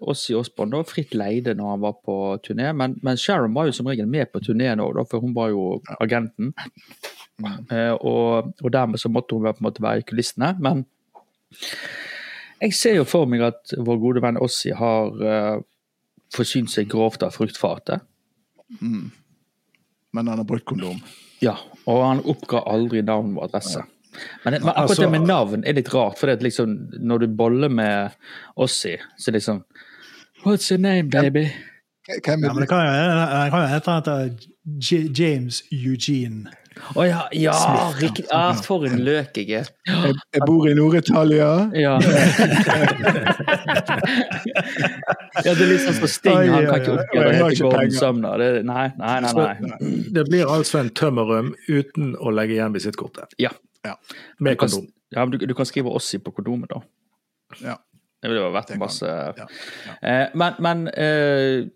oss 0.00 0.28
i 0.30 0.36
Osbourne 0.38 0.76
da 0.76 0.84
fritt 0.86 1.14
leide 1.16 1.54
når 1.56 1.70
han 1.72 1.82
var 1.82 1.96
på 2.04 2.18
turné, 2.44 2.70
men, 2.76 2.98
men 3.02 3.16
Sharon 3.16 3.54
var 3.56 3.70
jo 3.70 3.76
som 3.76 3.88
regel 3.90 4.06
med 4.10 4.30
på 4.32 4.42
turneen 4.44 4.82
òg, 4.84 5.00
for 5.10 5.24
hun 5.24 5.34
var 5.36 5.50
jo 5.54 5.80
agenten. 6.00 6.52
Eh, 7.42 7.92
og, 7.98 8.52
og 8.62 8.72
dermed 8.72 9.00
så 9.02 9.10
måtte 9.10 9.34
hun 9.34 9.46
på 9.48 9.58
en 9.58 9.66
måte 9.66 9.82
være 9.82 10.02
i 10.02 10.06
kulissene. 10.06 10.54
Men 10.62 10.84
jeg 12.60 12.74
ser 12.78 12.98
jo 13.00 13.06
for 13.08 13.28
meg 13.30 13.42
at 13.46 13.74
vår 13.78 14.00
gode 14.02 14.22
venn 14.24 14.40
Ossie 14.42 14.76
har 14.78 15.10
uh, 15.18 15.58
forsynt 16.34 16.72
seg 16.72 16.88
grovt 16.90 17.26
av 17.26 17.34
fruktfatet. 17.34 18.04
Men 18.80 19.10
han 20.14 20.38
har 20.38 20.46
brukt 20.46 20.66
kondom. 20.70 21.02
Ja, 21.42 21.56
og 21.90 22.04
han 22.06 22.22
oppga 22.30 22.62
aldri 22.70 23.02
navn 23.04 23.34
og 23.36 23.48
adresse. 23.48 23.82
Men, 24.44 24.52
men 24.52 24.62
akkurat 24.62 24.78
Altså- 24.84 25.02
det 25.02 25.10
med 25.10 25.26
navn 25.26 25.64
er 25.66 25.74
litt 25.74 25.90
rart, 25.94 26.18
for 26.18 26.30
liksom, 26.30 26.76
når 27.02 27.18
du 27.18 27.26
boller 27.36 27.68
med 27.68 28.10
Ossie, 28.56 28.98
så 29.18 29.30
er 29.30 29.32
det 29.32 29.40
liksom 29.42 29.64
What's 30.44 30.70
your 30.70 30.80
name, 30.80 31.10
baby? 31.10 31.48
Hvem 32.06 32.40
hvem 32.40 32.44
er 32.44 32.60
det 32.60 32.68
kan 32.68 32.84
jo 32.84 32.92
det 33.44 33.50
kan 33.50 33.62
jo 33.62 33.68
hete 33.72 34.36
J 34.76 35.08
James 35.18 35.62
Eugene. 35.72 36.52
Å 36.74 36.98
oh, 36.98 37.04
ja, 37.06 37.28
ja. 37.32 37.54
riktig. 38.00 38.24
Ja, 38.28 38.52
for 38.66 38.82
en 38.88 38.98
løk 39.06 39.36
jeg 39.38 39.50
er. 39.60 39.68
jeg, 39.86 40.14
jeg 40.34 40.42
bor 40.46 40.66
i 40.66 40.74
Nord-Italia. 40.74 41.70
Ja. 41.78 41.94
ja, 45.44 45.54
det 45.54 45.54
er 45.54 45.70
litt 45.70 45.84
sånn 45.84 45.98
som 46.00 46.10
Sting, 46.10 46.50
han 46.50 46.66
kan 46.66 46.82
ikke 46.82 46.96
oppgi 46.96 47.22
det 47.22 47.32
heter 47.38 47.60
Gordon. 47.62 47.94
Sumner. 47.94 48.42
Det, 48.42 48.48
nei, 48.66 48.88
nei, 48.98 49.16
nei. 49.22 49.32
nei. 49.62 49.92
Det 50.18 50.26
blir 50.28 50.50
altså 50.50 50.82
en 50.82 50.90
tømmerrøm 50.98 51.54
uten 51.68 52.14
å 52.18 52.34
legge 52.34 52.58
igjen 52.58 52.74
visittkortet. 52.74 53.38
Ja. 53.40 53.54
Ja. 53.86 53.94
Med 54.38 54.58
Du 54.58 54.64
kan, 54.64 54.68
kondom. 54.68 54.86
ja, 55.14 55.24
men 55.24 55.30
du, 55.34 55.46
du 55.46 55.54
kan 55.54 55.68
skrive 55.68 55.94
Ossie 55.94 56.20
på 56.22 56.34
kondomet, 56.34 56.74
da. 56.74 56.82
Ja. 57.62 57.76
Det 58.24 58.30
ville 58.32 58.48
vært 58.54 58.72
masse 58.80 59.04
ja, 59.04 59.32
ja. 59.36 59.46
Men, 60.32 60.54
men 60.64 60.86
eh, 60.96 61.68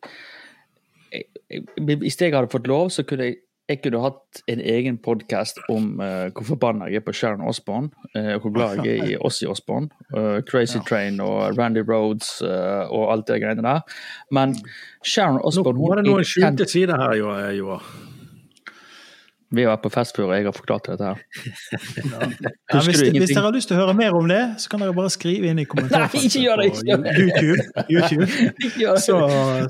hvis 1.76 2.16
jeg 2.16 2.32
hadde 2.32 2.48
fått 2.52 2.68
lov, 2.70 2.88
så 2.92 3.04
kunne 3.08 3.28
jeg, 3.28 3.42
jeg 3.68 3.82
kunne 3.84 4.00
hatt 4.00 4.40
en 4.48 4.60
egen 4.64 4.96
podkast 5.04 5.58
om 5.68 5.98
uh, 6.00 6.28
hvor 6.32 6.46
forbanna 6.54 6.86
jeg 6.88 7.02
er 7.02 7.04
på 7.06 7.12
Sharon 7.12 7.42
Osborne, 7.48 7.90
uh, 8.16 8.34
og 8.36 8.40
hvor 8.46 8.54
glad 8.56 8.80
jeg 8.84 8.98
er 8.98 9.10
i 9.12 9.16
Ossie 9.28 9.48
Osborne. 9.50 9.90
Uh, 10.14 10.40
Crazy 10.48 10.78
Train 10.88 11.20
og 11.20 11.58
Randy 11.58 11.82
Roads 11.88 12.38
eh, 12.42 12.84
og 12.88 13.12
alt 13.12 13.26
det 13.28 13.40
greiene 13.42 13.62
der. 13.66 13.80
Men 14.32 14.56
Sharon 15.04 15.40
Nå 15.44 15.88
var 15.88 16.00
det 16.00 16.06
noen 16.08 16.24
skjulte 16.24 16.66
sider 16.68 16.96
her, 16.96 17.16
Jo- 17.20 17.34
eh, 17.36 17.52
Joar. 17.58 17.84
Vi 19.50 19.62
har 19.64 19.70
vært 19.72 19.82
på 19.86 19.90
fest 19.94 20.16
før, 20.18 20.26
og 20.28 20.34
jeg 20.36 20.44
har 20.44 20.52
forklart 20.52 20.88
dette 20.90 21.06
her. 21.08 21.20
Ja, 22.04 22.26
Ja, 22.68 22.80
hvis, 22.84 22.98
hvis 23.00 23.30
dere 23.32 23.44
har 23.46 23.54
lyst 23.54 23.70
til 23.70 23.78
å 23.78 23.80
høre 23.80 23.94
mer 23.96 24.12
om 24.18 24.26
det, 24.28 24.40
så 24.60 24.68
kan 24.68 24.82
dere 24.84 24.92
bare 24.96 25.08
skrive 25.14 25.48
inn 25.48 25.62
i 25.62 25.64
kommentarfeltet 25.64 26.34
på. 26.36 26.98
YouTube. 27.22 27.64
YouTube. 27.88 28.28
Så, 29.06 29.16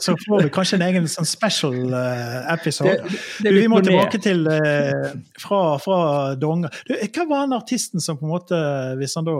så 0.02 0.14
får 0.24 0.42
vi 0.42 0.50
kanskje 0.54 0.78
en 0.80 0.84
egen 0.88 1.06
sånn 1.10 1.26
special 1.28 1.76
eh, 1.94 2.52
episode. 2.56 2.96
Det- 3.44 3.52
vi 3.54 3.68
må 3.70 3.78
tilbake 3.86 4.18
til 4.24 4.42
eh, 4.50 5.12
fra, 5.38 5.60
fra 5.82 5.98
Donga. 6.38 6.70
Du, 6.88 6.94
hva 6.98 7.28
var 7.30 7.44
han 7.46 7.54
artisten 7.56 8.02
som 8.02 8.18
på 8.18 8.26
en 8.26 8.34
måte, 8.34 8.58
hvis 8.98 9.14
han 9.18 9.26
da 9.30 9.34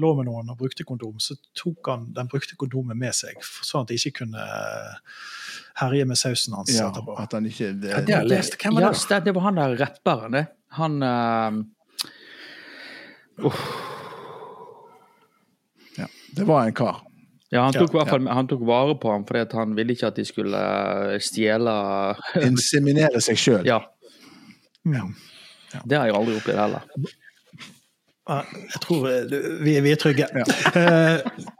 lå 0.00 0.14
med 0.18 0.28
noen 0.30 0.48
og 0.54 0.58
brukte 0.64 0.86
kondom, 0.88 1.18
så 1.20 1.36
tok 1.58 1.92
han 1.92 2.08
den 2.16 2.28
brukte 2.32 2.56
kondomet 2.60 2.96
med 2.96 3.12
seg, 3.16 3.36
sånn 3.44 3.84
at 3.84 3.92
de 3.92 4.00
ikke 4.00 4.22
kunne 4.24 4.48
herje 5.80 6.04
med 6.08 6.18
sausen 6.20 6.54
hans 6.58 6.72
Ja, 6.74 6.88
etterpå? 6.90 7.16
at 7.22 7.32
han 7.36 7.46
ikke 7.48 7.72
det, 7.80 7.90
Ja, 7.90 8.00
det 8.00 8.14
har 8.14 8.22
jeg 8.26 8.32
lest. 8.34 8.56
Hvem 8.62 8.74
var 8.78 8.86
Ja, 8.88 8.90
det? 8.92 9.08
det, 9.08 9.24
det 9.24 9.34
var 9.36 9.42
han 9.48 9.60
der 9.60 9.76
rapperen, 9.82 10.32
det. 10.38 10.46
Han 10.78 11.02
uh... 11.02 11.64
ja, 15.98 16.06
det 16.36 16.44
var 16.48 16.66
en 16.66 16.72
kar. 16.74 16.96
Ja, 17.50 17.62
han 17.64 17.72
tok, 17.72 17.94
ja, 17.94 18.02
hvert 18.02 18.10
fall, 18.12 18.26
han 18.28 18.48
tok 18.50 18.60
vare 18.68 18.94
på 19.00 19.08
ham 19.12 19.22
fordi 19.24 19.40
at 19.46 19.54
han 19.56 19.70
ville 19.76 19.94
ikke 19.96 20.10
at 20.10 20.18
de 20.20 20.24
skulle 20.28 20.58
eh, 20.58 21.14
stjele 21.24 21.72
Inseminere 22.44 23.22
seg 23.24 23.40
sjøl. 23.40 23.64
Ja, 23.64 23.78
ja. 24.84 25.06
det 25.88 25.96
har 25.96 26.10
jeg 26.10 26.16
aldri 26.18 26.36
opplevd 26.36 26.60
heller. 26.60 26.84
Jeg 28.28 28.80
tror 28.84 29.06
eh, 29.08 29.36
vi, 29.64 29.74
vi 29.84 29.92
er 29.94 30.00
trygge. 30.00 30.26
Ja. 30.36 30.44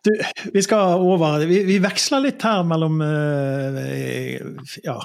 du, 0.04 0.10
vi 0.54 0.62
skal 0.64 1.00
over 1.00 1.44
Vi, 1.48 1.62
vi 1.68 1.78
veksler 1.80 2.26
litt 2.26 2.44
her 2.44 2.64
mellom 2.68 3.00
eh, 3.04 4.42
ja, 4.84 4.98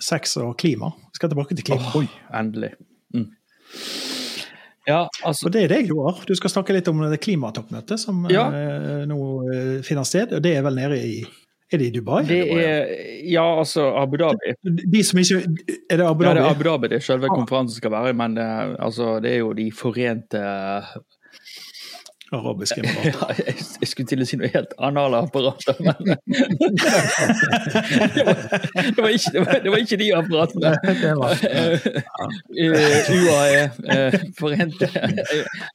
sex 0.00 0.36
og 0.38 0.54
klima. 0.60 0.92
Vi 1.10 1.18
skal 1.18 1.32
tilbake 1.32 1.56
til 1.58 1.66
klima. 1.72 1.90
Oi, 1.98 2.06
endelig. 2.38 2.72
Mm. 3.14 3.26
Ja, 4.88 5.02
altså 5.26 5.48
Og 5.48 5.52
det 5.52 5.66
er 5.66 5.72
deg, 5.74 5.90
Joar. 5.90 6.22
Du 6.24 6.32
skal 6.38 6.52
snakke 6.54 6.72
litt 6.72 6.86
om 6.88 7.02
det 7.10 7.18
klimatoppmøtet 7.20 8.00
som 8.00 8.22
Ja. 8.32 8.46
eh, 8.54 9.02
nå 9.10 9.18
eh, 9.52 9.74
finner 9.84 10.06
sted. 10.08 10.32
Og 10.38 10.40
det 10.46 10.54
er 10.56 10.64
vel 10.64 10.78
nede 10.80 11.00
i 11.04 11.18
Er 11.72 11.80
det 11.80 11.86
i 11.90 11.94
Dubai? 11.98 12.22
Det 12.24 12.40
er 12.54 12.86
Ja, 13.28 13.44
altså 13.58 13.90
Abu 14.00 14.16
Dhabi. 14.16 14.54
De 14.92 15.02
som 15.04 15.18
ikke 15.20 15.42
Er 15.90 16.00
det 16.00 16.06
Abu 16.06 16.24
Dhabi? 16.24 16.28
Ja, 16.28 16.34
det 16.34 16.44
er 16.46 16.54
Abu 16.54 16.64
Dhabi 16.64 16.88
det 16.88 17.00
er 17.02 17.04
selve 17.04 17.28
konferansen 17.28 17.76
skal 17.76 17.92
være, 17.92 18.14
men 18.16 18.38
eh, 18.38 18.74
altså, 18.78 19.18
det 19.20 19.34
er 19.34 19.42
jo 19.42 19.52
de 19.52 19.68
forente 19.72 20.40
Arabiske 22.32 22.80
emirater. 22.82 23.14
Ja, 23.18 23.28
jeg, 23.38 23.54
jeg 23.80 23.88
skulle 23.88 24.08
til 24.10 24.22
å 24.22 24.26
si 24.28 24.36
noe 24.40 24.50
helt 24.52 24.72
anale 24.84 25.22
apparater, 25.24 25.78
men 25.80 25.94
det, 28.14 28.24
var, 28.26 28.36
det, 28.74 29.00
var 29.00 29.08
ikke, 29.14 29.32
det, 29.32 29.42
var, 29.46 29.60
det 29.64 29.72
var 29.72 29.78
ikke 29.84 29.98
de 30.02 30.08
apparatene. 30.18 30.72
Var- 31.22 31.36
Eh, 32.58 33.08
UAE, 33.14 33.60
uh, 33.86 34.14
forente 34.36 34.88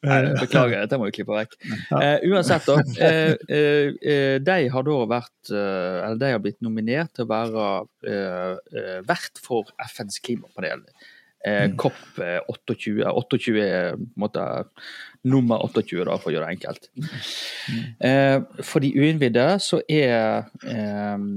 Nei, 0.03 0.17
Beklager, 0.39 0.81
dette 0.83 0.97
må 0.99 1.07
vi 1.07 1.13
klippe 1.15 1.35
vekk. 1.37 1.55
Uh, 1.93 2.17
uansett, 2.27 2.65
da. 2.67 2.75
Uh, 2.99 3.33
eh, 3.47 3.87
eh, 4.03 4.35
de 4.43 4.57
har 4.73 4.85
da 4.87 4.97
vært 5.09 5.51
eh, 5.53 5.97
Eller 6.03 6.19
de 6.19 6.31
har 6.33 6.41
blitt 6.43 6.59
nominert 6.65 7.13
til 7.15 7.25
å 7.25 7.31
være 7.31 7.67
eh, 8.09 8.53
eh, 8.75 8.99
vert 9.07 9.41
for 9.43 9.71
FNs 9.87 10.19
klimapanel. 10.25 10.83
Eh, 11.47 11.69
COP 11.79 12.19
eh, 12.23 12.39
28. 12.47 13.03
28 13.09 13.55
er 13.63 13.95
på 13.95 14.03
en 14.03 14.23
måte 14.23 14.43
nummer 15.29 15.61
28, 15.63 16.03
da, 16.07 16.17
for 16.19 16.31
å 16.31 16.35
gjøre 16.35 16.49
det 16.49 16.55
enkelt. 16.57 16.89
Eh, 18.03 18.39
for 18.65 18.83
de 18.83 18.91
uinnvidde 18.99 19.45
så 19.63 19.79
er 19.87 20.49
eh, 20.67 21.27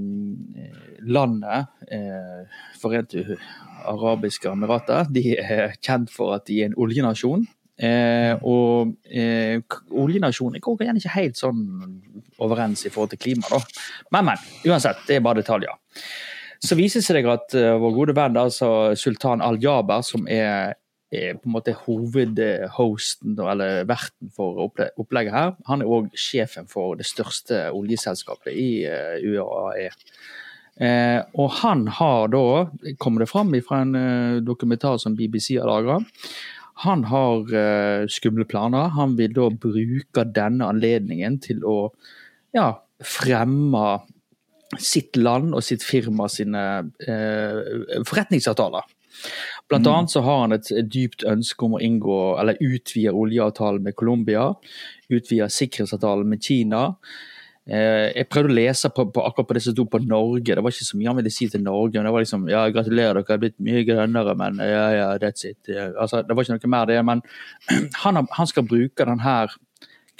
landet 1.06 1.68
eh, 1.94 2.62
Forente 2.80 3.38
arabiske 3.86 4.50
emirater 4.50 5.06
de 5.14 5.36
er 5.38 5.76
kjent 5.78 6.10
for 6.10 6.34
at 6.34 6.48
de 6.50 6.60
er 6.62 6.70
en 6.70 6.78
oljenasjon. 6.82 7.46
Eh, 7.76 8.32
og 8.40 8.94
eh, 9.04 9.60
oljenasjonen 9.92 10.62
går 10.64 10.86
igjen 10.86 11.00
ikke 11.00 11.16
helt 11.18 11.38
sånn 11.38 11.60
overens 12.42 12.86
i 12.88 12.92
forhold 12.92 13.12
til 13.12 13.20
klima, 13.20 13.50
da. 13.52 13.60
Men, 14.16 14.32
men. 14.32 14.48
Uansett, 14.66 15.04
det 15.08 15.18
er 15.18 15.24
bare 15.24 15.42
detaljer. 15.44 15.76
Så 16.64 16.76
viser 16.78 17.02
det 17.02 17.08
seg 17.08 17.28
at 17.28 17.54
uh, 17.58 17.74
vår 17.80 17.92
gode 17.92 18.14
venn 18.16 18.38
altså 18.40 18.70
sultan 18.96 19.42
Al-Jaber, 19.44 20.00
som 20.06 20.24
er, 20.24 20.72
er 21.16 21.38
på 21.40 21.48
en 21.48 21.54
måte 21.56 21.74
hovedhosten, 21.84 23.36
eller 23.40 23.86
verten 23.88 24.32
for 24.36 24.66
opplegget 24.68 25.34
her, 25.34 25.54
han 25.68 25.82
er 25.82 25.92
òg 25.98 26.10
sjefen 26.16 26.68
for 26.70 26.98
det 26.98 27.08
største 27.08 27.66
oljeselskapet 27.76 28.52
i 28.54 28.70
eh, 28.88 29.22
UAE. 29.24 29.90
Eh, 30.76 31.20
og 31.40 31.54
han 31.62 31.86
har 31.98 32.28
da, 32.34 32.46
kommer 33.00 33.24
det 33.24 33.30
fram 33.30 33.54
fra 33.64 33.80
en 33.84 33.94
eh, 33.96 34.40
dokumentar 34.44 34.98
som 35.00 35.16
BBC 35.16 35.56
har 35.56 35.70
laga, 35.70 36.02
Han 36.84 37.04
har 37.08 37.54
eh, 37.56 38.06
skumle 38.12 38.44
planer. 38.44 38.90
Han 38.92 39.16
vil 39.16 39.32
da 39.32 39.48
bruke 39.48 40.24
denne 40.28 40.66
anledningen 40.68 41.38
til 41.40 41.64
å 41.64 41.94
ja, 42.52 42.74
fremme 43.00 43.86
sitt 44.82 45.16
land 45.16 45.54
og 45.54 45.64
sitt 45.64 45.84
firma 45.86 46.28
sine 46.28 46.62
eh, 47.00 48.02
forretningsavtaler. 48.04 48.84
Blant 49.68 49.86
mm. 49.86 49.92
annet 49.92 50.10
så 50.14 50.22
har 50.22 50.42
han 50.44 50.54
et 50.54 50.68
dypt 50.92 51.24
ønske 51.26 51.66
om 51.66 51.74
å 51.76 51.82
inngå 51.82 52.18
eller 52.40 52.60
utvide 52.62 53.14
oljeavtalen 53.14 53.82
med 53.82 53.96
Colombia. 53.98 54.52
Utvide 55.10 55.48
sikkerhetsavtalen 55.50 56.28
med 56.30 56.44
Kina. 56.44 56.84
Eh, 57.66 58.12
jeg 58.14 58.28
prøvde 58.30 58.52
å 58.52 58.56
lese 58.60 58.92
på, 58.94 59.08
på, 59.10 59.24
akkurat 59.26 59.48
på 59.48 59.56
det 59.56 59.64
som 59.64 59.74
sto 59.74 59.88
på 59.90 59.98
Norge. 60.06 60.54
Det 60.54 60.62
var 60.62 60.74
ikke 60.74 60.86
så 60.86 60.98
mye 61.00 61.10
han 61.10 61.18
ville 61.18 61.34
si 61.34 61.48
til 61.50 61.64
Norge. 61.66 61.98
men 61.98 62.06
det 62.06 62.14
var 62.14 62.22
liksom, 62.22 62.48
ja, 62.52 62.62
Gratulerer, 62.70 63.18
dere 63.18 63.38
er 63.38 63.42
blitt 63.42 63.58
mye 63.58 63.82
grønnere, 63.88 64.34
men 64.38 64.62
ja, 64.62 64.86
ja, 64.94 65.08
that's 65.22 65.48
it. 65.48 65.58
Altså, 65.98 66.22
det 66.22 66.36
var 66.36 66.46
ikke 66.46 66.60
noe 66.60 66.74
mer 66.76 66.90
det. 66.90 67.02
Men 67.10 67.24
han, 68.04 68.26
han 68.38 68.50
skal 68.52 68.68
bruke 68.70 69.08
denne 69.08 69.38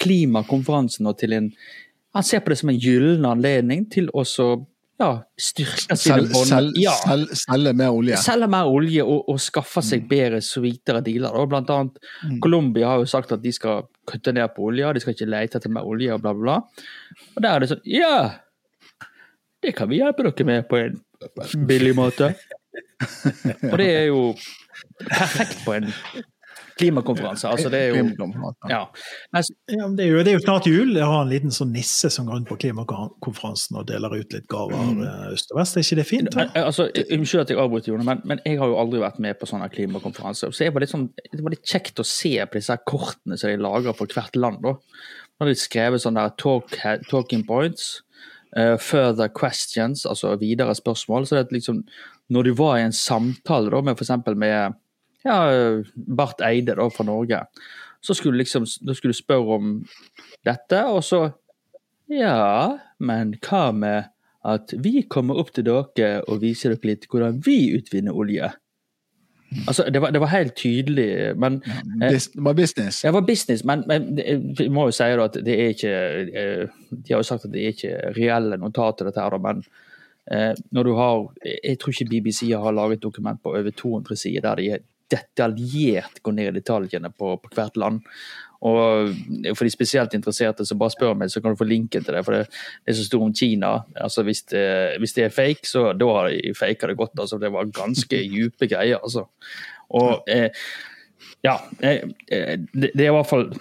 klimakonferansen 0.03 1.07
til 1.17 1.39
en 1.39 1.53
Han 2.15 2.23
ser 2.23 2.39
på 2.41 2.49
det 2.49 2.57
som 2.57 2.69
en 2.71 2.79
gyllen 2.81 3.25
anledning 3.29 3.83
til 3.93 4.07
å 4.09 4.23
ja, 4.97 5.09
styrke 5.37 5.95
sine 5.99 6.23
bånd. 6.31 6.49
Selge 6.49 6.81
ja. 6.81 6.93
sel, 6.97 7.27
sel, 7.37 7.69
mer 7.77 7.93
olje. 7.93 8.17
Selge 8.21 8.49
mer 8.49 8.69
olje 8.71 9.05
og, 9.05 9.27
og 9.29 9.39
skaffe 9.41 9.83
seg 9.85 10.05
mm. 10.05 10.09
bedre, 10.09 10.41
sweetere 10.45 11.03
dealer. 11.05 11.37
Og 11.37 11.51
Blant 11.51 11.69
annet 11.73 11.99
mm. 12.01 12.39
Colombia 12.43 12.93
har 12.93 13.03
jo 13.03 13.09
sagt 13.09 13.35
at 13.35 13.43
de 13.43 13.53
skal 13.53 13.85
kutte 14.09 14.33
ned 14.33 14.49
på 14.55 14.69
olje, 14.71 14.93
de 14.97 15.03
skal 15.03 15.13
ikke 15.13 15.29
lete 15.29 15.61
etter 15.61 15.73
mer 15.73 15.85
olje 15.85 16.15
og 16.15 16.23
bla, 16.23 16.33
bla, 16.33 16.57
bla. 16.57 17.19
Og 17.35 17.43
der 17.43 17.51
er 17.51 17.63
det 17.63 17.71
sånn 17.73 17.85
Ja! 17.89 18.17
Det 19.61 19.73
kan 19.77 19.89
vi 19.89 19.99
hjelpe 19.99 20.25
dere 20.25 20.45
med 20.45 20.67
på 20.69 20.79
en 20.79 20.97
billig 21.69 21.95
måte. 21.97 22.31
og 23.71 23.77
det 23.81 23.87
er 23.89 24.03
jo 24.09 24.21
perfekt 25.01 25.63
på 25.65 25.73
en 25.77 25.89
klimakonferanse. 26.77 27.49
Altså, 27.49 27.69
det 27.73 27.79
er 27.79 27.95
jo 27.95 28.27
ja. 28.69 28.79
ja 29.71 29.87
det, 29.97 30.05
er 30.05 30.09
jo, 30.11 30.21
det, 30.21 30.31
er 30.31 30.35
jo, 30.37 30.43
snart 30.43 30.69
jul. 30.69 30.95
Jeg 30.95 31.09
har 31.09 31.23
en 31.23 31.31
liten 31.31 31.53
sånn 31.53 31.73
nisse 31.75 32.11
som 32.13 32.27
går 32.27 32.39
rundt 32.39 32.49
på 32.51 32.59
klimakonferansen 32.63 33.79
og 33.81 33.87
deler 33.89 34.15
ut 34.15 34.35
litt 34.35 34.47
gaver 34.51 34.93
mm. 34.93 35.03
Eh, 35.07 35.27
øst 35.35 35.53
og 35.53 35.61
vest. 35.61 35.77
Er 35.77 35.85
ikke 35.85 35.99
det 35.99 36.07
fint? 36.09 36.31
Da? 36.33 36.47
Altså, 36.63 36.87
Unnskyld 37.05 37.43
at 37.45 37.53
jeg 37.53 37.61
avbryter, 37.61 37.93
Jone, 37.93 38.07
men, 38.07 38.23
men, 38.29 38.41
jeg 38.45 38.61
har 38.61 38.71
jo 38.71 38.79
aldri 38.81 39.03
vært 39.03 39.21
med 39.23 39.39
på 39.39 39.49
sånne 39.49 39.69
klimakonferanser. 39.73 40.55
Så 40.55 40.71
var 40.73 40.87
sånn, 40.89 41.09
Det 41.31 41.43
var 41.43 41.55
litt 41.55 41.67
kjekt 41.67 42.01
å 42.03 42.07
se 42.07 42.33
på 42.43 42.59
disse 42.59 42.77
kortene 42.87 43.39
som 43.39 43.51
de 43.51 43.61
lager 43.61 43.97
for 43.97 44.17
hvert 44.17 44.37
land. 44.39 44.63
da. 44.65 44.75
Nå 44.77 45.45
har 45.45 45.53
de 45.53 45.59
skrevet 45.59 46.01
sånne 46.01 46.25
talk, 46.41 46.77
talking 47.11 47.45
points. 47.47 47.97
Uh, 48.55 48.77
further 48.79 49.27
questions, 49.27 50.05
altså 50.07 50.31
videre 50.39 50.73
spørsmål. 50.75 51.27
så 51.27 51.35
det 51.35 51.41
er 51.45 51.57
liksom, 51.59 51.83
Når 52.29 52.43
du 52.43 52.53
var 52.55 52.77
i 52.77 52.85
en 52.87 52.95
samtale 52.95 53.69
da, 53.69 53.81
med 53.81 53.99
f.eks. 53.99 54.11
med 54.35 54.73
ja, 55.25 55.39
Barth 55.95 56.45
Eide 56.45 56.75
da, 56.77 56.89
fra 56.93 57.05
Norge. 57.07 57.41
Så 58.01 58.13
skulle 58.13 58.43
liksom, 58.43 58.67
da 58.85 58.93
skulle 58.95 59.15
du 59.15 59.17
spørre 59.17 59.57
om 59.57 59.73
dette, 60.45 60.85
og 60.85 61.03
så 61.03 61.27
Ja, 62.07 62.77
men 63.03 63.33
hva 63.43 63.65
med 63.75 64.13
at 64.47 64.71
vi 64.79 65.01
kommer 65.11 65.39
opp 65.41 65.49
til 65.51 65.65
dere 65.67 66.21
og 66.31 66.39
viser 66.39 66.71
dere 66.71 66.93
litt 66.93 67.07
hvordan 67.11 67.41
vi 67.43 67.57
utvinner 67.75 68.15
olje? 68.15 68.47
Altså, 69.67 69.85
det 69.91 70.01
var, 70.03 70.11
det 70.11 70.19
var, 70.19 70.27
helt 70.27 70.55
tydelig, 70.59 71.35
men 71.39 71.61
ja, 72.01 72.09
Det 72.09 72.19
var 72.35 72.53
business? 72.53 73.01
Det 73.01 73.13
var 73.13 73.21
business, 73.21 73.63
men, 73.63 73.83
men 73.87 74.19
vi 74.57 74.67
må 74.67 74.89
jo 74.89 74.95
si 74.95 75.03
at 75.07 75.37
det 75.45 75.53
er 75.55 75.71
ikke 75.71 75.93
eh, 76.27 76.73
De 76.91 77.13
har 77.13 77.21
jo 77.21 77.27
sagt 77.27 77.45
at 77.47 77.53
det 77.53 77.61
er 77.61 77.75
ikke 77.75 77.93
reelle 78.17 78.57
notater, 78.59 79.07
dette 79.07 79.23
her, 79.23 79.37
men 79.39 79.63
eh, 80.31 80.51
når 80.75 80.83
du 80.83 80.93
har 80.99 81.29
Jeg 81.45 81.79
tror 81.79 81.95
ikke 81.95 82.09
BBC 82.11 82.51
har 82.51 82.75
laget 82.75 83.03
dokument 83.03 83.39
på 83.43 83.55
over 83.55 83.71
200 83.71 84.19
sider 84.19 84.43
der 84.49 84.55
de 84.55 84.79
detaljert 85.11 86.21
gå 86.23 86.33
ned 86.35 86.51
i 86.51 86.59
detaljene 86.59 87.11
på, 87.13 87.35
på, 87.41 87.53
hvert 87.55 87.79
land. 87.79 88.03
Og 88.67 89.13
For 89.53 89.67
de 89.67 89.71
spesielt 89.71 90.15
interesserte 90.17 90.65
så 90.65 90.75
bare 90.79 90.95
spør 90.95 91.13
meg, 91.17 91.29
så 91.29 91.43
kan 91.43 91.53
du 91.53 91.59
få 91.59 91.67
linken 91.69 92.03
til 92.03 92.15
det. 92.17 92.23
For 92.25 92.33
det, 92.33 92.47
det 92.83 92.93
er 92.93 92.97
så 92.97 93.05
stor 93.05 93.25
om 93.27 93.33
Kina. 93.35 93.73
altså 93.95 94.25
Hvis 94.25 94.43
det, 94.49 94.67
hvis 94.99 95.13
det 95.13 95.27
er 95.27 95.35
fake, 95.35 95.67
så 95.69 95.91
da 95.93 96.11
har 96.15 96.31
de 96.33 96.53
faka 96.57 96.89
det 96.89 96.97
godt. 96.97 97.19
altså 97.19 97.37
Det 97.37 97.51
var 97.53 97.69
ganske 97.73 98.23
dype 98.33 98.67
greier. 98.67 98.97
altså. 98.97 99.27
Og 99.89 100.23
eh, 100.27 100.49
ja, 101.45 101.59
eh, 101.79 102.09
det, 102.73 102.91
det 102.93 103.05
er 103.05 103.11
i 103.11 103.17
hvert 103.19 103.29
fall 103.29 103.51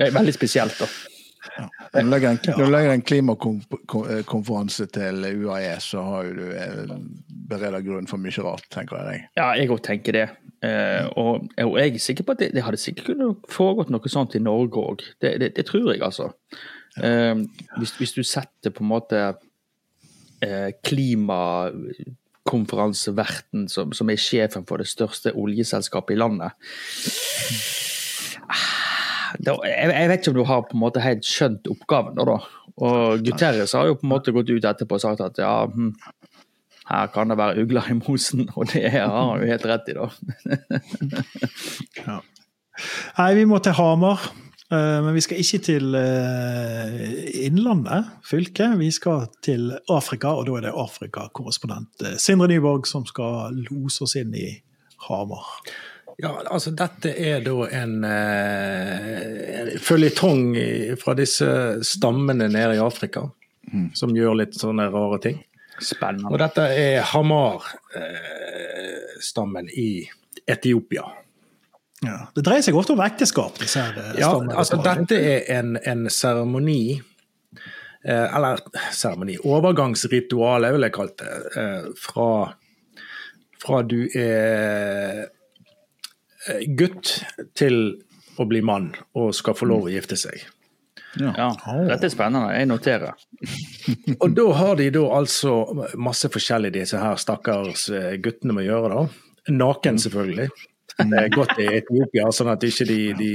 er 0.00 0.14
veldig 0.14 0.34
spesielt. 0.34 0.78
da. 0.78 1.13
Ja. 1.58 1.66
Når 1.94 2.58
du 2.58 2.64
legger 2.72 2.92
en 2.92 3.02
klimakonferanse 3.06 4.86
til 4.94 5.16
UAE, 5.44 5.80
så 5.82 6.02
har 6.02 6.22
du 6.34 6.44
eh, 6.56 6.92
bereda 7.50 7.80
grunn 7.84 8.06
for 8.10 8.18
mye 8.22 8.42
rart, 8.44 8.66
tenker 8.74 8.96
jeg. 9.10 9.18
Ja, 9.38 9.46
jeg 9.58 9.70
òg 9.72 9.80
tenker 9.84 10.12
det. 10.16 10.28
Eh, 10.64 11.04
og, 11.20 11.32
jeg 11.60 11.94
er 11.94 11.98
sikker 12.02 12.24
på 12.26 12.32
at 12.34 12.40
det, 12.42 12.48
det 12.56 12.64
hadde 12.66 12.80
sikkert 12.80 13.06
kunnet 13.12 13.34
foregått 13.52 13.90
noe 13.94 14.08
sånt 14.10 14.32
i 14.38 14.40
Norge 14.42 14.76
òg. 14.80 14.98
Det, 15.22 15.30
det, 15.42 15.48
det, 15.58 15.64
tror 15.68 15.86
jeg, 15.92 16.00
altså. 16.02 16.26
Eh, 16.98 17.36
hvis, 17.78 17.92
hvis, 18.00 18.14
du 18.16 18.22
setter 18.26 18.70
på 18.74 18.80
en 18.84 18.92
måte 18.94 19.18
klimakonferanseverten, 20.84 23.60
som, 23.72 23.86
som, 23.96 24.06
er 24.12 24.20
sjefen 24.20 24.64
for 24.68 24.76
det 24.82 24.88
største 24.90 25.28
oljeselskapet 25.40 26.12
i 26.12 26.20
landet 26.20 26.50
jeg, 29.42 30.08
vet 30.10 30.20
ikke 30.20 30.32
om 30.32 30.36
du 30.38 30.44
har 30.48 30.66
på 30.68 30.76
en 30.76 30.82
måte 30.84 31.02
helt 31.02 31.26
skjønt 31.26 31.66
oppgaven. 31.72 32.18
Da, 32.18 32.36
Og 32.84 33.24
Guterres 33.26 33.74
har 33.74 33.88
jo 33.90 33.98
på 33.98 34.06
en 34.06 34.12
måte 34.14 34.34
gått 34.34 34.52
ut 34.52 34.68
etterpå 34.70 34.98
og 34.98 35.02
sagt 35.02 35.24
at 35.24 35.40
ja, 35.42 35.64
hm, 35.70 35.92
her 36.90 37.10
kan 37.14 37.32
det 37.32 37.40
være 37.40 37.64
ugler 37.64 37.90
i 37.90 37.98
mosen, 37.98 38.48
og 38.58 38.70
det 38.74 38.86
har 38.92 39.10
han 39.10 39.42
jo 39.42 39.50
helt 39.50 39.68
rett 39.70 39.90
i, 39.90 39.98
da. 39.98 40.08
ja. 42.04 42.20
Nei, 43.18 43.30
vi 43.38 43.44
må 43.48 43.60
til 43.62 43.76
Hamar. 43.78 44.24
Eh, 44.72 45.00
men 45.04 45.14
vi 45.14 45.22
skal 45.22 45.40
ikke 45.42 45.60
til 45.66 45.96
eh, 45.98 47.44
Innlandet 47.46 48.10
fylke, 48.26 48.70
vi 48.80 48.90
skal 48.94 49.28
til 49.44 49.70
Afrika. 49.92 50.34
Og 50.34 50.48
da 50.48 50.58
er 50.58 50.66
det 50.68 50.76
Afrikakorrespondent 50.84 52.04
eh, 52.04 52.16
Sindre 52.20 52.48
Nyborg 52.50 52.88
som 52.90 53.06
skal 53.08 53.54
lose 53.68 54.06
oss 54.06 54.16
inn 54.18 54.34
i 54.34 54.48
Hamar. 55.08 55.46
Ja, 56.22 56.30
altså 56.46 56.70
Dette 56.76 57.10
er 57.18 57.40
da 57.42 57.66
en, 57.74 58.04
en 58.04 59.78
føljetong 59.82 60.54
fra 61.00 61.14
disse 61.18 61.48
stammene 61.82 62.48
nede 62.52 62.74
i 62.76 62.80
Afrika, 62.82 63.30
mm. 63.72 63.88
som 63.98 64.14
gjør 64.14 64.34
litt 64.44 64.54
sånne 64.58 64.90
rare 64.94 65.18
ting. 65.24 65.36
Spennende. 65.82 66.30
Og 66.30 66.38
dette 66.38 66.62
er 66.70 67.02
Hamar-stammen 67.10 69.66
i 69.74 70.06
Etiopia. 70.46 71.02
Ja, 72.04 72.26
Det 72.34 72.42
dreier 72.44 72.62
seg 72.64 72.76
ofte 72.76 72.92
om 72.94 73.00
ekteskap? 73.04 73.58
disse 73.60 73.80
her 73.80 73.96
eh, 73.96 74.20
Ja, 74.20 74.30
altså 74.58 74.76
Dette 74.82 75.16
er 75.16 75.42
en 75.88 76.10
seremoni 76.12 77.00
eh, 78.04 78.36
Eller 78.36 78.60
seremoni 78.92 79.38
Overgangsritual, 79.40 80.64
jeg 80.68 80.76
ville 80.76 80.90
kalt 80.94 81.16
det. 81.22 81.32
Eh, 81.56 81.84
fra, 81.96 82.28
fra 83.62 83.82
du 83.88 84.02
er 84.10 85.30
gutt 86.78 87.16
til 87.56 87.78
å 88.38 88.46
bli 88.50 88.60
mann 88.66 88.90
og 89.14 89.34
skal 89.36 89.56
få 89.56 89.68
lov 89.70 89.88
å 89.88 89.92
gifte 89.92 90.18
seg. 90.18 90.42
Ja. 91.20 91.32
ja. 91.38 91.48
Dette 91.88 92.08
er 92.08 92.12
spennende. 92.12 92.50
Jeg 92.56 92.68
noterer. 92.70 93.14
og 94.22 94.34
da 94.34 94.46
har 94.58 94.78
de 94.80 94.90
da 94.94 95.04
altså 95.18 95.56
masse 95.94 96.30
forskjellig 96.32 96.74
disse 96.74 97.00
her 97.00 97.18
stakkars 97.20 97.88
eh, 97.94 98.14
guttene 98.22 98.56
må 98.56 98.64
gjøre, 98.66 98.90
da. 98.94 99.52
Naken, 99.54 100.00
selvfølgelig. 100.00 100.48
Det 100.94 101.18
er 101.18 101.32
godt 101.34 101.58
i 101.58 101.66
Etiopia, 101.80 102.28
sånn 102.32 102.52
at 102.52 102.62
ikke 102.64 102.86
de, 102.86 102.98
de 103.18 103.30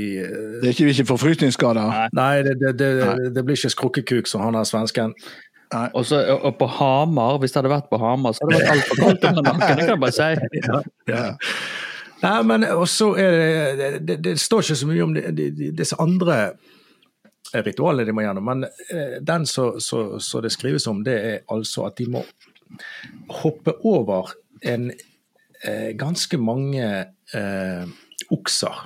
Det 0.61 0.69
er 0.69 0.71
ikke, 0.71 0.93
ikke 0.93 1.09
forflytningsskader? 1.09 1.91
Nei, 2.15 2.31
det, 2.47 2.55
det, 2.61 2.71
det, 2.79 2.89
det, 3.35 3.43
blir 3.43 3.59
ikke 3.59 3.73
skrukkekuk 3.73 4.31
som 4.31 4.45
han 4.45 4.55
er 4.55 4.67
svensken. 4.67 5.11
Og, 5.69 6.01
så, 6.07 6.21
og, 6.39 6.55
på 6.57 6.65
Hamar, 6.79 7.37
hvis 7.43 7.51
det 7.53 7.59
hadde 7.59 7.73
vært 7.75 7.91
på 7.91 7.99
Hamar, 8.01 8.33
så 8.33 8.45
hadde 8.45 8.55
det 8.55 8.63
vært 8.63 8.77
altfor 8.77 9.01
kaldt 9.03 9.27
under 9.29 9.45
nakken, 9.51 9.75
det 9.75 9.85
kan 9.85 9.93
jeg 9.93 10.03
bare 10.05 10.17
si. 10.17 10.31
Ja, 10.69 10.79
ja. 11.11 11.25
Nei, 12.19 12.43
men 12.43 12.65
også 12.67 13.13
er 13.19 13.37
det, 13.79 13.89
det, 14.07 14.17
det 14.23 14.35
står 14.39 14.65
ikke 14.65 14.79
så 14.81 14.89
mye 14.89 15.05
om 15.05 15.15
disse 15.15 15.95
andre 16.03 16.39
ritualene 17.55 18.07
de 18.07 18.15
må 18.15 18.25
gjennom. 18.25 18.45
Men 18.45 18.67
eh, 18.67 19.17
den 19.25 19.47
som 19.49 19.79
det 20.43 20.53
skrives 20.53 20.87
om, 20.91 21.03
det 21.05 21.17
er 21.17 21.39
altså 21.51 21.87
at 21.89 21.97
de 21.99 22.09
må 22.11 22.23
hoppe 23.41 23.77
over 23.87 24.33
en 24.67 24.89
eh, 24.91 25.91
ganske 25.97 26.37
mange 26.37 26.85
eh, 27.35 27.91
okser. 28.29 28.85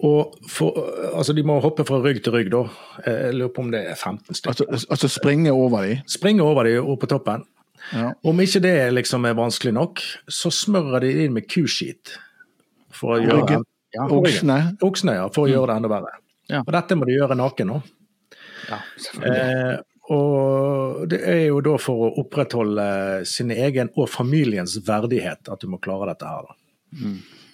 Og 0.00 0.36
for, 0.48 0.78
altså 1.12 1.34
De 1.36 1.42
må 1.44 1.58
hoppe 1.60 1.84
fra 1.84 1.98
rygg 2.00 2.22
til 2.24 2.32
rygg, 2.32 2.48
da. 2.54 2.62
Jeg 3.04 3.34
lurer 3.36 3.52
på 3.52 3.66
om 3.66 3.72
det 3.72 3.82
er 3.90 3.98
15 3.98 4.34
stykker. 4.34 4.70
Altså, 4.70 4.86
altså 4.88 5.10
springe 5.12 5.52
over 5.52 5.84
dem? 5.84 6.06
Springe 6.08 6.42
over 6.42 6.64
dem 6.64 6.86
og 6.86 6.96
på 7.02 7.10
toppen. 7.10 7.44
Ja. 7.92 8.12
Om 8.22 8.40
ikke 8.44 8.62
det 8.62 8.74
liksom 8.94 9.26
er 9.26 9.38
vanskelig 9.38 9.74
nok, 9.76 10.02
så 10.30 10.52
smører 10.54 11.06
de 11.06 11.12
inn 11.24 11.36
med 11.36 11.48
kuskit. 11.50 12.14
For 12.94 13.16
å 13.16 13.20
gjøre 13.22 13.60
ja, 13.94 14.06
Oksene? 14.06 14.58
Oksene, 14.86 15.16
ja. 15.18 15.28
For 15.34 15.46
å 15.46 15.48
mm. 15.48 15.54
gjøre 15.54 15.70
det 15.70 15.78
enda 15.80 15.90
verre. 15.90 16.12
Ja. 16.50 16.60
Og 16.64 16.72
dette 16.74 16.98
må 16.98 17.08
du 17.08 17.14
gjøre 17.14 17.38
naken 17.38 17.72
nå. 17.72 17.80
Ja, 18.70 18.78
eh, 19.26 19.76
og 20.10 21.04
det 21.10 21.20
er 21.26 21.44
jo 21.48 21.60
da 21.64 21.76
for 21.80 22.06
å 22.06 22.14
opprettholde 22.22 22.86
sin 23.28 23.52
egen 23.54 23.90
og 23.94 24.10
familiens 24.10 24.74
verdighet 24.86 25.50
at 25.50 25.62
du 25.62 25.70
må 25.70 25.78
klare 25.82 26.10
dette 26.10 26.26
her. 26.30 26.50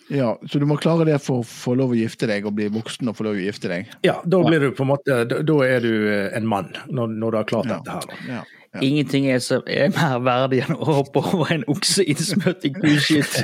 Ja, 0.08 0.38
Så 0.46 0.58
du 0.62 0.66
må 0.68 0.78
klare 0.80 1.04
det 1.08 1.18
for 1.24 1.42
å 1.42 1.46
få 1.46 1.74
lov 1.76 1.92
å 1.92 1.98
gifte 1.98 2.28
deg 2.30 2.46
og 2.46 2.54
bli 2.56 2.68
voksen 2.72 3.10
og 3.10 3.16
få 3.18 3.26
lov 3.26 3.40
å 3.40 3.42
gifte 3.42 3.70
deg? 3.72 3.90
Ja, 4.06 4.20
da 4.24 4.40
blir 4.44 4.62
du 4.62 4.70
på 4.76 4.86
en 4.86 4.92
måte 4.92 5.24
Da 5.28 5.40
da 5.42 5.56
er 5.66 5.82
du 5.82 5.90
eh, 6.08 6.30
en 6.36 6.46
mann, 6.48 6.70
når, 6.86 7.16
når 7.18 7.34
du 7.34 7.38
har 7.40 7.48
klart 7.50 7.70
Ja. 7.70 7.80
dette 7.80 7.96
her. 7.96 8.06
da. 8.06 8.36
Ja. 8.36 8.44
Ja. 8.76 8.82
Ingenting 8.84 9.26
er, 9.32 9.38
så, 9.40 9.62
er 9.66 9.88
mer 9.96 10.18
verdig 10.26 10.62
enn 10.66 10.76
å 10.76 10.98
hoppe 11.00 11.22
over 11.24 11.52
en 11.54 11.64
okse 11.72 12.04
innsmøtt 12.04 12.66
i 12.68 12.72
kuskitt. 12.76 13.40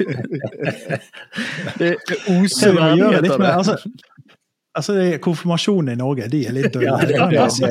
det 1.81 1.97
oser 2.29 2.77
verdighet 2.77 3.31
av 3.33 3.41
mer, 3.41 3.47
det. 3.47 3.55
altså, 3.57 3.77
altså 4.77 4.97
det 4.97 5.07
er 5.15 5.21
Konfirmasjonen 5.25 5.95
i 5.95 5.99
Norge, 6.01 6.29
de 6.33 6.43
er 6.49 6.57
litt 6.57 6.75
døde. 6.75 6.85
Ja, 7.13 7.27
det- 7.29 7.71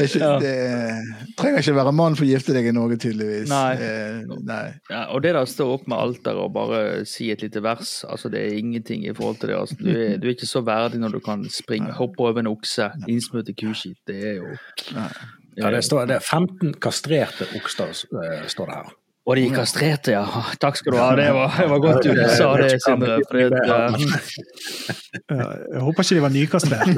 er 0.00 0.04
ikke, 0.06 0.30
trenger 1.40 1.62
ikke 1.62 1.76
være 1.76 1.92
mann 1.96 2.16
for 2.18 2.26
å 2.26 2.30
gifte 2.30 2.54
deg 2.56 2.68
i 2.70 2.74
Norge, 2.76 2.98
tydeligvis. 3.00 3.48
Nei. 3.52 3.74
Eh, 3.80 4.36
nei. 4.48 4.62
Ja, 4.90 5.06
og 5.14 5.24
det 5.24 5.34
der 5.34 5.42
å 5.44 5.48
stå 5.48 5.68
opp 5.76 5.88
med 5.90 5.98
alteret 5.98 6.40
og 6.40 6.52
bare 6.56 6.80
si 7.08 7.30
et 7.32 7.44
lite 7.44 7.62
vers, 7.64 8.00
altså 8.08 8.32
det 8.32 8.44
er 8.46 8.58
ingenting 8.60 9.04
i 9.08 9.14
forhold 9.16 9.40
til 9.42 9.52
det. 9.52 9.58
Altså, 9.60 9.78
du, 9.80 9.90
er, 9.92 10.16
du 10.20 10.28
er 10.28 10.36
ikke 10.36 10.50
så 10.50 10.64
verdig 10.66 11.02
når 11.02 11.16
du 11.16 11.20
kan 11.24 11.44
springe, 11.52 11.92
hoppe 11.96 12.24
over 12.28 12.42
en 12.44 12.52
okse, 12.52 12.90
innsmøtt 13.08 13.52
i 13.52 13.56
kuskitt. 13.64 14.00
Det 14.08 14.20
er 14.34 14.40
jo 14.40 14.56
Ja, 15.58 15.70
det, 15.74 15.82
står, 15.84 16.06
det 16.06 16.16
er 16.20 16.24
15 16.24 16.74
kastrerte 16.82 17.46
okser, 17.58 17.90
eh, 18.22 18.46
står 18.48 18.66
det 18.70 18.74
her. 18.80 18.90
Og 19.30 19.36
de 19.36 19.42
kastrerte, 19.52 20.10
ja. 20.14 20.24
Takk 20.58 20.76
skal 20.80 20.92
du 20.94 20.98
ha. 20.98 21.10
Det 21.14 21.26
var, 21.36 21.52
det 21.58 21.66
var 21.70 21.78
godt 21.84 22.06
du 22.06 22.10
sa 22.34 22.56
det, 22.58 22.70
Sindre. 22.82 23.18
Eh, 23.36 23.50
Ja, 25.30 25.46
Jeg 25.74 25.80
håper 25.84 26.02
ikke 26.02 26.14
de 26.16 26.22
var 26.24 26.32
nykastrert. 26.34 26.88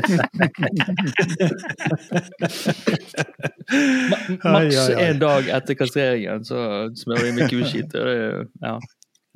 maks 4.54 4.88
en 4.96 5.18
dag 5.22 5.48
etter 5.58 5.74
kastreringen 5.78 6.44
så 6.46 6.62
smører 7.02 7.26
de 7.28 7.32
med 7.36 7.50
kuskitt. 7.52 7.92
det 7.92 8.00
er, 8.02 8.44
Ja. 8.62 8.78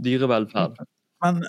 Dyrevelferd. 0.04 0.76
Men, 1.24 1.42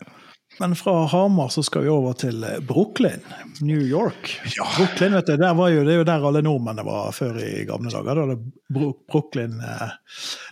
men 0.60 0.76
fra 0.76 0.94
Hamar 1.12 1.50
så 1.54 1.62
skal 1.66 1.84
vi 1.86 1.90
over 1.94 2.14
til 2.18 2.44
eh, 2.44 2.60
Brooklyn, 2.66 3.22
New 3.62 3.82
York. 3.82 4.32
Brooklyn, 4.78 5.14
vet 5.18 5.28
du, 5.30 5.36
der 5.38 5.54
var 5.58 5.70
jo, 5.74 5.84
Det 5.86 5.94
er 5.94 6.00
jo 6.02 6.08
der 6.08 6.26
alle 6.30 6.42
nordmennene 6.46 6.86
var 6.88 7.12
før 7.16 7.38
i 7.44 7.66
gamle 7.70 7.92
dager. 7.94 8.22
Da 8.22 8.26
det 8.34 8.38
Bro 8.74 8.90
Brooklyn 9.12 9.60
eh, 9.64 9.92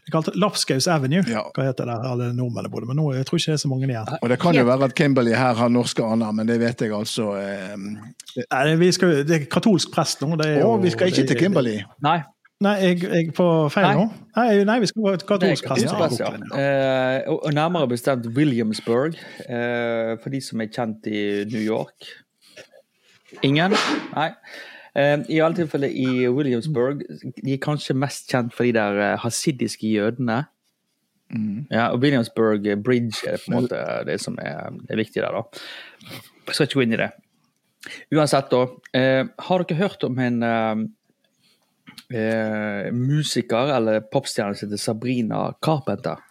Det 0.06 0.14
kalte 0.14 0.34
Lapskaus 0.40 0.88
Avenue. 0.92 1.24
Ja. 1.30 1.42
Hva 1.56 1.66
heter 1.70 1.90
det 1.90 1.98
der 1.98 2.12
alle 2.12 2.30
nordmennene 2.38 2.72
bodde? 2.74 2.90
Men 2.92 3.00
nå 3.02 3.08
jeg 3.18 3.26
tror 3.30 3.42
ikke 3.42 3.52
det 3.54 3.58
er 3.60 3.64
så 3.66 3.72
mange 3.74 3.90
igjen. 3.90 4.14
Og 4.22 4.30
det 4.34 4.40
kan 4.44 4.56
jo 4.60 4.68
være 4.70 4.90
at 4.92 4.96
Kimberley 4.98 5.36
her 5.38 5.58
har 5.60 5.74
norske 5.74 6.06
aner, 6.06 6.32
men 6.38 6.48
det 6.50 6.60
vet 6.62 6.86
jeg 6.86 6.94
altså 6.96 7.32
eh, 7.42 7.76
Nei, 7.80 8.64
det- 8.70 8.80
vi 8.80 8.92
skal, 8.92 9.18
det 9.26 9.36
er 9.42 9.50
katolsk 9.52 9.92
prest 9.96 10.22
nå. 10.26 10.36
Det 10.42 10.48
er 10.58 10.64
Å, 10.68 10.76
vi 10.82 10.90
skal 10.94 11.08
ikke 11.12 11.24
det- 11.26 11.34
til 11.34 11.44
Kimberley. 11.46 11.82
Nei, 12.04 12.20
Nei, 12.66 12.76
jeg, 12.82 13.02
jeg 13.06 13.34
på 13.38 13.46
feil 13.74 14.00
nå? 14.00 14.06
Nei, 14.36 14.46
nei, 14.68 14.78
vi 14.82 14.90
skal 14.90 15.04
gå 15.06 15.12
et 15.14 15.24
er 15.24 15.30
katolsk 15.30 15.68
prest. 15.70 16.22
ja. 16.22 16.32
Eh, 16.58 17.28
og 17.32 17.52
nærmere 17.54 17.90
bestemt 17.92 18.26
Williamsburg, 18.36 19.18
eh, 19.46 20.16
for 20.24 20.34
de 20.34 20.42
som 20.42 20.64
er 20.64 20.72
kjent 20.74 21.06
i 21.12 21.20
New 21.52 21.62
York. 21.62 22.10
Ingen? 23.46 23.76
Nei. 24.16 24.32
Eh, 24.96 25.18
I 25.36 25.42
alle 25.44 25.60
tilfeller 25.60 25.92
i 25.92 26.26
Williamsburg, 26.32 27.04
de 27.36 27.54
er 27.54 27.62
kanskje 27.62 27.98
mest 28.00 28.32
kjent 28.32 28.56
for 28.56 28.68
de 28.68 28.74
der 28.78 29.02
eh, 29.12 29.18
hasidiske 29.22 29.92
jødene. 29.92 30.46
Ja, 31.74 31.88
og 31.90 32.00
Williamsburg 32.04 32.64
Bridge 32.86 33.26
er 33.28 33.40
på 33.42 33.50
en 33.50 33.56
måte 33.58 33.80
det 34.08 34.20
som 34.22 34.38
er, 34.40 34.70
er 34.88 35.00
viktig 35.00 35.20
der, 35.24 35.34
da. 35.34 35.42
Jeg 36.46 36.54
skal 36.54 36.68
ikke 36.70 36.78
gå 36.80 36.84
inn 36.86 36.94
i 36.96 37.00
det. 37.02 37.10
Uansett, 38.14 38.54
da. 38.54 38.62
Eh, 38.96 39.24
har 39.50 39.66
dere 39.66 39.80
hørt 39.82 40.06
om 40.08 40.22
en 40.22 40.46
eh, 42.10 42.92
musiker 42.94 43.74
eller 43.76 44.04
popstjerne 44.12 44.56
som 44.56 44.68
heter 44.68 44.82
Sabrina 44.82 45.54
Carpenter? 45.62 46.22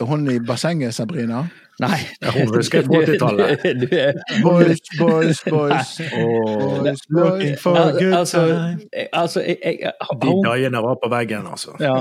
Hun 0.00 0.28
i 0.30 0.38
bassenget, 0.40 0.94
Sabrina. 0.94 1.46
Nei. 1.82 1.96
Hun 2.22 2.52
husker 2.54 2.78
jeg 2.78 2.86
på 2.86 3.00
80-tallet. 3.02 3.62
Du, 3.64 3.86
du 3.86 3.96
er 3.98 4.12
Boys, 4.44 4.78
boys, 4.98 5.40
boys. 5.50 5.88
Boys, 6.14 7.00
Looking 7.10 7.56
for 7.58 7.76
a 7.76 7.90
good 7.96 8.12
altså, 8.14 8.42
time. 8.46 8.80
jeg- 8.92 9.08
altså 9.12 9.40
jeg, 9.40 9.58
jeg, 9.64 9.92
de 10.22 10.28
hun, 10.28 10.44
dagene 10.44 10.82
var 10.84 10.94
på 11.02 11.10
veggen, 11.10 11.46
altså. 11.50 11.74
ja. 11.82 11.96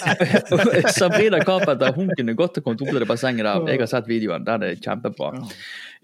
Sabrina 0.98 1.38
Carpenter 1.44 1.92
hun 1.94 2.10
kunne 2.16 2.34
godt 2.34 2.58
ha 2.58 2.64
kommet 2.66 2.82
opp 2.82 2.90
til 2.90 3.00
det 3.04 3.08
bassenget 3.08 3.46
der. 3.46 3.68
Jeg 3.70 3.82
har 3.84 3.90
sett 3.94 4.10
videoen, 4.10 4.44
den 4.46 4.66
er 4.66 4.74
kjempebra. 4.82 5.32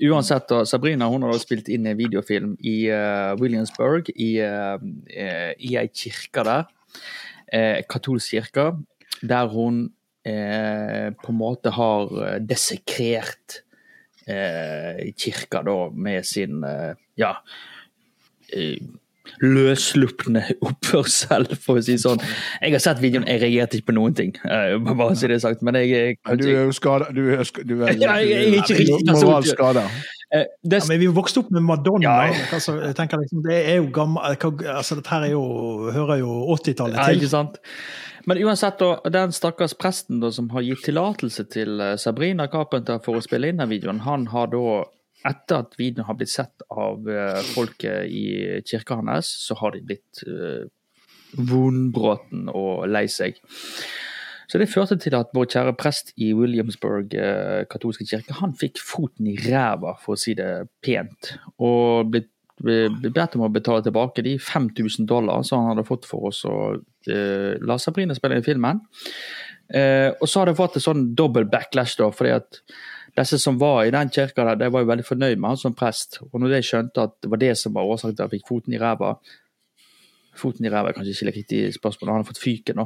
Uansett, 0.06 0.52
Sabrina 0.68 1.08
hun 1.10 1.26
har 1.26 1.34
da 1.34 1.42
spilt 1.42 1.68
inn 1.72 1.86
en 1.90 1.98
videofilm 1.98 2.54
i 2.62 2.76
uh, 2.92 3.34
Williamsburg, 3.40 4.10
i, 4.14 4.30
uh, 4.44 4.78
i 5.58 5.74
ei 5.80 5.86
kirke 5.90 6.44
der. 6.46 6.68
Uh, 7.50 7.80
katolsk 7.90 8.36
kirke. 8.36 8.70
Der 9.26 9.48
hun 9.48 9.88
eh, 10.26 11.08
på 11.22 11.30
en 11.32 11.38
måte 11.38 11.70
har 11.76 12.10
eh, 12.26 12.36
desekrert 12.42 13.60
eh, 14.26 15.06
kirka 15.16 15.62
da 15.66 15.78
med 15.94 16.26
sin 16.26 16.62
eh, 16.66 16.94
ja 17.20 17.36
eh, 18.52 18.78
løsslupne 19.42 20.42
oppførsel, 20.66 21.48
for 21.58 21.80
å 21.80 21.82
si 21.82 21.96
sånn. 21.98 22.20
Jeg 22.62 22.76
har 22.76 22.82
sett 22.84 23.00
videoen, 23.02 23.24
jeg 23.26 23.40
reagerte 23.42 23.80
ikke 23.80 23.88
på 23.90 23.96
noen 23.96 24.14
ting. 24.14 24.30
bare 24.86 25.16
si 25.18 25.26
det 25.30 25.40
sagt, 25.42 25.64
men 25.66 25.74
jeg, 25.80 25.90
jeg, 25.90 26.18
Ja, 26.22 26.36
Du 26.38 26.44
er 26.46 26.60
jo 26.68 26.76
skada. 26.76 27.08
Du 27.14 27.22
er, 27.34 27.42
sk- 27.48 27.64
du 27.66 27.74
er, 27.82 27.90
Ja, 28.04 28.14
jeg 28.22 28.36
er 28.36 28.60
ikke 28.60 28.78
riktig 28.78 29.08
person. 29.10 29.90
Eh, 30.32 30.48
det, 30.62 30.80
Ja, 30.82 30.88
men 30.88 31.00
vi 31.00 31.06
vokste 31.12 31.40
opp 31.44 31.50
med 31.54 31.62
Madonna. 31.62 32.02
Ja, 32.02 32.32
ja. 32.32 32.48
Altså, 32.56 32.78
jeg 32.82 32.96
tenker 32.98 33.20
liksom, 33.22 33.44
det 33.46 33.60
er 33.70 33.78
jo 33.80 33.90
gammel, 33.94 34.36
altså, 34.72 34.98
Dette 34.98 35.20
er 35.22 35.30
jo, 35.34 35.44
hører 35.94 36.20
jo 36.22 36.34
80-tallet 36.56 36.98
Ja, 36.98 37.06
til. 37.10 37.20
ikke 37.20 37.32
sant? 37.32 37.60
Men 38.26 38.40
uansett, 38.42 38.80
da, 38.82 39.10
den 39.14 39.30
stakkars 39.32 39.76
presten 39.78 40.18
da, 40.20 40.32
som 40.34 40.48
har 40.50 40.64
gitt 40.66 40.82
tillatelse 40.88 41.44
til 41.52 41.78
eh, 41.80 41.94
Sabrina 42.00 42.48
Carpenter 42.50 42.98
for 43.04 43.20
å 43.20 43.22
spille 43.22 43.52
inn 43.52 43.62
den 43.62 43.70
videoen, 43.70 44.02
han 44.02 44.26
har 44.32 44.50
da, 44.50 44.80
etter 45.26 45.62
at 45.62 45.76
videoen 45.78 46.08
har 46.08 46.18
blitt 46.18 46.32
sett 46.34 46.64
av 46.70 47.06
eh, 47.06 47.38
folket 47.54 48.10
i 48.10 48.24
kirka 48.66 48.98
hans, 48.98 49.30
så 49.46 49.54
har 49.62 49.76
de 49.76 49.84
blitt 49.86 50.24
uh, 50.26 50.66
vondbråten 51.38 52.50
og 52.50 52.86
lei 52.90 53.06
seg. 53.10 53.38
Så 54.56 54.60
det 54.62 54.70
førte 54.72 54.96
til 54.96 55.12
at 55.12 55.34
vår 55.36 55.50
kjære 55.52 55.72
prest 55.76 56.14
i 56.16 56.30
Williamsburg 56.32 57.12
eh, 57.12 57.66
katolske 57.68 58.06
kirke, 58.08 58.38
han 58.38 58.54
fikk 58.56 58.80
foten 58.80 59.26
i 59.28 59.34
ræva, 59.36 59.92
for 60.00 60.14
å 60.14 60.20
si 60.22 60.32
det 60.38 60.70
pent, 60.80 61.34
og 61.60 62.08
ble 62.08 62.22
ble 62.64 63.10
bedt 63.12 63.34
om 63.36 63.44
å 63.44 63.50
betale 63.52 63.84
tilbake 63.84 64.22
de 64.24 64.38
5000 64.40 65.04
dollar 65.04 65.42
som 65.44 65.60
han 65.60 65.74
hadde 65.74 65.84
fått 65.84 66.06
for 66.08 66.30
oss 66.30 66.38
å 66.48 66.56
eh, 66.72 67.60
la 67.60 67.76
Sabrina 67.76 68.16
spille 68.16 68.38
inn 68.38 68.46
filmen. 68.46 68.80
Eh, 69.68 70.08
og 70.14 70.24
så 70.24 70.40
har 70.40 70.48
det 70.48 70.56
fått 70.56 70.78
en 70.80 70.86
sånn 70.86 71.02
dobbel 71.18 71.44
backlash, 71.52 71.98
da, 72.00 72.08
fordi 72.08 72.32
at 72.38 72.62
disse 73.20 73.36
som 73.44 73.60
var 73.60 73.82
i 73.84 73.92
den 73.92 74.08
kirka, 74.08 74.54
de 74.56 74.72
var 74.72 74.86
jo 74.86 74.88
veldig 74.88 75.04
fornøyd 75.04 75.36
med 75.36 75.52
han 75.52 75.60
som 75.66 75.76
prest. 75.76 76.22
Og 76.30 76.40
når 76.40 76.56
de 76.56 76.62
skjønte 76.64 77.04
at 77.04 77.18
det 77.20 77.34
var 77.34 77.44
det 77.44 77.52
som 77.60 77.76
var 77.76 77.92
årsaken 77.92 78.16
til 78.16 78.24
at 78.24 78.30
han 78.30 78.38
fikk 78.38 78.48
foten 78.48 78.78
i 78.78 78.80
ræva 78.80 79.18
Foten 80.36 80.66
i 80.66 80.72
ræva 80.72 80.90
er 80.90 80.98
kanskje 80.98 81.14
ikke 81.14 81.36
riktig 81.38 81.62
spørsmål, 81.76 82.12
han 82.12 82.22
har 82.22 82.28
fått 82.28 82.42
fyken. 82.42 82.82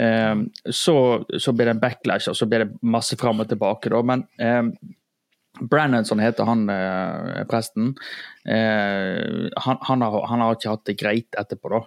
Eh, 0.00 0.46
så, 0.70 0.96
så 1.36 1.54
ble 1.56 1.68
det 1.68 1.76
en 1.76 1.82
backlash, 1.82 2.30
og 2.32 2.38
så 2.38 2.48
ble 2.50 2.64
det 2.64 2.72
masse 2.82 3.18
fram 3.20 3.42
og 3.42 3.50
tilbake, 3.50 3.92
da. 3.92 4.02
Men 4.06 4.24
um, 4.40 4.72
Brannon, 5.60 6.06
som 6.08 6.20
heter 6.22 6.46
han 6.48 6.68
eh, 6.72 7.42
presten, 7.50 7.92
eh, 8.48 9.48
han, 9.66 9.80
han, 9.88 10.02
har, 10.06 10.26
han 10.30 10.44
har 10.44 10.56
ikke 10.56 10.72
hatt 10.72 10.86
det 10.88 10.98
greit 11.00 11.40
etterpå, 11.40 11.72
da. 11.74 11.82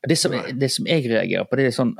Men 0.00 0.12
det 0.12 0.18
som, 0.20 0.36
det 0.56 0.70
som 0.72 0.88
jeg 0.88 1.08
reagerer 1.10 1.48
på, 1.48 1.58
det 1.60 1.68
er 1.68 1.76
sånn 1.76 1.96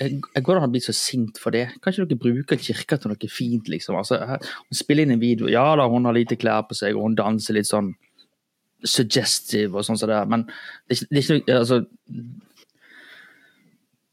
jeg, 0.00 0.18
går 0.44 0.58
an 0.58 0.66
å 0.66 0.72
bli 0.72 0.82
så 0.84 0.92
sint 0.96 1.38
for 1.40 1.54
det. 1.54 1.66
Kan 1.80 1.94
ikke 1.94 2.10
dere 2.10 2.20
bruke 2.20 2.58
kirka 2.60 2.98
til 3.00 3.12
noe 3.12 3.30
fint, 3.32 3.70
liksom? 3.72 3.96
Altså, 3.96 4.18
hun 4.20 4.76
spiller 4.76 5.06
inn 5.06 5.14
en 5.16 5.22
video. 5.22 5.48
Ja 5.48 5.64
da, 5.80 5.88
hun 5.88 6.08
har 6.08 6.16
lite 6.16 6.36
klær 6.40 6.66
på 6.68 6.76
seg, 6.76 6.96
og 6.96 7.08
hun 7.08 7.16
danser 7.18 7.56
litt 7.56 7.70
sånn 7.70 7.94
suggestive 8.86 9.78
og 9.78 9.86
sånn 9.86 9.98
som 10.00 10.12
men 10.30 10.46
det 10.88 10.96
er 10.96 11.00
ikke, 11.00 11.10
det 11.10 11.18
er 11.18 11.24
ikke 11.24 11.58
altså, 11.58 11.80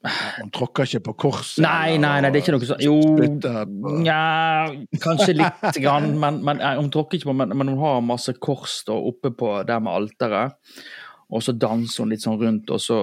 Hun 0.08 0.52
tråkker 0.56 0.88
ikke 0.88 1.02
på 1.08 1.14
korset. 1.26 1.62
Nei, 1.66 1.98
nei, 2.00 2.20
nei, 2.24 2.30
det 2.32 2.40
er 2.40 2.46
ikke 2.46 2.54
noe 2.56 2.68
sånn 2.70 2.84
Jo, 2.86 2.98
ja, 4.06 4.70
kanskje 5.04 5.36
litt, 5.40 5.80
grann, 5.82 6.14
men, 6.22 6.40
men 6.48 6.62
hun 6.78 6.92
tråkker 6.94 7.20
ikke 7.20 7.32
på, 7.32 7.36
men, 7.42 7.56
men 7.58 7.74
hun 7.74 7.82
har 7.82 8.06
masse 8.06 8.36
kors 8.40 8.80
da, 8.88 8.96
oppe 8.96 9.34
på 9.36 9.52
der 9.68 9.84
med 9.84 9.94
alteret. 9.98 10.56
Og 11.34 11.44
så 11.44 11.56
danser 11.58 12.06
hun 12.06 12.14
litt 12.14 12.24
sånn 12.24 12.40
rundt, 12.40 12.72
og 12.72 12.80
så 12.80 13.02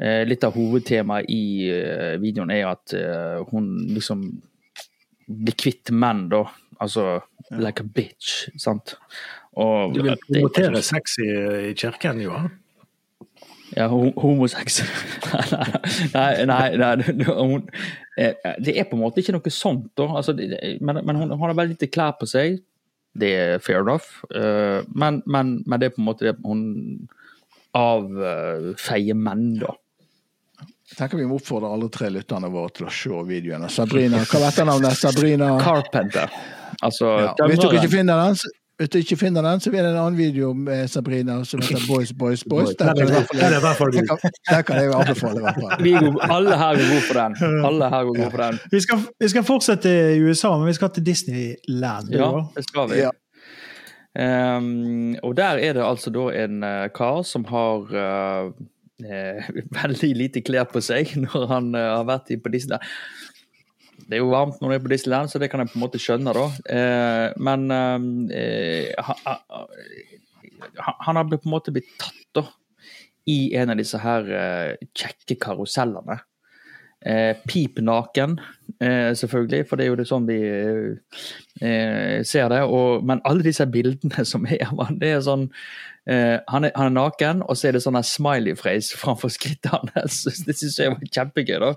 eh, 0.00 0.22
Litt 0.28 0.46
av 0.46 0.56
hovedtemaet 0.56 1.28
i 1.32 1.68
eh, 1.74 2.16
videoen 2.22 2.54
er 2.54 2.70
at 2.70 2.96
eh, 2.96 3.42
hun 3.50 3.74
liksom 3.92 4.24
blir 5.24 5.56
kvitt 5.58 5.92
menn, 5.92 6.28
da. 6.32 6.46
Altså 6.82 7.20
like 7.50 7.84
a 7.84 7.86
bitch, 7.86 8.48
sant. 8.60 8.96
Og 9.60 9.94
Du 9.94 10.02
vil 10.02 10.12
er 10.12 10.20
promotere 10.26 10.82
sex 10.82 11.18
i, 11.22 11.30
i 11.70 11.72
kirken, 11.78 12.20
Johan? 12.24 12.50
Ja, 13.74 13.88
homosex. 13.88 14.82
nei, 16.14 16.44
nei, 16.46 16.76
nei, 16.78 16.92
nei 17.00 17.26
hun, 17.26 17.64
eh, 18.20 18.36
det 18.62 18.76
er 18.78 18.86
på 18.86 18.94
en 18.98 19.02
måte 19.02 19.22
ikke 19.22 19.34
noe 19.34 19.52
sånt, 19.54 19.88
da. 19.98 20.06
Altså, 20.20 20.34
men 20.34 21.00
men 21.02 21.18
hun, 21.18 21.34
har 21.40 21.54
veldig 21.54 21.74
lite 21.74 21.90
klær 21.90 22.14
på 22.20 22.28
seg. 22.30 22.60
Det 23.14 23.30
er 23.34 23.62
fair 23.62 23.82
enough. 23.82 24.22
eh, 24.34 24.82
men, 24.94 25.22
men, 25.26 25.56
men 25.66 25.80
det 25.80 25.90
er 25.90 25.96
på 25.96 26.02
en 26.02 26.08
måte 26.10 26.28
det 26.28 26.36
hun 26.44 27.08
avfeier 27.74 29.18
menn, 29.18 29.56
da. 29.58 29.74
tenker 30.94 31.18
vi 31.18 31.26
må 31.26 31.40
oppfordre 31.40 31.72
alle 31.74 31.88
tre 31.90 32.12
lytterne 32.14 32.50
våre 32.54 32.70
til 32.74 32.86
å 32.86 32.92
se 32.94 33.22
videoene. 33.26 33.70
Sabrina, 33.72 34.22
hva 34.22 34.44
var 34.44 34.52
etternavnet? 34.52 34.98
Sabrina 34.98 35.54
Carpenter. 35.62 36.30
Altså 36.84 37.10
ja. 37.24 37.32
Hvis 37.48 37.62
dere 37.62 37.80
ikke 37.80 37.96
finner 37.96 38.22
den, 38.28 38.38
hvis 38.78 38.88
du 38.90 38.98
ikke 38.98 39.16
finner 39.16 39.42
den, 39.42 39.60
så 39.60 39.70
blir 39.70 39.84
det 39.84 39.90
en 39.92 40.00
annen 40.02 40.16
video 40.18 40.52
med 40.52 40.88
Sabrina 40.90 41.36
som 41.46 41.60
heter 41.62 41.84
Boys, 41.86 42.12
Boys, 42.12 42.44
Boys. 42.44 42.72
Den 42.78 42.96
kan, 42.96 43.08
jeg 43.08 43.54
anbefale. 43.54 45.38
i 45.38 45.44
hvert 45.44 45.60
fall. 45.60 46.30
alle 46.30 46.56
her 46.58 46.80
går 46.80 46.88
god 46.94 47.04
for 47.06 47.20
den. 47.20 47.36
Alle 47.68 47.90
her 47.90 48.04
går 48.08 48.16
god 48.18 48.30
for 48.30 48.42
den. 48.42 48.58
Vi 48.72 48.80
skal, 48.80 49.04
vi 49.20 49.28
skal 49.28 49.46
fortsette 49.46 49.92
i 50.16 50.18
USA, 50.20 50.56
men 50.58 50.66
vi 50.66 50.72
skal 50.72 50.90
til 50.90 51.06
Disneyland. 51.06 52.10
Ja, 52.10 52.32
det 52.56 52.66
skal 52.68 52.90
vi. 52.90 52.98
Ja. 53.04 53.14
Um, 54.58 55.16
og 55.22 55.36
der 55.36 55.58
er 55.58 55.72
det 55.72 55.82
altså 55.82 56.10
da 56.14 56.28
en 56.44 56.62
uh, 56.62 56.86
kar 56.94 57.22
som 57.26 57.44
har 57.50 57.78
uh, 57.94 58.50
uh, 59.02 59.48
veldig 59.82 60.10
lite 60.16 60.42
klær 60.42 60.68
på 60.70 60.82
seg 60.82 61.16
når 61.18 61.46
han 61.50 61.74
har 61.74 62.06
vært 62.06 62.30
på 62.42 62.52
Disneyland 62.54 62.82
det 64.08 64.18
er 64.18 64.22
jo 64.22 64.32
varmt 64.32 64.60
når 64.60 64.70
du 64.70 64.76
er 64.76 64.84
på 64.84 64.92
Disneyland, 64.92 65.30
så 65.30 65.40
det 65.40 65.50
kan 65.52 65.62
jeg 65.62 65.72
på 65.72 65.78
en 65.78 65.84
måte 65.84 66.00
skjønne. 66.02 66.34
da. 66.36 66.44
Eh, 66.76 67.28
men 67.44 67.66
eh, 68.34 68.92
han, 68.98 69.16
han 71.06 71.16
har 71.20 71.30
på 71.30 71.40
en 71.40 71.54
måte 71.54 71.74
blitt 71.74 71.90
tatt 72.00 72.22
da, 72.36 72.46
i 73.30 73.54
en 73.56 73.72
av 73.72 73.80
disse 73.80 74.00
her 74.02 74.28
eh, 74.28 74.86
kjekke 74.96 75.38
karusellene. 75.40 76.20
Eh, 77.04 77.36
pip 77.44 77.78
naken, 77.84 78.38
eh, 78.80 79.12
selvfølgelig, 79.12 79.66
for 79.68 79.76
det 79.76 79.84
er 79.84 79.90
jo 79.90 79.96
det 79.98 80.06
sånn 80.08 80.28
vi 80.28 80.38
eh, 81.60 82.22
ser 82.24 82.48
det. 82.48 82.62
Og, 82.64 83.04
men 83.04 83.20
alle 83.28 83.44
disse 83.44 83.66
bildene 83.68 84.24
som 84.30 84.46
er 84.48 84.64
av 84.70 84.94
det 85.00 85.10
er 85.12 85.20
sånn 85.26 85.50
eh, 86.06 86.38
han, 86.48 86.64
er, 86.64 86.72
han, 86.76 86.86
er, 86.86 86.94
naken, 86.94 87.42
og 87.48 87.56
så 87.56 87.68
er 87.68 87.76
det 87.76 87.82
sånn 87.84 87.98
smiley-phrase 88.04 88.96
framfor 89.02 89.32
skrittet 89.32 89.90
hans. 89.94 90.22
Det 90.46 90.56
syns 90.58 90.78
jeg 90.80 90.94
var 90.94 91.04
kjempegøy. 91.18 91.58
da. 91.62 91.72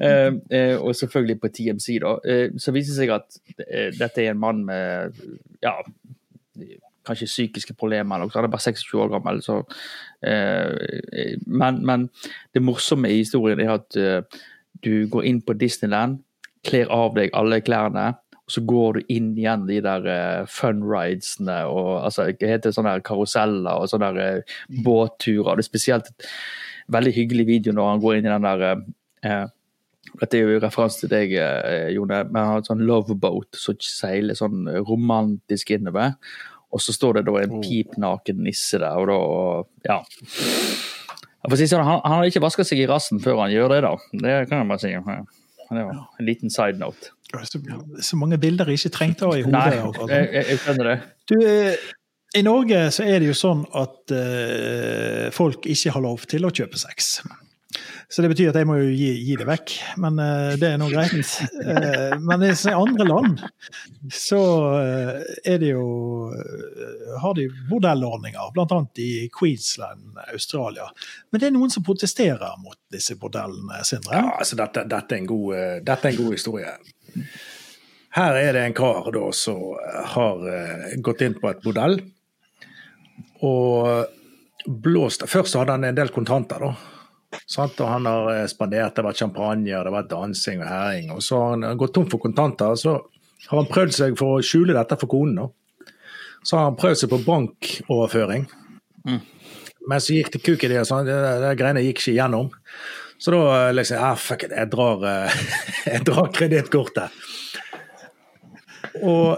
Uh, 0.00 0.38
uh, 0.52 0.76
og 0.84 0.94
selvfølgelig 0.98 1.40
på 1.40 1.52
TMC, 1.56 1.88
da. 2.04 2.14
så 2.60 2.74
viser 2.76 2.94
det 2.94 3.00
seg 3.00 3.14
at 3.16 3.40
dette 3.98 4.24
er 4.24 4.32
en 4.32 4.40
mann 4.40 4.64
med 4.68 5.18
ja, 5.64 5.76
kanskje 7.06 7.30
psykiske 7.30 7.76
problemer. 7.78 8.16
Eller, 8.16 8.32
han 8.34 8.48
er 8.48 8.54
bare 8.54 8.66
26 8.68 9.02
år 9.02 9.12
gammel. 9.14 9.42
Så, 9.44 9.60
men, 11.46 11.84
men, 11.86 12.08
det 12.54 12.62
morsomme 12.62 13.10
i 13.10 13.22
historien 13.22 13.60
er 13.62 13.78
at 13.78 14.00
du 14.84 15.06
går 15.12 15.26
inn 15.28 15.40
på 15.44 15.56
Disneyland, 15.58 16.20
kler 16.66 16.90
av 16.92 17.14
deg 17.16 17.32
alle 17.36 17.60
klærne, 17.64 18.12
så 18.50 18.62
går 18.66 18.98
du 18.98 19.12
inn 19.12 19.30
igjen 19.38 19.66
de 19.68 19.78
der 19.84 20.06
uh, 20.08 20.48
fun 20.50 20.82
ridesene 20.86 21.62
og 21.70 22.06
altså, 22.08 22.26
hva 22.30 22.50
heter 22.50 22.70
det, 22.70 22.74
sånne 22.76 22.96
karuseller 23.06 23.82
og 23.82 23.90
sånne 23.92 24.10
der, 24.16 24.42
uh, 24.42 24.82
båtturer. 24.86 25.56
Det 25.56 25.64
er 25.64 25.70
spesielt 25.70 26.10
et 26.10 26.28
veldig 26.90 27.14
hyggelig 27.14 27.46
video 27.48 27.74
når 27.76 27.92
han 27.92 28.04
går 28.04 28.18
inn 28.18 28.28
i 28.28 28.34
den 28.34 28.48
der 28.48 28.66
uh, 28.70 29.48
dette 30.20 30.36
er 30.36 30.42
jo 30.42 30.54
i 30.56 30.62
referanse 30.62 31.04
til 31.04 31.10
deg, 31.12 31.32
Jone, 31.94 32.22
han 32.24 32.38
har 32.40 32.56
en 32.58 32.64
sånn 32.66 32.80
loveboat 32.88 33.58
som 33.60 33.76
seiler 33.84 34.34
sånn 34.34 34.64
romantisk 34.88 35.70
innover. 35.76 36.16
Og 36.74 36.82
så 36.82 36.94
står 36.96 37.18
det 37.18 37.26
da 37.28 37.36
en 37.38 37.58
oh. 37.58 37.62
pipnaken 37.62 38.40
nisse 38.42 38.80
der, 38.82 39.12
og 39.14 39.68
da 39.84 39.98
Ja. 40.00 40.00
Si 41.56 41.68
sånn, 41.70 41.84
han, 41.86 42.02
han, 42.04 42.18
har 42.18 42.28
ikke 42.28 42.42
vaska 42.42 42.66
seg 42.66 42.82
i 42.82 42.88
rassen 42.90 43.20
før 43.22 43.44
han 43.44 43.54
gjør 43.54 43.70
det, 43.72 43.80
da. 43.86 43.94
Det 44.12 44.34
kan 44.50 44.60
jeg 44.60 44.68
bare 44.72 44.82
si. 44.82 44.90
Det 45.70 45.84
var 45.86 46.02
en 46.02 46.26
liten 46.26 46.52
side 46.52 46.80
note. 46.82 47.14
Så, 47.30 47.60
så 48.02 48.18
mange 48.18 48.38
bilder 48.42 48.70
jeg 48.70 48.80
ikke 48.80 48.94
trengte 48.96 49.28
å 49.28 49.32
ha 49.32 49.38
i 49.38 49.44
hodet. 49.46 50.08
Nei, 50.10 50.22
jeg, 50.26 50.46
jeg 50.50 50.62
skjønner 50.64 50.90
det. 50.90 50.96
Du, 51.30 51.36
eh, 51.46 51.90
I 52.40 52.42
Norge 52.46 52.80
så 52.94 53.06
er 53.06 53.22
det 53.22 53.30
jo 53.30 53.36
sånn 53.38 53.62
at 53.78 54.14
uh, 54.16 55.28
folk 55.34 55.68
ikke 55.70 55.94
har 55.94 56.04
lov 56.04 56.26
til 56.30 56.46
å 56.46 56.52
kjøpe 56.54 56.80
sex. 56.80 57.16
Så 58.10 58.24
det 58.24 58.32
betyr 58.32 58.48
at 58.50 58.56
jeg 58.58 58.66
må 58.66 58.74
jo 58.80 58.88
gi, 58.90 59.10
gi 59.22 59.36
det 59.38 59.46
vekk. 59.46 59.72
Men 60.02 60.18
uh, 60.18 60.56
det 60.58 60.72
er 60.72 60.80
nå 60.80 60.88
greit. 60.90 61.36
Uh, 61.54 62.16
men 62.26 62.42
i 62.48 62.74
andre 62.74 63.06
land 63.06 63.44
så 64.10 64.40
uh, 64.74 65.20
er 65.46 65.60
det 65.62 65.70
jo 65.70 65.84
har 67.22 67.36
de 67.38 67.46
bordellordninger, 67.70 68.50
bl.a. 68.54 68.80
i 69.02 69.28
Queensland, 69.34 70.18
Australia. 70.32 70.88
Men 71.30 71.42
det 71.42 71.50
er 71.50 71.54
noen 71.54 71.70
som 71.70 71.86
protesterer 71.86 72.58
mot 72.62 72.78
disse 72.90 73.14
bordellene, 73.20 73.78
Sindre? 73.86 74.18
Ja, 74.18 74.34
altså 74.40 74.58
dette, 74.58 74.84
dette, 74.90 75.18
er 75.18 75.30
god, 75.30 75.54
dette, 75.86 76.08
er 76.08 76.14
en 76.14 76.20
god, 76.24 76.34
historie. 76.34 76.74
Her 78.16 78.38
er 78.40 78.56
det 78.56 78.62
en 78.66 78.74
kar 78.74 79.10
da 79.14 79.26
som 79.36 79.60
har 80.14 80.40
gått 80.98 81.22
inn 81.22 81.36
på 81.38 81.50
et 81.50 81.60
bordell. 81.62 82.00
Og 83.46 84.08
blåst 84.66 85.22
Først 85.30 85.56
hadde 85.56 85.76
han 85.76 85.86
en 85.88 85.96
del 85.96 86.10
kontanter, 86.14 86.60
da. 86.60 86.74
Sant? 87.46 87.78
Og 87.80 87.86
han 87.86 88.06
har 88.08 88.28
eh, 88.34 88.46
spandert, 88.50 88.94
det 88.94 89.02
har 89.02 89.08
vært 89.10 89.22
champagne, 89.22 89.64
det 89.68 89.76
har 89.76 89.90
vært 89.94 90.10
dansing 90.10 90.62
og 90.64 90.70
herjing. 90.70 91.12
Og 91.14 91.22
så 91.22 91.38
har 91.38 91.52
han 91.54 91.78
gått 91.78 91.94
tom 91.96 92.08
for 92.10 92.22
kontanter, 92.22 92.74
så 92.78 92.96
har 93.46 93.60
han 93.62 93.70
prøvd 93.70 93.96
seg 93.96 94.16
for 94.18 94.38
å 94.38 94.44
skjule 94.44 94.76
dette 94.76 94.98
for 95.00 95.10
konen. 95.10 95.38
Da. 95.38 95.92
Så 96.42 96.58
har 96.58 96.68
han 96.68 96.80
prøvd 96.80 97.02
seg 97.02 97.12
på 97.12 97.20
bankoverføring. 97.26 98.48
Mm. 99.06 99.20
Men 99.90 100.02
så 100.02 100.16
gikk 100.16 100.34
det 100.34 100.42
kuk 100.44 100.66
i 100.66 100.72
det, 100.72 100.82
det, 100.82 101.20
det 101.44 101.54
greiene 101.58 101.84
gikk 101.86 102.02
ikke 102.02 102.16
igjennom. 102.16 102.50
Så 103.20 103.30
da 103.30 103.68
eh, 103.68 103.74
liksom 103.74 104.00
ah, 104.00 104.16
fuck 104.16 104.46
it, 104.46 104.54
jeg 104.56 104.70
drar, 104.72 105.04
eh, 105.04 105.40
jeg 105.92 106.04
drar 106.08 106.30
kredittkortet. 106.32 107.16
Og 109.04 109.36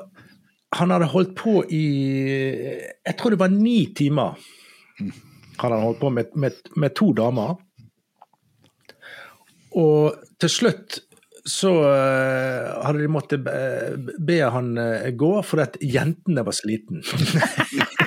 han 0.72 0.94
hadde 0.94 1.10
holdt 1.12 1.34
på 1.36 1.58
i 1.68 1.82
Jeg 1.82 3.16
tror 3.18 3.34
det 3.34 3.40
var 3.42 3.52
ni 3.52 3.92
timer. 3.96 4.38
Han 5.58 5.66
hadde 5.66 5.82
holdt 5.82 6.00
på 6.00 6.12
med, 6.14 6.30
med, 6.38 6.60
med 6.76 6.94
to 6.96 7.10
damer. 7.16 7.58
Og 9.76 10.14
til 10.40 10.52
slutt 10.52 11.02
så 11.48 11.72
uh, 11.74 12.84
hadde 12.86 13.00
de 13.02 13.10
måttet 13.10 13.42
be 13.42 14.36
han 14.54 14.76
gå 15.18 15.30
fordi 15.42 15.64
at 15.64 15.78
jentene 15.82 16.44
var 16.46 16.54
sliten. 16.54 17.02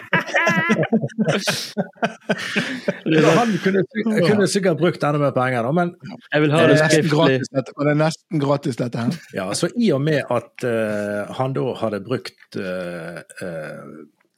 han 3.39 3.57
kunne, 3.63 3.83
kunne, 4.27 4.47
sikkert 4.51 4.77
brukt 4.79 5.03
enda 5.03 5.19
mer 5.21 5.33
penger, 5.35 5.63
da, 5.67 5.71
men 5.75 5.93
Jeg 6.33 6.41
vil 6.43 6.55
ha 6.55 6.63
det 6.69 6.77
skriftlig. 6.81 7.39
Og 7.75 7.81
det 7.85 7.91
er 7.91 7.99
nesten 7.99 8.41
gratis, 8.43 8.75
dette 8.79 8.97
her. 9.05 9.19
Ja, 9.35 9.45
så 9.57 9.69
i 9.75 9.91
og 9.95 10.01
med 10.05 10.21
at 10.31 10.65
uh, 10.67 11.33
han 11.39 11.55
da 11.57 11.65
hadde 11.81 12.03
brukt 12.05 12.59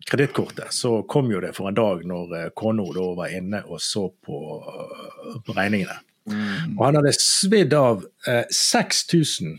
kredittkortet, 0.07 0.71
så 0.71 1.01
kom 1.09 1.31
jo 1.31 1.39
det 1.43 1.53
for 1.57 1.67
en 1.69 1.77
dag 1.77 2.03
når 2.07 2.51
kona 2.55 2.85
da 2.95 3.07
var 3.17 3.27
inne 3.35 3.59
og 3.67 3.81
så 3.83 4.07
på, 4.23 4.37
på 5.43 5.51
regningene. 5.57 5.97
Mm. 6.27 6.75
Og 6.77 6.83
han 6.85 6.97
hadde 6.99 7.13
svidd 7.15 7.73
av 7.75 8.03
eh, 8.27 8.43
6000 8.51 9.57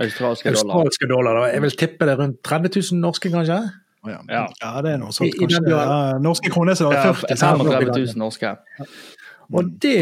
australske 0.00 0.52
dollar. 0.54 0.90
dollar. 1.08 1.46
Jeg 1.52 1.62
vil 1.64 1.76
tippe 1.82 2.08
det 2.08 2.16
rundt 2.20 2.40
30 2.46 2.72
000 2.92 3.00
norske, 3.00 3.32
kanskje? 3.32 3.60
Ja. 4.06 4.20
Ja. 4.28 4.44
ja, 4.60 4.70
det 4.84 4.94
er 4.94 5.00
noe 5.00 5.12
sånt, 5.12 5.34
kanskje. 5.36 5.60
I, 5.66 5.72
ja, 5.74 6.18
norske 6.22 6.52
kroner 6.52 6.78
så 6.78 6.88
var 6.88 7.12
40 7.20 7.36
35 7.36 7.90
000 7.92 8.20
norske. 8.20 8.54
Og, 9.50 9.72
det, 9.82 9.98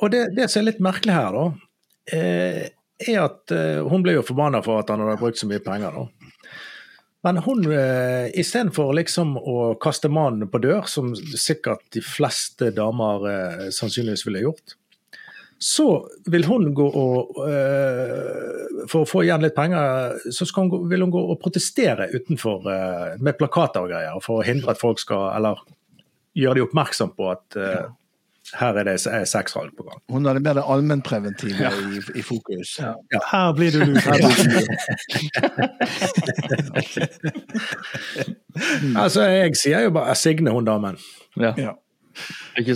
og 0.00 0.10
det, 0.10 0.22
det, 0.36 0.48
som 0.50 0.62
er 0.62 0.70
litt 0.70 0.82
merkelig 0.82 1.14
her, 1.14 1.36
da, 1.36 1.44
eh, 2.16 2.60
er 3.02 3.20
at 3.20 3.54
eh, 3.54 3.80
hun 3.84 4.04
ble 4.04 4.16
jo 4.16 4.26
forbanna 4.26 4.62
for 4.64 4.80
at 4.80 4.90
han 4.90 5.02
hadde 5.04 5.20
brukt 5.20 5.38
så 5.38 5.48
mye 5.50 5.62
penger. 5.62 5.98
da. 5.98 6.30
Men 7.22 7.38
hun, 7.44 7.66
eh, 7.70 8.32
istedenfor 8.42 8.94
liksom 8.98 9.36
å 9.38 9.74
kaste 9.82 10.10
mannen 10.10 10.50
på 10.50 10.62
dør, 10.64 10.88
som 10.90 11.12
sikkert 11.14 11.84
de 11.94 12.02
fleste 12.02 12.72
damer 12.74 13.68
sannsynligvis 13.74 14.26
ville 14.26 14.46
gjort, 14.48 14.74
så 15.62 16.08
vil 16.26 16.42
hun 16.50 16.72
gå 16.74 16.82
og 16.90 17.36
uh, 17.38 18.82
For 18.90 19.04
å 19.04 19.06
få 19.06 19.22
igjen 19.22 19.44
litt 19.44 19.54
penger, 19.54 20.16
så 20.34 20.42
hun, 20.56 20.88
vil 20.90 21.02
hun 21.04 21.12
gå 21.14 21.20
og 21.22 21.38
protestere 21.42 22.08
utenfor 22.10 22.66
uh, 22.66 23.14
med 23.22 23.36
plakater 23.38 23.80
og 23.84 23.90
greier, 23.92 24.18
for 24.24 24.40
å 24.40 24.46
hindre 24.46 24.70
at 24.74 24.80
folk 24.82 24.98
skal 24.98 25.30
Eller 25.36 25.54
gjøre 26.34 26.54
de 26.58 26.62
oppmerksom 26.66 27.10
på 27.14 27.30
at 27.30 27.56
uh, 27.60 27.86
her 28.58 28.74
er 28.80 28.84
det 28.90 28.96
sexsalg 29.00 29.70
på 29.78 29.82
gang. 29.86 30.00
Hun 30.10 30.26
hadde 30.26 30.42
mer 30.42 30.54
det 30.58 30.66
allmennpreventive 30.74 31.62
ja. 31.62 31.70
i, 31.70 32.02
i, 32.18 32.22
fokus. 32.26 32.74
Ja. 32.82 32.98
Ja. 33.14 33.20
Her 33.30 33.54
blir 33.56 33.70
du 33.70 33.78
lurt. 33.86 34.02
altså, 39.04 39.20
jeg 39.30 39.54
sier 39.62 39.80
jo 39.86 39.90
bare 39.94 40.18
Signe, 40.18 40.50
hun 40.52 40.66
damen. 40.68 40.96
Ja. 41.40 41.72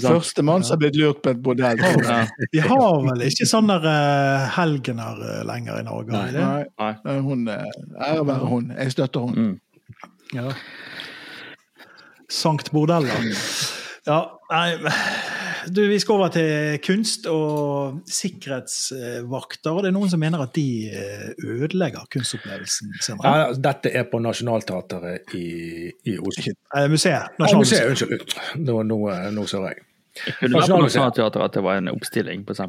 Førstemann 0.02 0.64
som 0.64 0.76
har 0.76 0.82
blitt 0.84 0.98
lurt 1.00 1.22
på 1.24 1.32
et 1.34 1.42
bordell. 1.42 1.80
Ja. 2.06 2.18
De 2.52 2.62
har 2.64 2.98
vel 3.04 3.24
ikke 3.26 3.46
sånne 3.48 3.78
uh, 3.84 4.46
helgener 4.56 5.22
uh, 5.22 5.40
lenger 5.48 5.80
i 5.80 5.86
Norge? 5.86 6.12
Nei, 6.12 6.32
nei. 6.36 6.92
nei. 7.04 7.16
Hun, 7.26 7.46
uh, 7.50 8.02
ære 8.08 8.26
være 8.28 8.50
hun. 8.50 8.68
Jeg 8.76 8.96
støtter 8.96 9.26
hun. 9.28 9.34
Mm. 9.36 9.54
Ja. 10.36 10.52
Sankt 12.32 12.72
Bordeller. 12.74 13.30
Ja, 14.06 14.20
nei 14.50 14.68
du, 15.70 15.82
Vi 15.88 15.98
skal 16.02 16.14
over 16.14 16.32
til 16.34 16.78
kunst 16.84 17.26
og 17.30 18.02
sikkerhetsvakter. 18.10 19.82
Det 19.82 19.90
er 19.90 19.96
noen 19.96 20.12
som 20.12 20.22
mener 20.22 20.44
at 20.44 20.54
de 20.56 20.90
ødelegger 21.44 22.06
kunstopplevelsen. 22.12 22.94
Ja, 23.22 23.50
dette 23.52 23.92
er 23.92 24.06
på 24.10 24.20
Nationaltheatret 24.22 25.34
i, 25.36 25.48
i 26.06 26.16
Oslo. 26.18 26.54
Museet. 26.90 27.36
Nasjonalmuseet. 27.42 27.90
Museet, 27.90 28.16
unnskyld. 28.16 28.64
Nå, 28.66 28.80
nå, 28.86 29.02
nå 29.34 29.46
så 29.50 29.66
jeg. 29.68 29.86
Kunne 30.40 30.60
det 30.62 30.68
Nationaltheatret 30.72 31.44
at 31.44 31.56
det 31.56 31.62
var 31.64 31.80
en 31.80 31.90
oppstilling, 31.92 32.44
f.eks.? 32.48 32.60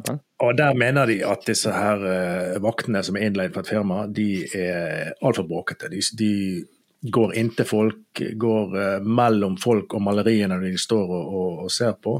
Og 0.44 0.56
der 0.58 0.74
mener 0.76 1.08
de 1.08 1.20
at 1.26 1.46
disse 1.48 1.72
her 1.72 2.02
uh, 2.02 2.58
vaktene 2.62 3.02
som 3.04 3.16
er 3.16 3.28
innleid 3.28 3.54
for 3.54 3.64
et 3.64 3.72
firma, 3.72 4.02
de 4.06 4.28
er 4.54 5.14
altfor 5.22 5.48
bråkete. 5.48 5.90
De, 5.92 6.02
de 6.18 7.10
går 7.14 7.36
inntil 7.40 7.68
folk, 7.68 8.22
går 8.40 8.76
uh, 8.76 9.06
mellom 9.06 9.56
folk 9.60 9.96
og 9.96 10.04
maleriene 10.04 10.60
de 10.64 10.74
står 10.78 11.06
og, 11.06 11.38
og, 11.40 11.64
og 11.64 11.72
ser 11.72 11.96
på. 12.02 12.18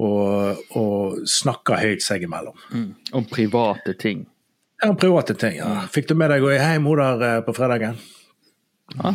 Og, 0.00 0.60
og, 0.78 1.16
snakker 1.28 1.82
høyt 1.82 2.04
seg 2.04 2.22
imellom. 2.24 2.56
Mm. 2.72 2.90
Om 3.18 3.26
private 3.28 3.92
ting. 4.00 4.22
Ja, 4.80 4.88
om 4.88 4.96
private 4.96 5.34
ting. 5.36 5.58
ja. 5.58 5.66
Mm. 5.68 5.90
Fikk 5.92 6.08
du 6.08 6.14
med 6.16 6.32
deg 6.32 6.40
å 6.40 6.48
gå 6.48 6.54
hjem 6.56 6.86
der 7.02 7.24
uh, 7.26 7.40
på 7.44 7.52
fredagen? 7.56 7.98
Ja. 8.96 9.14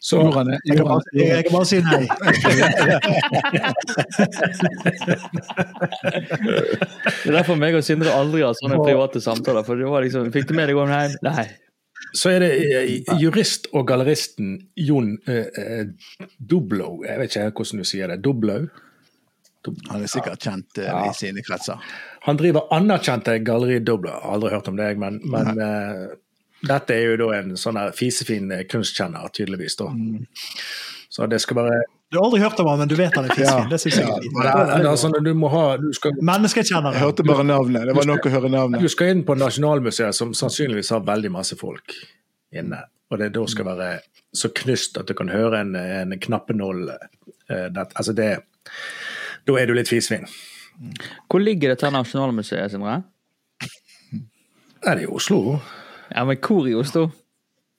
Så 0.00 0.16
jeg 0.18 0.32
kan, 0.76 0.86
bare, 0.86 1.00
jeg 1.14 1.44
kan 1.46 1.52
bare 1.54 1.66
si 1.68 1.78
nei. 1.84 2.02
det 7.22 7.30
er 7.30 7.36
derfor 7.36 7.56
meg 7.60 7.76
og 7.78 7.84
Sindre 7.86 8.10
aldri 8.16 8.42
har 8.42 8.56
sånne 8.58 8.80
private 8.82 9.22
samtaler. 9.22 9.62
for 9.66 9.78
det 9.78 9.86
var 9.90 10.02
liksom, 10.02 10.32
Fikk 10.34 10.48
du 10.50 10.54
med 10.58 10.66
deg 10.72 10.76
om 10.82 10.90
hjem? 10.90 11.14
Nei. 11.26 11.46
Så 12.16 12.32
er 12.34 12.38
det 12.42 12.50
eh, 12.60 12.90
jurist 13.20 13.68
og 13.72 13.86
galleristen 13.88 14.56
Jon 14.76 15.14
eh, 15.30 15.46
eh 15.46 15.86
Doblo. 16.38 17.04
Jeg 17.06 17.20
vet 17.20 17.30
ikke 17.30 17.50
hvordan 17.60 17.78
du 17.84 17.88
sier 17.88 18.06
det. 18.10 18.18
Doblo? 18.24 18.56
Han 19.90 20.02
er 20.02 20.10
sikkert 20.10 20.42
kjent 20.42 20.78
eh, 20.80 20.88
ja. 20.88 21.04
i 21.06 21.14
sine 21.16 21.44
kretser. 21.46 21.80
Han 22.26 22.38
driver 22.40 22.70
anerkjente 22.74 23.38
galleri 23.46 23.80
Doblo. 23.84 24.14
Aldri 24.34 24.52
hørt 24.54 24.70
om 24.70 24.78
deg, 24.78 25.00
men, 25.00 25.20
men 25.30 25.58
eh, 25.62 26.04
dette 26.66 26.94
er 26.94 27.12
jo 27.12 27.18
da 27.24 27.32
en 27.40 27.56
sånn 27.58 27.78
fisefin 27.96 28.52
kunstkjenner, 28.70 29.30
tydeligvis. 29.34 29.78
da. 29.80 29.90
Mm. 29.90 30.26
Så 31.12 31.26
det 31.28 31.42
skal 31.44 31.58
bare 31.58 31.82
Du 32.08 32.18
har 32.18 32.26
aldri 32.26 32.40
hørt 32.40 32.60
om 32.60 32.68
han, 32.70 32.78
men 32.82 32.88
du 32.88 32.94
vet 32.96 33.14
han 33.16 33.26
er 33.26 33.34
fisefin. 33.34 33.66
Ja. 33.66 33.70
Det 33.70 33.80
syns 33.82 33.98
jeg 33.98 34.08
er 34.08 34.22
fint. 34.24 34.38
Ja, 34.44 34.90
altså, 34.90 35.10
du 35.12 35.32
må 35.36 35.50
ha, 35.52 35.64
du 35.80 35.90
skal... 35.96 36.14
Menneskekjenner. 36.24 36.96
Jeg 36.96 37.06
hørte 37.06 37.26
bare 37.28 37.44
navnet. 37.46 37.86
Det 37.88 37.96
var 37.96 38.08
nok 38.08 38.28
å 38.28 38.32
høre 38.32 38.50
navnet. 38.52 38.84
Du 38.84 38.92
skal 38.92 39.14
inn 39.14 39.22
på 39.28 39.36
Nasjonalmuseet, 39.40 40.16
som 40.16 40.34
sannsynligvis 40.36 40.92
har 40.94 41.04
veldig 41.08 41.32
masse 41.34 41.58
folk 41.60 41.96
inne. 42.52 42.82
Og 43.12 43.20
det 43.20 43.32
da 43.34 43.44
skal 43.48 43.68
være 43.68 43.90
så 44.32 44.48
knust 44.62 44.96
at 45.00 45.08
du 45.08 45.16
kan 45.16 45.28
høre 45.32 45.60
en, 45.64 45.74
en 45.76 46.14
knappenål. 46.20 46.86
Uh, 47.50 47.68
altså 47.82 48.14
det 48.16 48.30
Da 49.46 49.56
er 49.58 49.66
du 49.66 49.74
litt 49.74 49.90
fisvin. 49.90 50.26
Hvor 51.30 51.42
ligger 51.42 51.72
dette 51.72 51.90
Nasjonalmuseet, 51.90 52.70
Sindre? 52.72 53.00
Er 54.82 54.98
det 54.98 55.06
i 55.06 55.10
Oslo? 55.10 55.58
Ja, 56.10 56.24
men 56.24 56.38
hvor 56.42 56.66
i 56.68 56.74
Oslo? 56.74 57.08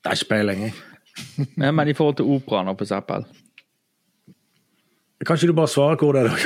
Det 0.04 0.12
er 0.12 0.20
ikke 0.20 0.30
peiling, 0.36 0.68
jeg. 0.68 0.74
Ja, 1.62 1.72
men 1.72 1.88
i 1.88 1.94
forhold 1.94 2.16
til 2.20 2.26
operaen, 2.36 2.72
for 2.78 2.86
eksempel? 2.86 3.26
Kan 5.24 5.38
ikke 5.38 5.48
du 5.48 5.56
bare 5.56 5.72
svare 5.72 5.96
hvor 5.96 6.12
det 6.12 6.22
er 6.22 6.28
da? 6.28 6.34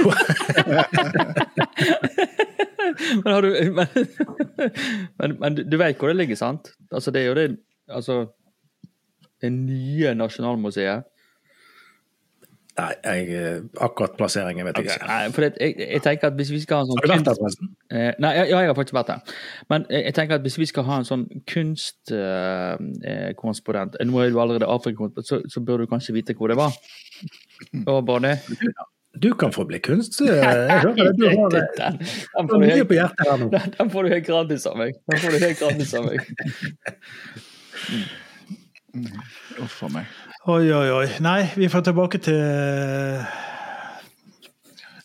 men, 3.23 3.33
har 3.33 3.41
du, 3.41 3.47
men, 3.73 3.87
men, 5.17 5.39
men, 5.39 5.55
du 5.71 5.77
vet 5.77 5.97
hvor 5.97 6.11
det 6.11 6.19
ligger, 6.19 6.37
sant? 6.37 6.69
Altså, 6.91 7.11
det 7.11 7.21
er 7.21 7.25
jo 7.25 7.33
det 7.39 7.57
altså, 7.89 8.27
det 9.41 9.51
nye 9.51 10.13
Nasjonalmuseet. 10.13 11.03
Nei, 12.77 12.93
jeg, 13.03 13.29
eh, 13.33 13.61
akkurat 13.81 14.13
plasseringen 14.19 14.65
vet 14.67 14.75
jeg 14.77 14.85
okay. 14.85 14.95
ikke. 14.99 15.07
Nei, 15.09 15.31
for 15.33 15.41
det, 15.41 15.57
jeg, 15.61 15.71
jeg, 15.81 16.01
tenker 16.05 16.27
at 16.29 16.35
hvis 16.37 16.51
vi 16.53 16.59
skal 16.61 16.75
ha 16.77 16.81
en 16.83 16.89
sånn 16.91 16.99
Har 16.99 17.05
du 17.07 17.11
vært 17.13 17.25
der, 17.25 17.37
forresten? 17.39 17.67
Eh, 17.89 18.13
nei, 18.21 18.31
ja, 18.37 18.43
jeg 18.51 18.67
har 18.69 18.77
faktisk 18.77 18.97
vært 18.99 19.09
der. 19.09 19.19
Men 19.73 19.79
jeg, 19.89 20.01
jeg, 20.03 20.13
tenker 20.19 20.33
at 20.37 20.43
hvis 20.45 20.59
vi 20.61 20.67
skal 20.69 20.83
ha 20.85 20.95
en 21.01 21.07
sånn 21.07 21.25
kunstkorrespondent 21.49 23.93
eh, 23.97 24.05
Nå 24.05 24.13
er 24.21 24.29
du 24.29 24.37
allerede 24.43 24.69
afrikakorrespondent, 24.69 25.25
så, 25.25 25.41
så 25.49 25.57
bør 25.65 25.77
du 25.81 25.89
kanskje 25.89 26.13
vite 26.19 26.37
hvor 26.37 26.47
det 26.53 26.57
var. 26.59 26.69
Og 27.87 28.05
bare 28.05 28.21
det. 28.27 28.37
Du 29.17 29.33
kan 29.33 29.49
få 29.53 29.63
bli 29.65 29.79
kunst. 29.81 30.21
Jeg 30.21 30.37
hører 30.37 30.93
det. 30.93 31.17
Du 31.17 31.25
har. 31.33 31.49
Den, 31.81 31.97
den, 32.37 32.45
får 32.49 32.57
mye 32.61 32.85
på 32.85 32.93
hjertet 32.93 33.25
her 33.25 33.37
nå. 33.41 33.49
Den, 33.53 33.61
den 33.79 33.89
får 33.89 34.01
du 34.03 34.09
helt 34.13 34.27
gratis 34.29 34.65
av 34.69 34.77
meg. 34.77 34.93
Den 35.09 35.17
får 35.23 35.31
du 35.33 35.37
helt 35.47 35.59
gratis 35.65 35.93
av 35.97 36.05
meg. 36.05 36.19
Mm. 38.97 39.21
Uff 39.61 39.83
a 39.83 39.89
meg. 39.91 40.05
Oi, 40.47 40.69
oi, 40.71 40.91
oi. 40.95 41.07
Nei, 41.19 41.41
vi 41.59 41.67
får 41.67 41.81
tilbake 41.89 42.21
til 42.23 42.37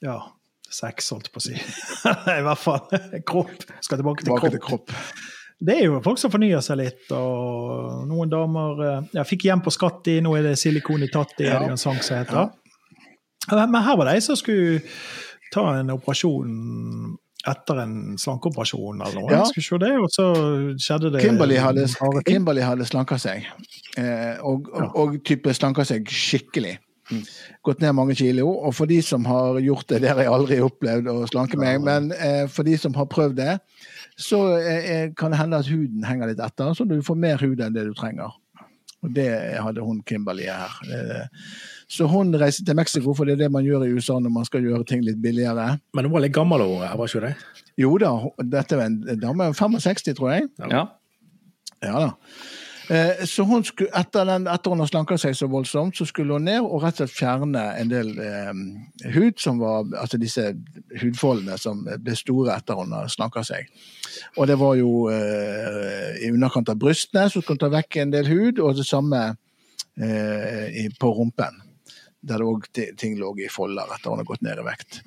Ja, 0.03 0.15
sex, 0.71 1.09
holdt 1.11 1.33
på 1.35 1.41
å 1.41 1.43
si. 1.43 1.57
I 2.39 2.45
hvert 2.47 2.61
fall. 2.63 2.85
Kropp. 3.27 3.65
Skal 3.83 3.99
tilbake 3.99 4.23
til 4.23 4.37
kropp. 4.37 4.55
Til 4.55 4.63
kropp. 4.63 4.95
Det 5.59 5.81
er 5.81 5.89
jo 5.89 5.99
folk 6.05 6.23
som 6.23 6.31
fornyer 6.31 6.63
seg 6.63 6.79
litt, 6.79 7.11
og 7.15 8.05
noen 8.07 8.31
damer 8.31 8.85
eh, 8.87 9.11
Jeg 9.19 9.31
fikk 9.33 9.49
hjem 9.49 9.65
på 9.67 9.75
Skatti, 9.75 10.17
nå 10.23 10.37
er 10.39 10.47
det 10.47 10.55
silikon 10.63 11.03
i 11.03 11.11
Tatti, 11.11 11.49
ja. 11.49 11.57
er 11.57 11.67
det 11.67 11.75
en 11.75 11.83
sang 11.89 11.99
som 12.07 12.21
heter. 12.21 12.39
Ja. 12.39 13.67
Men 13.67 13.83
her 13.83 13.99
var 13.99 14.07
det 14.07 14.15
ei 14.21 14.23
som 14.23 14.39
skulle 14.39 14.79
ta 15.51 15.73
en 15.81 15.91
operasjon 15.95 16.55
etter 17.49 17.81
en 17.83 17.97
slankeoperasjon 18.21 19.03
eller 19.03 19.19
noe. 19.19 19.33
Ja. 19.35 19.43
Skal 19.49 19.65
se 19.67 19.81
det, 19.83 19.91
og 19.99 20.09
så 20.15 20.27
skjedde 20.81 21.13
det 21.15 21.25
Kimberley 21.25 21.59
hadde, 21.63 21.89
Kimberly 22.29 22.63
hadde 22.65 22.87
slanka 22.89 23.19
seg. 23.21 23.49
Eh, 23.99 24.39
og, 24.47 24.71
og, 24.71 24.97
og, 24.99 25.17
type 25.27 25.55
slanka 25.57 25.87
seg 25.89 26.07
skikkelig. 26.07 26.77
Mm. 27.11 27.25
Gått 27.67 27.83
ned 27.83 27.97
mange 27.99 28.15
kilo. 28.19 28.47
Og 28.69 28.77
for 28.79 28.91
de 28.91 29.01
som 29.05 29.27
har 29.29 29.59
gjort 29.65 29.89
det, 29.91 30.03
det 30.05 30.13
har 30.13 30.23
jeg 30.23 30.33
aldri 30.33 30.61
opplevd 30.65 31.11
å 31.11 31.17
slanke 31.31 31.59
meg, 31.61 31.83
men 31.85 32.13
eh, 32.15 32.45
for 32.51 32.69
de 32.69 32.77
som 32.79 32.95
har 32.99 33.11
prøvd 33.11 33.37
det, 33.41 33.57
så 34.21 34.45
eh, 34.61 35.11
kan 35.19 35.35
det 35.35 35.41
hende 35.41 35.59
at 35.59 35.71
huden 35.73 36.07
henger 36.07 36.31
litt 36.31 36.43
etter, 36.45 36.73
så 36.77 36.87
du 36.89 37.01
får 37.05 37.19
mer 37.19 37.43
hud 37.43 37.63
enn 37.65 37.75
det 37.75 37.89
du 37.89 37.95
trenger. 37.99 38.39
Og 39.03 39.11
det 39.17 39.31
hadde 39.59 39.83
hun 39.83 39.99
Kimberley 40.07 40.47
her. 40.47 40.75
Eh, 40.95 41.25
så 41.93 42.07
hun 42.09 42.33
reiste 42.41 42.65
til 42.65 42.77
Mexico, 42.79 43.13
for 43.13 43.29
det 43.29 43.37
er 43.37 43.45
det 43.45 43.53
man 43.53 43.67
gjør 43.67 43.85
i 43.85 43.93
USA 43.93 44.17
når 44.17 44.33
man 44.33 44.49
skal 44.49 44.65
gjøre 44.65 44.87
ting 44.89 45.05
litt 45.05 45.21
billigere. 45.21 45.75
Men 45.93 46.09
hun 46.09 46.15
var 46.15 46.25
litt 46.25 46.33
gammel, 46.33 46.65
hun, 46.65 46.81
var 46.81 47.09
ikke 47.09 47.27
det? 47.27 47.35
Jo 47.81 47.95
da, 48.01 48.13
dette 48.41 48.79
var 48.79 48.89
en 48.89 49.21
dame 49.21 49.53
65, 49.53 50.15
tror 50.17 50.31
jeg. 50.33 50.47
Ja. 50.73 50.87
ja 51.85 52.05
da. 52.07 52.13
Eh, 52.93 53.27
så 53.29 53.45
hun 53.45 53.61
skulle, 53.65 53.93
etter, 53.97 54.25
den, 54.27 54.47
etter 54.51 54.73
hun 54.73 54.81
har 54.83 54.89
slanka 54.89 55.19
seg 55.21 55.37
så 55.37 55.47
voldsomt, 55.53 55.97
så 55.97 56.07
skulle 56.09 56.35
hun 56.39 56.47
ned 56.49 56.65
og 56.65 56.83
rett 56.83 56.97
og 56.97 57.05
slett 57.05 57.15
fjerne 57.15 57.65
en 57.79 57.91
del 57.93 58.11
eh, 58.25 58.53
hud, 59.15 59.37
som 59.41 59.61
var, 59.61 59.85
altså 60.01 60.21
disse 60.21 60.47
hudfoldene 61.03 61.59
som 61.61 61.85
ble 61.85 62.17
store 62.19 62.57
etter 62.57 62.81
hun 62.81 62.95
har 62.97 63.11
slanka 63.13 63.45
seg. 63.47 63.69
Og 64.41 64.49
det 64.49 64.57
var 64.61 64.79
jo 64.81 65.11
eh, 65.13 66.25
i 66.25 66.33
underkant 66.33 66.73
av 66.73 66.81
brystene, 66.81 67.29
så 67.29 67.45
skulle 67.45 67.61
hun 67.61 67.67
ta 67.67 67.71
vekk 67.77 68.01
en 68.01 68.17
del 68.17 68.33
hud, 68.33 68.65
og 68.65 68.81
det 68.81 68.89
samme 68.89 69.23
eh, 70.01 70.89
på 70.97 71.13
rumpen. 71.21 71.61
Der 72.23 72.45
òg 72.47 72.69
ting 72.73 73.17
lå 73.19 73.33
i 73.43 73.51
folder 73.51 73.91
etter 73.91 74.07
at 74.07 74.13
hun 74.13 74.23
har 74.23 74.29
gått 74.29 74.45
ned 74.47 74.63
i 74.63 74.67
vekt. 74.67 75.03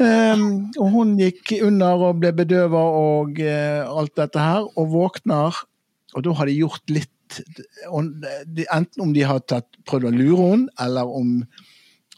Um, 0.00 0.70
og 0.80 0.94
hun 0.94 1.16
gikk 1.20 1.58
under 1.60 2.06
og 2.08 2.22
ble 2.22 2.30
bedøva 2.32 2.80
og 2.96 3.36
uh, 3.44 3.90
alt 4.00 4.14
dette 4.16 4.40
her, 4.40 4.64
og 4.80 4.94
våkner 4.94 5.58
og 6.16 6.24
da 6.26 6.36
har 6.38 6.50
de 6.50 6.58
gjort 6.60 6.92
litt 6.92 7.10
Enten 8.10 9.04
om 9.04 9.12
de 9.14 9.22
har 9.22 9.38
tatt, 9.46 9.68
prøvd 9.86 10.08
å 10.08 10.10
lure 10.10 10.46
henne, 10.48 10.72
eller 10.82 11.06
om, 11.06 11.28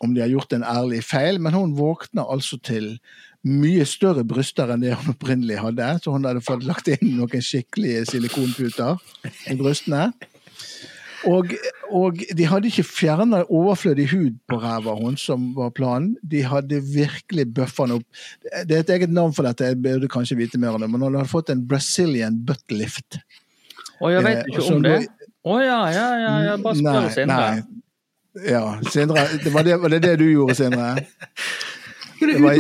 om, 0.01 0.15
de 0.15 0.23
har 0.23 0.31
gjort 0.33 0.55
en 0.57 0.65
ærlig 0.65 1.03
feil. 1.05 1.37
Men 1.37 1.53
hun 1.53 1.75
våkna 1.77 2.25
altså 2.33 2.57
til 2.65 2.95
mye 3.45 3.85
større 3.85 4.25
bryster 4.25 4.73
enn 4.73 4.81
det 4.81 4.95
hun 4.97 5.13
opprinnelig 5.13 5.59
hadde. 5.61 5.91
Så 6.01 6.15
hun 6.15 6.25
hadde 6.25 6.41
fått 6.47 6.65
lagt 6.65 6.89
inn 6.95 7.19
noen 7.19 7.45
skikkelige 7.45 8.07
silikonputer 8.09 9.05
i 9.53 9.59
brystene. 9.61 10.07
Og, 11.29 11.53
og, 11.95 12.19
de 12.37 12.47
hadde 12.49 12.71
ikke 12.71 12.85
fjerna 12.87 13.43
overflødig 13.47 14.09
hud 14.11 14.39
på 14.51 14.59
ræva 14.63 14.95
hun 14.99 15.17
som 15.21 15.51
var 15.57 15.71
planen. 15.77 16.17
De 16.23 16.43
hadde 16.47 16.81
virkelig 16.83 17.47
bøffa 17.55 17.87
den 17.87 18.01
opp. 18.01 18.25
Det 18.67 18.77
er 18.77 18.85
et 18.85 18.95
eget 18.97 19.15
navn 19.15 19.35
for 19.37 19.47
dette, 19.47 19.71
jeg 19.71 19.81
burde 19.83 20.11
kanskje 20.11 20.39
vite 20.41 20.61
mer 20.61 20.77
om 20.77 20.83
det, 20.83 20.91
men 20.91 21.05
hun 21.05 21.21
hadde 21.21 21.31
fått 21.31 21.53
en 21.55 21.63
Brazilian 21.69 22.41
butt 22.47 22.75
lift. 22.75 23.21
Å, 24.03 24.11
jeg 24.11 24.25
vet 24.27 24.51
ikke 24.51 24.67
om 24.73 24.83
det. 24.83 24.97
Å 25.43 25.59
ja, 25.63 25.79
ja, 25.91 26.09
ja, 26.19 26.33
ja. 26.47 26.57
Bare 26.63 26.79
spør 26.79 27.09
Sindre. 27.15 27.47
Ja, 28.49 28.65
Sindre. 28.91 29.27
Det 29.43 29.53
var 29.55 29.67
det, 29.67 29.79
var 29.83 29.95
det, 29.95 30.03
det 30.07 30.17
du 30.23 30.27
gjorde, 30.31 30.59
Sindre? 30.59 30.95
Det 32.23 32.39
var, 32.39 32.55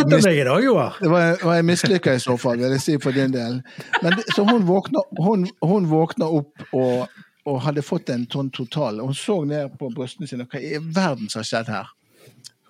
det 0.98 1.10
var, 1.10 1.44
var 1.46 1.58
en 1.60 1.66
mislykka 1.68 2.16
i 2.16 2.22
så 2.22 2.34
fall, 2.40 2.56
vil 2.58 2.72
jeg 2.74 2.82
si 2.82 2.96
for 3.02 3.14
din 3.14 3.30
del. 3.30 3.60
Men, 4.02 4.16
så 4.34 4.42
hun 4.48 4.64
våkna, 4.66 5.04
hun, 5.22 5.46
hun 5.62 5.86
våkna 5.86 6.26
opp 6.26 6.64
og, 6.74 7.06
og, 7.49 7.62
hadde 7.66 7.84
fått 7.84 8.12
en 8.12 8.26
sånn 8.30 8.51
total 8.55 9.01
Hun 9.03 9.16
så 9.16 9.40
ned 9.49 9.74
på 9.78 9.90
brystene 9.95 10.28
sine. 10.30 10.47
Hva 10.51 10.61
i 10.62 10.78
verden 10.78 11.30
som 11.30 11.43
har 11.43 11.49
skjedd 11.49 11.72
her? 11.72 11.90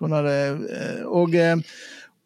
Hadde, 0.03 0.37
eh, 0.77 1.03
og 1.07 1.35
eh, 1.39 1.59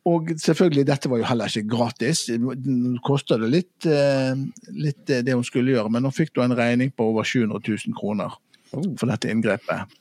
og 0.08 0.30
selvfølgelig, 0.40 0.86
dette 0.88 1.10
var 1.12 1.20
jo 1.20 1.26
heller 1.28 1.52
ikke 1.52 1.68
gratis. 1.68 2.22
Det 2.32 3.00
kosta 3.04 3.36
det 3.42 3.50
litt, 3.52 3.88
eh, 3.92 4.38
litt, 4.72 5.02
det 5.04 5.34
hun 5.34 5.44
skulle 5.44 5.74
gjøre, 5.74 5.92
men 5.92 6.08
hun 6.08 6.16
fikk 6.16 6.32
da 6.32 6.46
en 6.46 6.56
regning 6.56 6.94
på 6.96 7.10
over 7.12 7.28
700 7.28 7.60
000 7.60 7.98
kroner 7.98 8.38
for 8.72 9.04
dette 9.12 9.28
inngrepet. 9.28 9.92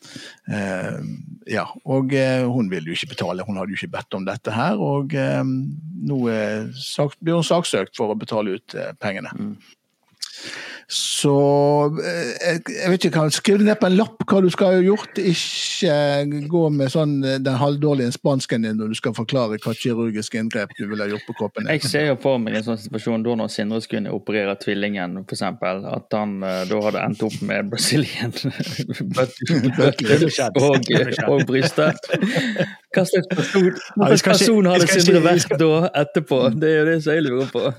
Ja, 1.50 1.64
og 1.82 2.14
hun 2.14 2.70
ville 2.70 2.86
jo 2.86 2.94
ikke 2.94 3.16
betale, 3.16 3.42
hun 3.42 3.58
hadde 3.58 3.74
jo 3.74 3.80
ikke 3.80 3.96
bedt 3.96 4.14
om 4.14 4.28
dette 4.30 4.54
her. 4.54 4.78
Og 4.78 5.10
nå 5.10 6.20
blir 6.22 7.34
hun 7.34 7.50
saksøkt 7.50 7.98
for 7.98 8.14
å 8.14 8.18
betale 8.18 8.60
ut 8.60 8.78
pengene. 9.02 9.34
Så 10.86 11.32
eh, 11.98 12.28
jeg, 12.38 12.60
jeg 12.70 12.90
vet 12.92 13.04
ikke, 13.08 13.24
skriv 13.34 13.62
ned 13.66 13.74
på 13.80 13.88
en 13.88 13.96
lapp 13.98 14.22
hva 14.30 14.38
du 14.44 14.46
skal 14.54 14.76
ha 14.76 14.82
gjort. 14.84 15.18
Ikke 15.18 15.96
gå 16.46 16.62
med 16.70 16.92
sånn 16.94 17.16
eh, 17.26 17.40
den 17.42 17.58
halvdårlige 17.58 18.14
spansken 18.14 18.62
din 18.62 18.78
når 18.78 18.92
du 18.94 18.98
skal 19.00 19.16
forklare 19.16 19.58
hva 19.58 19.74
kirurgisk 19.74 20.36
inngrep 20.38 20.70
du 20.78 20.84
ville 20.86 21.02
ha 21.02 21.10
gjort 21.10 21.26
på 21.26 21.34
kroppen. 21.40 21.66
Jeg 21.74 21.82
ser 21.90 22.06
jo 22.12 22.14
for 22.22 22.38
meg 22.38 22.60
en 22.60 22.68
sånn 22.68 22.78
situasjon 22.84 23.26
da 23.26 23.34
når 23.42 23.50
Sindre 23.56 23.82
skulle 23.82 24.14
operere 24.14 24.54
tvillingen, 24.62 25.18
f.eks. 25.24 25.42
At 25.42 26.14
han 26.14 26.38
eh, 26.46 26.62
da 26.70 26.80
hadde 26.86 27.02
endt 27.02 27.26
opp 27.26 27.36
med 27.50 27.74
Brazilian 27.74 28.30
og, 30.62 30.90
og 31.26 31.46
brystet. 31.50 32.10
Hva 32.94 33.02
slags 33.10 33.30
person, 33.34 33.72
person 34.22 34.70
hadde 34.70 34.86
Sindre 34.94 35.26
vært 35.26 35.58
da 35.58 35.86
etterpå? 36.06 36.44
Det 36.54 36.70
er 36.70 36.78
jo 36.84 36.90
det 36.92 36.98
som 37.02 37.18
jeg 37.18 37.26
lurer 37.26 37.50
på. 37.50 37.70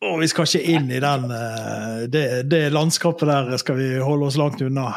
Og 0.00 0.16
vi 0.22 0.30
skal 0.30 0.48
ikke 0.48 0.76
inn 0.78 0.88
i 0.88 1.00
den, 1.02 1.26
eh, 1.34 2.04
det, 2.08 2.24
det, 2.48 2.62
landskapet 2.72 3.28
der 3.28 3.52
skal 3.60 3.76
vi 3.76 3.90
holde 4.00 4.30
oss 4.30 4.38
langt 4.40 4.62
unna. 4.64 4.94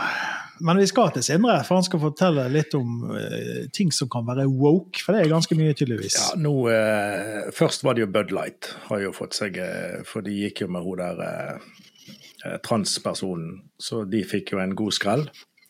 Men 0.63 0.79
vi 0.79 0.85
skal 0.87 1.09
til 1.11 1.25
Sindre, 1.25 1.57
for 1.67 1.75
han 1.75 1.83
skal 1.83 1.99
fortelle 1.99 2.45
litt 2.53 2.75
om 2.77 3.09
uh, 3.11 3.65
ting 3.75 3.89
som 3.91 4.07
kan 4.11 4.23
være 4.23 4.45
woke. 4.47 5.01
For 5.03 5.11
det 5.11 5.25
er 5.25 5.33
ganske 5.33 5.57
mye, 5.59 5.73
tydeligvis. 5.75 6.15
Ja, 6.15 6.27
nå, 6.39 6.53
eh, 6.71 7.49
Først 7.51 7.83
var 7.83 7.97
det 7.97 8.05
jo 8.05 8.11
Bud 8.13 8.31
Light, 8.31 8.69
har 8.85 9.01
jo 9.03 9.11
fått 9.17 9.35
seg, 9.35 9.57
uh, 9.59 10.05
for 10.07 10.23
de 10.23 10.37
gikk 10.45 10.63
jo 10.63 10.69
med 10.71 10.85
hun 10.85 11.01
der 11.01 12.59
transpersonen. 12.63 13.57
Så 13.81 14.05
de 14.07 14.23
fikk 14.27 14.53
jo 14.53 14.61
en 14.63 14.77
god 14.77 14.95
skrell. 14.95 15.27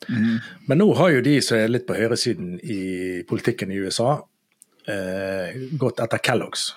Mm. 0.09 0.38
Men 0.69 0.81
nå 0.84 0.89
har 0.99 1.15
jo 1.15 1.25
de 1.25 1.39
som 1.41 1.57
er 1.57 1.73
litt 1.73 1.88
på 1.89 1.97
høyresiden 1.97 2.59
i 2.61 3.23
politikken 3.29 3.73
i 3.73 3.81
USA, 3.81 4.17
gått 5.79 6.01
etter 6.03 6.19
Kellogg's. 6.19 6.73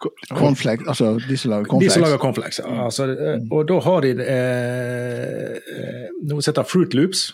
Cornflakes, 0.00 0.86
altså 0.88 1.12
de 1.28 1.36
som 1.36 1.50
lager 1.52 1.68
cornflakes? 1.68 1.92
De 1.92 1.98
som 1.98 2.04
lager 2.06 2.20
cornflakes, 2.22 2.60
ja. 2.62 2.68
Mm. 2.70 2.80
Altså, 2.86 3.06
eh, 3.12 3.42
og 3.52 3.68
da 3.68 3.78
har 3.84 4.04
de 4.06 4.12
eh, 4.24 5.56
eh, 5.76 6.06
noe 6.30 6.40
som 6.40 6.52
heter 6.52 6.68
Fruit 6.68 6.96
Loops. 6.96 7.24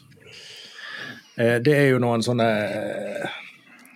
Eh, 1.39 1.59
det 1.63 1.75
er 1.77 1.91
jo 1.93 2.01
noen 2.03 2.25
sånne 2.27 2.49
eh, 2.67 3.37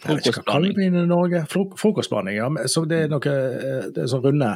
Frokostblanding. 0.05 0.81
i 0.87 1.07
Norge? 1.11 1.43
Frokostblanding, 1.51 2.39
ja. 2.39 2.51
Så 2.71 2.85
det 2.89 3.05
er 3.07 3.13
noe 3.13 3.21
det 3.25 4.05
er 4.05 4.11
sånn 4.11 4.25
runde. 4.25 4.55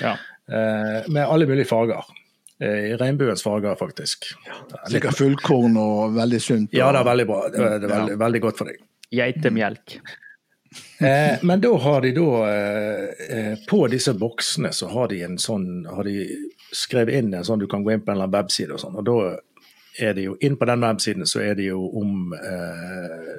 Ja. 0.00 0.16
Eh, 0.48 1.00
med 1.06 1.24
alle 1.26 1.48
mulige 1.48 1.68
farger. 1.68 2.08
I 2.56 2.94
regnbuens 2.96 3.42
farger, 3.44 3.74
faktisk. 3.76 4.30
Ja. 4.46 4.62
Sikkert 4.88 5.18
fullkorn 5.18 5.74
og 5.76 6.14
veldig 6.16 6.38
sunt. 6.40 6.70
Og... 6.70 6.78
Ja, 6.78 6.86
det 6.94 7.02
er 7.02 7.10
veldig 7.10 7.26
bra. 7.28 7.40
Det 7.52 7.60
er, 7.60 7.74
det 7.82 7.90
er 7.90 7.92
veldig, 7.92 8.14
ja. 8.14 8.20
veldig 8.22 8.40
godt 8.46 8.62
for 8.62 8.70
deg. 8.70 8.78
Geitemelk. 9.12 9.98
Eh, 10.98 11.38
men 11.42 11.60
da 11.60 11.76
har 11.76 12.00
de 12.00 12.12
da 12.16 12.28
eh, 12.48 13.38
eh, 13.38 13.58
På 13.68 13.86
disse 13.88 14.14
boksene 14.14 14.72
så 14.72 14.88
har 14.88 15.08
de 15.08 15.22
en 15.22 15.36
sånn 15.38 15.84
har 15.84 16.08
de 16.08 16.24
skrevet 16.72 17.18
inn 17.18 17.34
en 17.36 17.44
sånn 17.44 17.60
du 17.60 17.66
kan 17.68 17.84
gå 17.84 17.92
inn 17.92 18.00
på 18.04 18.10
en 18.10 18.16
eller 18.16 18.30
annen 18.30 18.38
webside 18.38 18.72
og 18.72 18.80
sånn. 18.80 18.96
Og 18.96 19.04
da 19.04 20.06
er 20.06 20.16
det 20.16 20.24
jo 20.24 20.36
inn 20.40 20.56
på 20.56 20.68
den 20.68 20.84
websiden 20.84 21.28
så 21.28 21.42
er 21.44 21.56
det 21.58 21.68
jo 21.68 21.82
om 22.00 22.32
eh, 22.36 23.34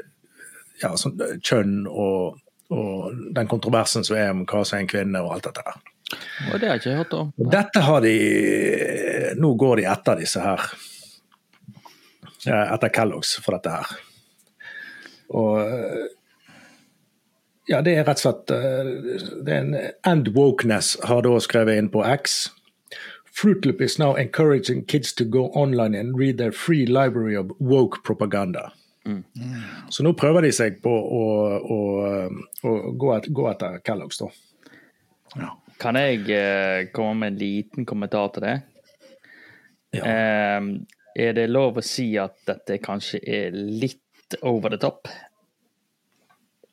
ja, 0.84 0.92
sånn, 0.98 1.18
kjønn 1.42 1.88
og, 1.90 2.38
og, 2.74 3.08
den 3.34 3.50
kontroversen 3.50 4.06
som 4.06 4.18
er 4.18 4.30
om 4.34 4.46
hva 4.46 4.62
som 4.66 4.78
er 4.78 4.86
en 4.86 4.92
kvinne 4.92 5.22
og 5.26 5.34
alt 5.36 5.50
dette 5.50 5.66
der. 5.66 5.94
Og 6.52 6.60
det 6.62 6.70
har 6.70 6.78
jeg 6.78 6.84
ikke 6.84 7.00
hørt 7.00 7.16
om. 7.18 7.32
Dette 7.52 7.84
har 7.84 8.06
de 8.06 8.14
Nå 9.38 9.50
går 9.60 9.82
de 9.82 9.88
etter 9.92 10.22
disse 10.22 10.42
her. 10.42 10.62
Etter 12.48 12.94
Kellogg's 12.94 13.34
for 13.44 13.58
dette 13.58 13.74
her. 13.74 13.98
Og 15.36 16.08
ja, 17.68 17.82
det 17.84 17.98
er 17.98 18.06
rett 18.08 18.22
og 18.22 18.26
slett 18.26 18.54
eh, 18.56 18.92
det 19.46 19.54
er 19.54 19.64
en 19.64 19.76
End 20.08 20.32
Wokeness 20.36 20.96
har 21.08 21.26
da 21.26 21.36
skrevet 21.44 21.80
inn 21.82 21.92
på 21.94 22.04
X. 22.08 22.48
Fruitloop 23.38 23.82
is 23.82 24.00
now 24.00 24.16
encouraging 24.16 24.84
kids 24.86 25.14
to 25.14 25.24
go 25.24 25.52
online 25.54 25.94
and 25.94 26.18
read 26.18 26.38
their 26.38 26.52
free 26.52 26.86
library 26.86 27.36
of 27.38 27.52
woke 27.60 28.04
propaganda. 28.04 28.72
Mm. 29.06 29.24
Så 29.90 30.04
nå 30.04 30.12
prøver 30.18 30.48
de 30.48 30.52
seg 30.56 30.82
på 30.84 30.92
å, 30.92 31.28
å, 31.62 31.78
å 32.64 32.74
gå, 32.98 33.12
et, 33.14 33.30
gå, 33.30 33.46
etter 33.52 33.78
Kellogg's, 33.86 34.20
da. 34.20 34.32
Ja. 35.38 35.52
Kan 35.78 36.00
jeg 36.00 36.26
uh, 36.34 36.90
komme 36.96 37.14
med 37.22 37.36
en 37.36 37.40
liten 37.40 37.86
kommentar 37.86 38.34
til 38.34 38.48
det? 38.48 38.56
Ja. 39.96 40.02
Eh, 40.02 40.66
er 41.18 41.38
det 41.38 41.48
lov 41.50 41.80
å 41.80 41.86
si 41.86 42.10
at 42.20 42.36
dette 42.50 42.80
kanskje 42.84 43.22
er 43.22 43.56
litt 43.56 44.38
over 44.42 44.74
the 44.74 44.82
top? 44.82 45.08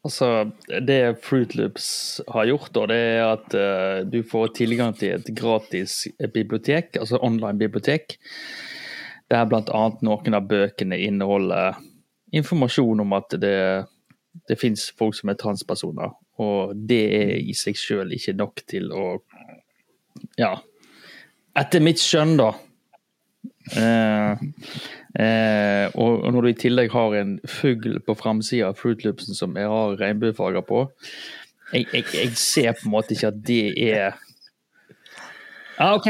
Altså, 0.05 0.51
Det 0.85 1.17
Fruit 1.25 1.55
Loops 1.57 2.21
har 2.29 2.45
gjort, 2.51 2.75
da, 2.77 2.85
det 2.91 2.99
er 3.01 3.23
at 3.25 3.55
uh, 3.57 4.03
du 4.05 4.21
får 4.29 4.53
tilgang 4.59 4.93
til 4.99 5.15
et 5.17 5.31
gratis 5.37 6.03
bibliotek, 6.35 6.99
altså 7.01 7.21
online-bibliotek, 7.25 8.19
der 9.33 9.49
bl.a. 9.49 9.85
noen 10.05 10.37
av 10.37 10.45
bøkene 10.51 10.99
inneholder 11.07 11.81
informasjon 12.37 13.01
om 13.01 13.17
at 13.17 13.33
det, 13.41 13.57
det 14.49 14.59
fins 14.61 14.91
folk 14.99 15.17
som 15.17 15.33
er 15.33 15.41
transpersoner. 15.41 16.13
Og 16.43 16.77
det 16.77 17.03
er 17.17 17.35
i 17.41 17.55
seg 17.57 17.79
sjøl 17.79 18.13
ikke 18.17 18.37
nok 18.37 18.65
til 18.69 18.93
å 18.93 19.07
Ja. 20.39 20.57
Etter 21.55 21.83
mitt 21.83 22.03
skjønn, 22.03 22.37
da. 22.39 22.51
Uh, 23.73 24.35
Eh, 25.15 25.87
og, 25.95 26.25
når 26.35 26.41
du 26.41 26.49
i 26.51 26.59
tillegg 26.59 26.91
har 26.91 27.15
en 27.21 27.37
fugl 27.47 28.01
på 28.03 28.17
framsida 28.19 28.73
av 28.73 28.81
Fruit 28.81 29.05
Loopsen 29.07 29.37
som 29.39 29.55
jeg 29.55 29.71
har 29.71 29.95
regnbuefarger 30.01 30.65
på 30.67 30.81
jeg, 31.71 31.87
jeg, 31.93 32.05
jeg, 32.17 32.33
ser 32.35 32.73
på 32.75 32.89
en 32.89 32.95
måte 32.97 33.15
ikke 33.15 33.31
at 33.31 33.39
det 33.47 33.61
er 33.93 34.19
ja, 35.79 35.89
OK, 35.97 36.09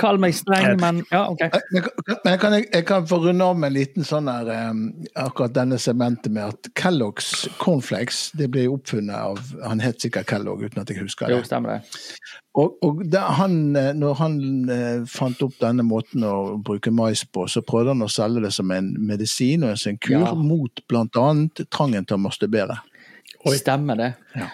kall 0.00 0.18
meg 0.22 0.34
streng, 0.34 0.74
men 0.80 1.02
ja, 1.10 1.22
OK. 1.30 1.42
Men, 1.70 1.88
men 2.24 2.38
kan 2.42 2.56
jeg, 2.56 2.66
jeg, 2.72 2.86
kan 2.88 3.06
få 3.08 3.20
runde 3.24 3.46
av 3.46 3.58
med 3.58 3.70
en 3.70 3.76
liten 3.76 4.06
sånn 4.06 4.30
her 4.30 4.50
um, 4.70 4.82
akkurat 5.14 5.54
denne 5.56 5.78
sementet 5.80 6.32
med 6.34 6.54
at 6.54 6.70
Kellogg's 6.78 7.46
cornflakes 7.62 8.30
det 8.38 8.50
ble 8.54 8.66
oppfunnet 8.72 9.14
av 9.16 9.40
Han 9.66 9.82
het 9.82 10.02
sikkert 10.02 10.28
Kellogg, 10.30 10.64
uten 10.66 10.82
at 10.82 10.90
jeg 10.90 11.02
husker 11.02 11.30
det. 11.30 11.38
Jo, 11.38 11.46
stemmer 11.46 11.78
det. 11.78 12.06
Og, 12.58 12.78
og 12.82 13.02
det, 13.06 13.20
han, 13.38 13.76
eh, 13.78 13.92
når 13.94 14.16
han 14.18 14.38
eh, 14.74 15.02
fant 15.10 15.42
opp 15.46 15.54
denne 15.62 15.84
måten 15.86 16.24
å 16.26 16.58
bruke 16.66 16.90
mais 16.90 17.22
på, 17.22 17.46
så 17.46 17.62
prøvde 17.62 17.94
han 17.94 18.02
å 18.02 18.10
selge 18.10 18.42
det 18.42 18.50
som 18.56 18.72
en 18.74 18.90
medisin 18.98 19.68
og 19.68 19.76
en 19.76 20.00
kur 20.02 20.16
ja. 20.18 20.32
mot 20.34 20.82
bl.a. 20.90 21.28
trangen 21.70 22.08
til 22.08 22.18
å 22.18 22.24
masturbere. 22.24 22.80
Oi. 23.46 23.54
Stemmer 23.60 24.00
det. 24.00 24.10
Ja. 24.34 24.50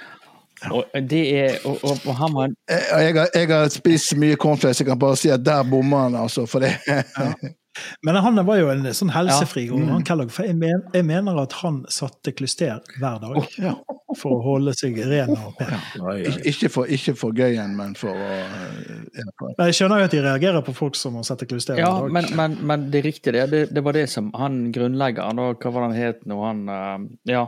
Og 0.70 0.84
det 1.11 1.38
er 1.38 1.59
og, 1.64 1.78
og, 1.82 1.98
og 2.07 2.16
han 2.16 2.34
var 2.34 2.48
jeg, 2.68 3.14
jeg, 3.14 3.28
jeg, 3.34 3.48
har 3.48 3.68
spist 3.68 4.16
mye 4.16 4.38
cornflakes, 4.40 4.80
jeg 4.80 4.86
kan 4.88 4.98
bare 4.98 5.16
si 5.16 5.28
at 5.28 5.44
der 5.44 5.62
bommer 5.70 6.07
han, 6.07 6.16
altså. 6.16 6.46
For 6.46 6.64
det. 6.64 6.72
Ja. 6.88 7.02
Men 8.03 8.16
han 8.16 8.41
var 8.47 8.61
jo 8.61 8.70
en 8.72 8.87
sånn 8.95 9.12
helsefri 9.14 9.66
ja. 9.68 9.77
mm. 9.77 10.05
Kellogg, 10.07 10.33
for 10.35 10.47
jeg, 10.49 10.57
men, 10.59 10.83
jeg, 10.95 11.07
mener 11.07 11.39
at 11.43 11.57
han 11.62 11.83
satte 11.93 12.33
klyster 12.37 12.81
hver 13.01 13.20
dag 13.22 13.37
oh, 13.41 13.49
ja. 13.61 13.74
for 14.18 14.37
å 14.37 14.41
holde 14.45 14.74
seg 14.77 14.99
ren 15.09 15.33
og 15.35 15.57
pen. 15.59 15.74
Ja. 15.97 16.14
Ikke, 16.49 16.70
for, 16.72 16.91
ikke 16.93 17.16
for 17.18 17.37
gøyen, 17.37 17.74
men 17.79 17.95
for 17.99 18.12
å 18.14 19.57
Jeg 19.66 19.77
skjønner 19.79 20.03
jo 20.03 20.09
at 20.09 20.14
de 20.14 20.22
reagerer 20.24 20.64
på 20.66 20.74
folk 20.77 20.99
som 20.99 21.16
må 21.16 21.24
sette 21.27 21.49
klyster 21.49 21.81
ja, 21.81 21.91
hver 21.93 22.09
dag. 22.09 22.16
Men, 22.16 22.31
men, 22.39 22.57
men, 22.70 22.87
det 22.93 23.03
er 23.03 23.09
riktig, 23.11 23.35
det. 23.37 23.47
det. 23.53 23.62
det. 23.74 23.85
var 23.87 23.97
det 23.97 24.07
som 24.12 24.31
han 24.37 24.66
grunnleggeren, 24.74 25.43
hva 25.43 25.72
var 25.72 25.87
det 25.87 25.89
han 25.89 25.99
het 25.99 26.24
nå, 26.29 26.41
han 26.45 26.64
uh, 26.70 27.07
Ja, 27.29 27.45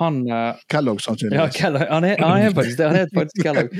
han 0.00 0.22
uh, 0.28 0.60
Kellogg, 0.72 1.02
sannsynligvis. 1.04 1.40
Ja, 1.40 1.48
Kellogg, 1.56 1.86
han, 1.90 2.08
er, 2.08 2.22
han 2.22 2.46
er 2.46 2.56
faktisk 2.56 2.80
det. 2.80 2.90
Han 2.90 3.00
het 3.00 3.14
faktisk 3.16 3.46
Kellogg. 3.46 3.76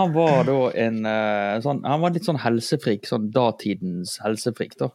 Han 0.00 0.14
var 0.16 0.48
da 0.48 0.58
en 0.86 1.02
uh, 1.06 1.60
sånn 1.64 1.84
Han 1.86 2.02
var 2.04 2.14
litt 2.14 2.26
sånn 2.28 2.40
helsefrik, 2.40 3.06
sånn 3.08 3.30
datidens 3.34 4.18
helsefrik, 4.24 4.76
da. 4.80 4.90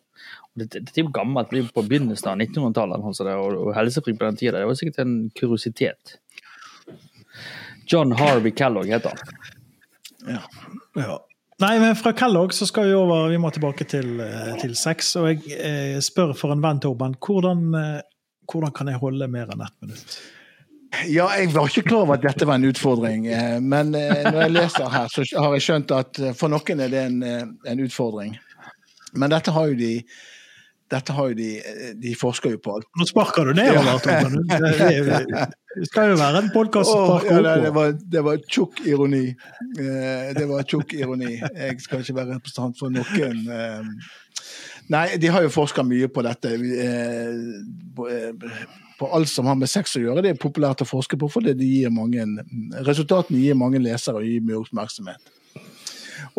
Det, 0.55 0.69
det, 0.71 0.93
er 0.95 1.03
jo 1.03 1.11
gammelt, 1.11 1.51
det 1.51 1.65
er 1.65 1.71
på 1.75 1.83
begynnelsen 1.83 2.29
av 2.31 2.39
1900-tallet, 2.39 3.03
altså 3.03 3.25
og, 3.33 3.57
og 3.59 3.73
helsefri 3.75 4.13
på 4.15 4.23
den 4.23 4.37
tida. 4.39 4.61
Det 4.61 4.69
var 4.69 4.77
sikkert 4.79 5.01
en 5.03 5.15
kuriositet. 5.35 6.15
John 7.91 8.11
Harvey 8.15 8.51
Kellogg 8.55 8.87
heter 8.87 9.09
han. 9.09 9.49
Ja. 10.25 10.41
ja. 10.95 11.17
Nei, 11.59 11.79
men 11.79 11.95
fra 11.95 12.11
Kellogg 12.13 12.53
så 12.53 12.67
skal 12.67 12.89
vi 12.89 12.95
over 12.97 13.29
Vi 13.31 13.37
må 13.39 13.51
tilbake 13.53 13.87
til, 13.87 14.17
eh, 14.19 14.55
til 14.59 14.75
sex. 14.75 15.13
Og 15.19 15.29
jeg 15.29 15.59
eh, 15.59 15.99
spør 16.03 16.33
for 16.35 16.55
en 16.55 16.63
venn, 16.63 16.81
Torben, 16.83 17.15
hvordan, 17.19 17.67
eh, 17.79 18.01
hvordan 18.51 18.73
kan 18.75 18.91
jeg 18.91 18.99
holde 19.03 19.29
mer 19.31 19.51
enn 19.53 19.63
ett 19.63 19.77
minutt? 19.83 20.17
Ja, 21.11 21.27
jeg 21.35 21.51
var 21.51 21.67
ikke 21.67 21.89
klar 21.89 22.05
over 22.05 22.15
at 22.15 22.23
dette 22.23 22.47
var 22.47 22.59
en 22.59 22.67
utfordring. 22.69 23.27
Eh, 23.27 23.59
men 23.59 23.91
når 23.91 24.41
jeg 24.41 24.55
leser 24.55 24.91
her, 24.91 25.11
så 25.11 25.23
har 25.43 25.55
jeg 25.55 25.67
skjønt 25.67 25.95
at 25.95 26.21
for 26.39 26.51
noen 26.51 26.83
er 26.83 26.91
det 26.91 27.05
en, 27.11 27.21
en 27.67 27.85
utfordring. 27.85 28.35
Men 29.15 29.33
dette 29.33 29.53
har 29.55 29.71
jo 29.71 29.77
de 29.79 29.93
dette 30.93 31.13
har 31.17 31.31
jo 31.31 31.37
de, 31.37 31.49
de 31.97 32.11
forsker 32.17 32.51
jo 32.53 32.59
på 32.61 32.75
alt. 32.77 32.87
Nå 32.99 33.07
sparker 33.09 33.47
du 33.49 33.57
nedover, 33.57 33.97
Torben. 34.05 34.43
Det 34.45 35.87
skal 35.89 36.11
jo 36.11 36.19
være 36.19 36.43
en 36.43 36.51
podkast 36.53 36.91
som 36.91 37.07
sparker 37.09 37.41
ja, 37.41 37.55
det, 37.63 37.71
var, 37.73 37.95
det 37.97 38.21
var 38.23 38.37
tjukk 38.45 38.83
ironi. 38.85 39.23
Eh, 39.81 40.29
det 40.37 40.45
var 40.47 40.67
tjukk 40.69 40.93
ironi. 40.95 41.33
Jeg 41.41 41.81
skal 41.83 42.05
ikke 42.05 42.17
være 42.19 42.37
representant 42.37 42.77
for 42.79 42.93
noen. 42.93 43.41
Eh. 43.49 43.81
Nei, 44.93 45.07
de 45.17 45.31
har 45.33 45.41
jo 45.43 45.51
forska 45.55 45.83
mye 45.83 46.07
på 46.13 46.23
dette. 46.27 46.53
Eh, 46.85 47.33
på 48.95 49.09
alt 49.17 49.31
som 49.33 49.49
har 49.49 49.57
med 49.59 49.71
sex 49.73 49.97
å 49.97 50.03
gjøre. 50.05 50.21
Det 50.21 50.35
er 50.35 50.39
populært 50.39 50.85
å 50.85 50.87
forske 50.87 51.17
på, 51.19 51.31
for 51.33 51.43
det 51.43 51.57
gir 51.65 51.89
mange, 51.91 52.27
resultatene 52.85 53.41
gir 53.41 53.57
mange 53.57 53.81
lesere 53.81 54.21
og 54.21 54.29
gir 54.29 54.45
mye 54.45 54.61
oppmerksomhet. 54.61 55.33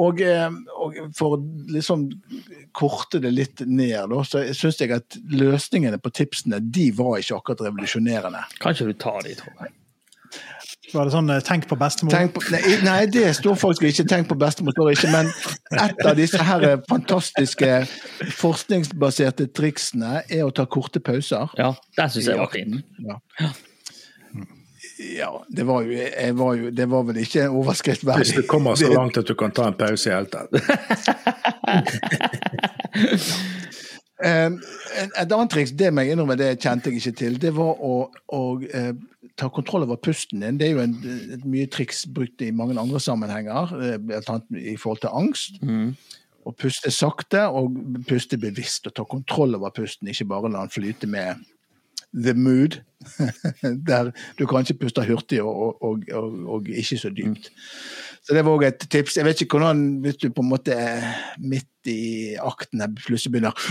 Og, 0.00 0.22
og 0.80 0.96
for 1.18 1.42
liksom 1.72 2.06
korte 2.76 3.20
det 3.22 3.32
litt 3.34 3.64
ned, 3.64 3.96
da, 4.12 4.20
så 4.26 4.44
syns 4.56 4.80
jeg 4.82 4.92
at 4.96 5.18
løsningene 5.32 5.98
på 6.02 6.12
tipsene 6.14 6.60
de 6.60 6.90
var 6.96 7.18
ikke 7.22 7.40
akkurat 7.40 7.66
revolusjonerende. 7.68 8.44
Kan 8.60 8.76
ikke 8.76 8.90
du 8.92 8.96
ta 9.00 9.16
de, 9.24 9.34
tror 9.40 9.64
jeg. 9.64 9.74
Var 10.92 11.08
det 11.08 11.12
sånn 11.14 11.30
eh, 11.34 11.42
'tenk 11.42 11.66
på 11.70 11.76
bestemor'? 11.78 12.14
Tenk 12.14 12.34
på, 12.36 12.42
nei, 12.54 12.60
nei, 12.86 12.98
det 13.10 13.26
står 13.38 13.56
faktisk 13.58 13.86
ikke 13.88 14.06
'tenk 14.10 14.28
på 14.30 14.38
bestemor', 14.38 14.74
står 14.76 14.92
ikke, 14.94 15.10
men 15.10 15.30
et 15.82 16.04
av 16.06 16.18
disse 16.18 16.42
her 16.48 16.66
fantastiske 16.88 17.70
forskningsbaserte 18.38 19.48
triksene 19.56 20.22
er 20.22 20.44
å 20.46 20.52
ta 20.54 20.66
korte 20.66 21.02
pauser. 21.02 21.50
Ja, 21.58 21.72
det 21.98 22.10
syns 22.14 22.30
jeg 22.30 22.38
var 22.38 22.52
fint. 22.52 22.84
Ja. 23.02 23.18
Ja, 24.98 25.44
det 25.48 25.66
var 25.68 25.82
jo, 25.84 25.98
var 26.38 26.54
jo, 26.56 26.70
det 26.70 26.86
var 26.88 27.02
vel 27.04 27.18
ikke 27.20 27.42
en 27.44 27.56
overskrift 27.60 28.06
verdig. 28.06 28.30
Hvis 28.30 28.36
du 28.38 28.48
kommer 28.48 28.78
så 28.80 28.88
langt 28.92 29.18
at 29.20 29.28
du 29.28 29.34
kan 29.36 29.52
ta 29.52 29.68
en 29.68 29.76
pause 29.76 30.08
i 30.08 30.14
hele 30.14 30.28
tatt. 30.32 30.50
Um, 34.16 34.54
et 34.96 35.28
annet 35.28 35.50
triks, 35.52 35.74
det 35.76 35.90
må 35.92 36.00
jeg 36.00 36.14
innrømme, 36.14 36.38
det 36.40 36.54
kjente 36.64 36.88
jeg 36.88 37.02
ikke 37.02 37.18
til, 37.18 37.34
det 37.42 37.50
var 37.52 37.82
å, 37.84 37.96
å 38.32 38.38
uh, 38.64 38.94
ta 39.36 39.50
kontroll 39.52 39.84
over 39.84 40.00
pusten 40.00 40.40
din. 40.40 40.56
Det 40.56 40.70
er 40.70 40.72
jo 40.72 40.84
en, 40.86 40.94
et 41.36 41.44
mye 41.44 41.68
triks 41.68 42.06
brukt 42.08 42.40
i 42.40 42.48
mange 42.56 42.78
andre 42.80 43.00
sammenhenger, 43.02 43.74
bl.a. 44.00 44.38
i 44.56 44.78
forhold 44.80 45.02
til 45.04 45.12
angst. 45.12 45.60
Mm. 45.60 45.92
Å 46.46 46.54
puste 46.56 46.92
sakte 46.94 47.42
og 47.50 47.76
puste 48.08 48.40
bevisst, 48.40 48.88
og 48.88 48.96
ta 48.96 49.04
kontroll 49.04 49.58
over 49.58 49.74
pusten, 49.76 50.08
ikke 50.08 50.30
bare 50.32 50.48
la 50.54 50.64
den 50.64 50.72
flyte 50.72 51.10
med 51.10 51.44
the 52.14 52.34
mood, 52.34 52.82
der 53.88 54.10
du 54.38 54.46
kanskje 54.46 54.78
puster 54.80 55.04
hurtig 55.06 55.42
og, 55.42 55.82
og, 55.82 56.02
og, 56.12 56.32
og 56.48 56.68
ikke 56.68 56.98
så 56.98 57.10
dypt. 57.10 57.50
Så 58.26 58.34
det 58.34 58.44
var 58.44 58.56
òg 58.56 58.64
et 58.66 58.88
tips. 58.90 59.16
Jeg 59.16 59.24
vet 59.24 59.40
ikke 59.40 59.58
hvordan, 59.58 59.98
hvis 60.02 60.16
du 60.16 60.30
på 60.34 60.42
en 60.42 60.48
måte 60.48 60.72
er 60.72 61.04
midt 61.38 61.86
i 61.86 62.34
akten 62.42 62.80
her 62.82 62.90
plutselig 62.96 63.32
begynner 63.32 63.54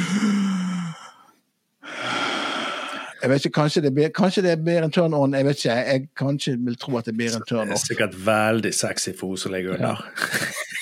jeg 3.22 3.30
vet 3.30 3.46
ikke, 3.46 3.56
Kanskje 3.60 3.82
det 3.82 3.94
blir, 3.94 4.10
kanskje 4.16 4.42
det 4.46 4.64
blir 4.64 4.84
en 4.86 4.92
turn 4.92 5.14
on, 5.14 5.34
jeg 5.34 5.46
vet 5.46 5.66
ikke. 5.66 5.76
Jeg 5.76 6.08
kanskje 6.18 6.58
vil 6.62 6.78
tro 6.80 6.98
at 6.98 7.06
det 7.06 7.18
blir 7.18 7.36
en 7.36 7.46
turn 7.50 7.68
Det 7.68 7.80
er 7.80 7.88
sikkert 7.88 8.26
veldig 8.26 8.74
sexy 8.74 9.10
for 9.20 9.28
henne 9.34 9.42
som 9.42 9.52
ligger 9.52 9.74
under. 9.74 10.10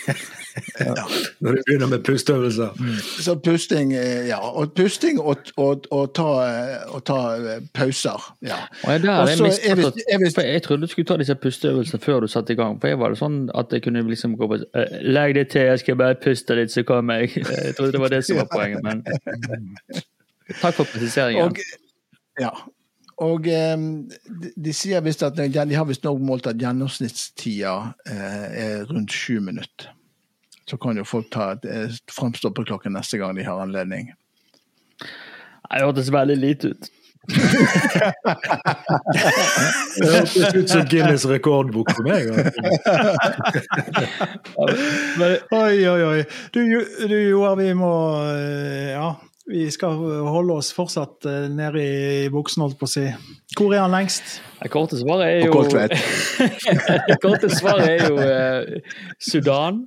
Ja. 0.07 0.13
Når 1.41 1.51
du 1.55 1.61
begynner 1.67 1.87
med 1.89 2.03
pusteøvelser. 2.05 2.69
Så 3.21 3.35
pusting, 3.45 3.91
ja. 4.27 4.37
Og 4.37 4.73
pusting 4.77 5.19
og, 5.21 5.37
og, 5.57 5.85
og, 5.91 6.11
ta, 6.15 6.27
og 6.93 7.03
ta 7.05 7.17
pauser. 7.73 8.27
Ja. 8.45 8.59
Og 8.83 8.91
jeg, 8.91 9.01
der, 9.03 9.11
Og 9.21 9.29
jeg, 9.29 9.39
mistet 9.41 9.63
misforstått- 9.63 10.03
er 10.09 10.17
vi- 10.19 10.25
er 10.27 10.35
for 10.35 10.41
jeg 10.41 10.63
trodde 10.63 10.81
du 10.81 10.87
skulle 10.87 11.05
ta 11.09 11.17
disse 11.17 11.35
pusteøvelsene 11.35 12.01
før 12.03 12.19
du 12.19 12.27
satte 12.27 12.53
i 12.53 12.55
gang. 12.59 12.77
For 12.81 12.87
jeg 12.87 12.99
var 12.99 13.09
det 13.15 13.17
sånn 13.21 13.49
at 13.55 13.73
jeg 13.73 13.83
kunne 13.87 14.03
liksom 14.09 14.37
gå 14.37 14.47
på 14.53 14.59
eh, 14.75 14.99
Legg 15.01 15.35
det 15.35 15.47
til, 15.55 15.61
jeg 15.71 15.79
skal 15.79 15.95
bare 15.95 16.15
puste 16.23 16.55
litt, 16.59 16.71
så 16.71 16.83
kommer 16.83 17.23
jeg. 17.23 17.33
Jeg 17.63 17.75
trodde 17.77 17.91
det 17.91 18.01
var 18.01 18.09
det 18.13 18.21
som 18.25 18.37
var 18.37 18.47
poenget, 18.53 18.83
men 18.83 19.03
Takk 20.61 20.75
for 20.75 20.83
presiseringen. 20.85 21.43
Og, 21.45 21.57
ja. 22.39 22.49
Og 23.23 23.45
eh, 23.47 23.77
de, 24.41 24.49
de 24.65 24.73
sier 24.75 25.01
visst 25.05 25.23
at 25.23 25.37
de 25.37 25.75
har 25.77 25.85
visst 25.87 26.03
nok 26.03 26.19
målt 26.25 26.47
at 26.49 26.57
gjennomsnittstida 26.59 27.73
eh, 28.09 28.47
er 28.63 28.85
rundt 28.89 29.13
sju 29.13 29.39
minutter. 29.39 29.91
Så 30.69 30.77
kan 30.79 30.97
jo 30.97 31.03
folk 31.07 31.29
ta 31.33 31.53
et 31.57 31.65
eh, 31.67 31.95
framstoppeklokke 32.11 32.91
neste 32.93 33.19
gang 33.19 33.35
de 33.35 33.43
har 33.47 33.59
anledning. 33.63 34.13
Det 34.99 35.81
hørtes 35.81 36.11
veldig 36.13 36.37
lite 36.37 36.73
ut. 36.73 36.91
Det 39.97 40.09
hørtes 40.11 40.55
ut 40.55 40.69
som 40.69 40.87
Guinness 40.91 41.25
rekordbok 41.29 41.91
for 41.95 42.03
meg. 42.07 42.27
Oi, 45.53 45.87
oi, 45.87 46.01
oi. 46.09 46.23
Du, 46.53 46.59
du 47.07 47.17
Joar, 47.29 47.55
vi 47.59 47.69
må 47.77 47.93
eh, 48.27 48.91
Ja, 48.91 49.15
vi 49.49 49.71
skal 49.71 49.97
holde 50.27 50.53
oss 50.59 50.73
fortsatt 50.75 51.25
eh, 51.29 51.47
nede 51.51 51.83
i 51.83 52.29
buksen, 52.31 52.63
holdt 52.65 52.79
på 52.79 52.87
å 52.87 52.91
si. 52.91 53.05
Hvor 53.57 53.73
er 53.75 53.85
han 53.85 53.95
lengst? 53.95 54.41
det 54.63 54.69
korte 54.71 54.95
svaret 54.95 55.27
er 55.27 55.41
jo 55.43 55.51
Koltvedt. 55.51 55.91
Det 57.09 57.17
korte 57.23 57.49
svaret 57.51 57.87
er 57.89 57.99
jo 58.07 58.15
eh, 58.23 58.61
Sudan. 59.19 59.83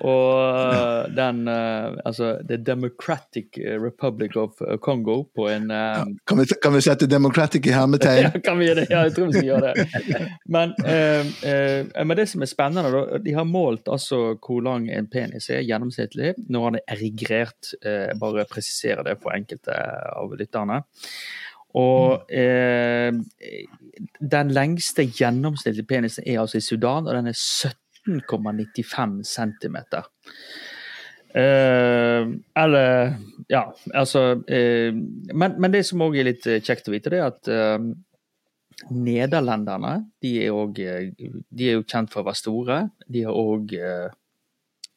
Og 0.00 0.38
eh, 0.72 1.10
den 1.12 1.48
eh, 1.48 1.98
Altså 2.08 2.38
The 2.48 2.56
Democratic 2.56 3.58
Republic 3.58 4.36
of 4.40 4.62
Congo 4.80 5.18
på 5.36 5.48
en 5.52 5.70
eh, 5.70 6.04
Kan 6.26 6.40
vi, 6.40 6.46
kan 6.62 6.72
vi 6.72 6.80
sette 6.80 7.06
'democratic' 7.06 7.68
i 7.68 7.74
hermetegn? 7.76 8.22
Ja, 8.32 8.40
kan 8.44 8.58
vi 8.58 8.70
gjøre 8.70 8.80
det? 8.80 8.86
Ja, 8.90 9.02
jeg 9.04 9.14
tror 9.16 9.26
vi 9.26 9.32
skal 9.32 9.50
gjøre 9.50 9.72
det. 9.72 10.24
Men, 10.48 10.74
eh, 10.86 11.26
eh, 11.50 12.04
men 12.04 12.16
det 12.16 12.28
som 12.30 12.42
er 12.42 12.50
spennende, 12.50 12.90
da, 12.94 13.20
de 13.20 13.36
har 13.36 13.44
målt 13.48 13.88
altså 13.92 14.22
hvor 14.40 14.64
lang 14.64 14.88
en 14.90 15.10
penis 15.12 15.50
er 15.50 15.64
gjennomsnittlig 15.66 16.34
når 16.48 16.64
han 16.64 16.80
er 16.80 16.96
erigrert. 16.96 17.74
Eh, 17.84 18.12
bare 18.20 18.48
presiserer 18.48 19.04
det 19.06 19.18
for 19.20 19.36
enkelte 19.36 19.76
av 20.16 20.32
lytterne. 20.38 20.82
Og 21.78 22.32
eh, 22.32 23.12
den 24.20 24.52
lengste 24.52 25.06
gjennomsnittlige 25.08 25.88
penisen 25.88 26.26
er 26.28 26.42
altså 26.42 26.60
i 26.60 26.64
Sudan, 26.64 27.08
og 27.08 27.16
den 27.16 27.30
er 27.30 27.38
17,95 28.08 29.22
cm. 29.24 29.76
Eh, 31.34 32.22
eller 32.54 33.14
Ja, 33.48 33.74
altså 33.94 34.42
eh, 34.46 34.92
men, 35.34 35.54
men 35.60 35.72
det 35.72 35.86
som 35.88 36.02
òg 36.04 36.18
er 36.20 36.28
litt 36.28 36.46
eh, 36.46 36.60
kjekt 36.60 36.90
å 36.90 36.94
vite, 36.94 37.12
det 37.12 37.20
er 37.20 37.30
at 37.30 37.48
eh, 37.48 37.78
Nederlenderne 38.92 39.94
de 40.22 40.32
er, 40.42 40.50
også, 40.52 40.82
eh, 40.82 41.30
de 41.48 41.68
er 41.68 41.78
jo 41.78 41.86
kjent 41.86 42.12
for 42.12 42.22
å 42.22 42.28
være 42.28 42.40
store. 42.40 42.78
De 43.08 43.24
har 43.26 43.38
òg 43.38 43.74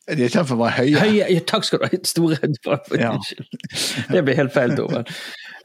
De 0.05 0.27
er 0.27 0.35
å 0.37 0.57
være 0.59 0.75
høye. 0.83 0.99
Høye, 1.01 1.27
ja, 1.33 1.41
takk 1.49 1.65
skal 1.65 1.81
du 1.81 1.87
ha. 1.87 1.99
Store 2.05 2.37
Ja. 3.01 3.15
Det 4.13 4.21
blir 4.25 4.37
helt 4.37 4.53
feil, 4.55 4.77
Torben. 4.77 5.09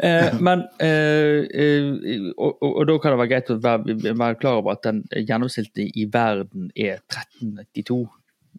Eh, 0.00 0.30
men 0.40 0.62
eh, 0.80 1.42
eh, 1.60 2.28
og, 2.40 2.54
og, 2.64 2.70
og 2.70 2.86
da 2.88 2.94
kan 3.02 3.12
det 3.12 3.18
være 3.20 3.28
greit 3.34 3.50
å 3.52 3.58
være, 3.60 3.96
være 4.16 4.38
klar 4.40 4.62
over 4.62 4.72
at 4.72 4.86
den 4.86 5.02
gjennomsnittet 5.12 5.92
i 5.92 6.06
verden 6.08 6.70
er 6.72 7.02
1392. 7.02 7.98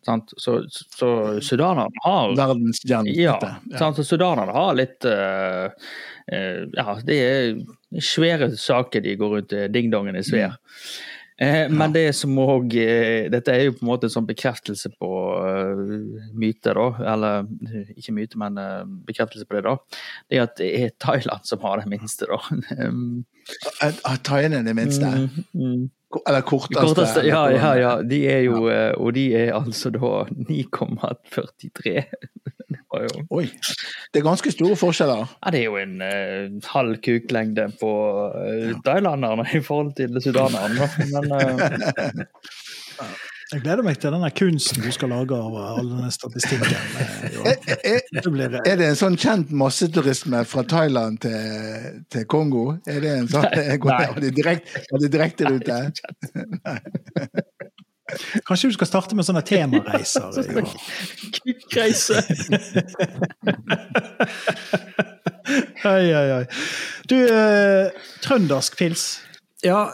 Sant? 0.05 0.35
Så, 0.37 0.59
så 0.69 1.09
sudanerne 1.41 2.03
har 2.05 2.29
ja, 2.29 2.35
Verdensgjennomsnittet. 2.43 3.73
sant? 3.79 3.97
Så 3.97 4.05
sudanerne 4.05 4.53
har 4.53 4.77
litt 4.77 5.09
uh, 5.09 5.73
uh, 6.29 6.61
Ja, 6.77 6.95
det 7.09 7.17
er 7.25 8.01
svære 8.05 8.51
saker 8.61 9.01
de 9.01 9.17
går 9.17 9.35
rundt. 9.39 9.57
Dingdongen 9.73 10.21
er 10.21 10.25
svær. 10.25 10.59
Eh, 11.37 11.69
men 11.71 11.93
det 11.93 12.11
som 12.13 12.35
òg 12.37 12.75
eh, 12.77 13.29
Dette 13.31 13.53
er 13.53 13.63
jo 13.65 13.75
på 13.77 13.85
en 13.85 13.89
måte 13.89 14.07
en 14.07 14.13
sånn 14.13 14.27
bekreftelse 14.27 14.91
på 14.93 15.11
uh, 15.41 15.79
myter, 16.37 16.77
da. 16.77 17.13
Eller 17.13 17.47
eh, 17.69 17.93
ikke 17.97 18.15
myte, 18.17 18.41
men 18.41 18.59
uh, 18.61 18.83
bekreftelse 19.07 19.47
på 19.47 19.57
det, 19.57 19.63
da. 19.69 20.01
Det 20.29 20.37
er 20.37 20.45
at 20.45 20.59
det 20.59 20.69
er 20.77 20.93
Thailand 21.01 21.47
som 21.49 21.63
har 21.65 21.81
det 21.81 21.89
minste, 21.91 22.29
da. 22.29 22.39
Thaiene 24.27 24.61
er 24.61 24.69
det 24.69 24.77
minste. 24.77 25.09
mm, 25.09 25.49
mm. 25.57 25.89
Eller 26.27 26.41
korteste. 26.41 26.81
Korteste, 26.81 27.23
ja, 27.27 27.45
ja, 27.53 27.73
ja. 27.79 27.93
De 28.03 28.21
er 28.29 28.43
jo 28.47 28.67
ja. 28.69 28.91
Og 28.97 29.15
de 29.15 29.25
er 29.37 29.53
altså 29.57 29.91
da 29.93 30.25
9,43. 30.29 32.03
Jo 32.91 33.07
Oi. 33.31 33.45
Det 34.11 34.19
er 34.19 34.25
ganske 34.25 34.51
store 34.51 34.75
forskjeller. 34.75 35.23
Ja, 35.45 35.51
det 35.53 35.61
er 35.61 35.69
jo 35.69 35.77
en 35.79 35.93
uh, 36.03 36.71
halv 36.73 36.97
kuklengde 37.03 37.69
på 37.79 37.91
uh, 38.35 38.73
thailanderne 38.85 39.45
i 39.55 39.61
forhold 39.63 39.93
til 39.95 40.19
sudanerne. 40.23 40.89
Men 41.13 41.31
eh, 41.39 42.25
Jeg 43.51 43.65
gleder 43.65 43.83
meg 43.83 43.97
til 43.99 44.13
denne 44.13 44.29
kunsten 44.31 44.79
du 44.79 44.91
skal 44.95 45.09
lage 45.11 45.35
av 45.35 45.55
all 45.59 45.89
denne 45.89 46.11
statistikken. 46.13 46.71
eh, 47.49 47.57
Er, 47.83 47.97
er, 47.97 48.53
Det 48.63 48.71
er 48.71 48.83
en 48.85 48.99
sånn 48.99 49.17
kjent 49.19 49.51
masseturisme 49.51 50.45
fra 50.47 50.63
Thailand 50.63 51.19
til, 51.25 51.97
til 52.13 52.23
Kongo? 52.31 52.77
Er 52.87 53.01
det 53.03 53.11
en 53.17 53.27
sånn 53.31 53.43
Nei. 53.51 54.05
det 54.23 54.31
de 54.31 55.09
direkte, 55.11 55.51
rute? 55.51 55.81
Kanskje 58.47 58.71
du 58.71 58.77
skal 58.77 58.87
starte 58.87 59.19
med 59.19 59.27
sånne 59.27 59.43
temareiser? 59.47 60.31
Johan? 60.47 60.71
Kvikkreise! 61.41 62.23
Oi, 65.91 66.07
oi, 66.15 66.27
oi. 66.37 66.43
Du, 67.11 67.17
eh, 67.19 67.91
trøndersk 68.23 68.77
pils 68.79 69.05
Ja, 69.65 69.89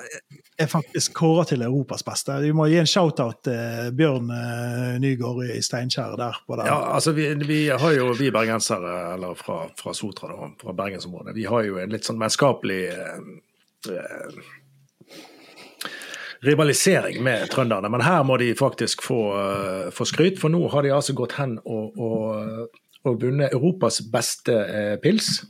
er 0.58 0.70
faktisk 0.72 1.14
kåra 1.14 1.44
til 1.46 1.62
Europas 1.62 2.04
beste. 2.06 2.34
Vi 2.42 2.52
må 2.56 2.66
gi 2.72 2.80
en 2.82 2.90
shout-out 2.90 3.44
til 3.46 3.92
Bjørn 3.98 4.32
eh, 4.34 4.96
Nygaard 5.02 5.44
i 5.54 5.62
Steinkjer 5.62 6.16
der. 6.18 6.40
på 6.48 6.58
ja 6.58 6.78
altså 6.96 7.14
vi, 7.14 7.28
vi 7.46 7.60
har 7.70 7.94
jo, 7.94 8.12
vi 8.18 8.32
bergensere, 8.34 9.14
eller 9.14 9.38
fra, 9.38 9.68
fra 9.78 9.94
Sotra, 9.94 10.32
da, 10.34 10.50
fra 10.62 10.74
bergensområdet, 10.74 11.36
vi 11.36 11.46
har 11.46 11.68
jo 11.68 11.78
en 11.82 11.94
litt 11.94 12.08
sånn 12.10 12.22
vennskapelig 12.22 12.80
eh, 12.90 13.20
eh, 13.94 14.40
rivalisering 16.48 17.22
med 17.24 17.50
trønderne. 17.54 17.90
Men 17.94 18.06
her 18.06 18.24
må 18.26 18.38
de 18.42 18.54
faktisk 18.58 19.06
få, 19.06 19.22
eh, 19.38 19.92
få 19.94 20.06
skryt, 20.06 20.40
for 20.42 20.54
nå 20.54 20.68
har 20.74 20.84
de 20.84 20.96
altså 20.96 21.14
gått 21.18 21.38
hen 21.38 21.58
og, 21.66 21.98
og, 21.98 22.82
og 23.06 23.22
vunnet 23.22 23.54
Europas 23.54 24.02
beste 24.12 24.58
eh, 24.58 24.96
pils. 25.04 25.44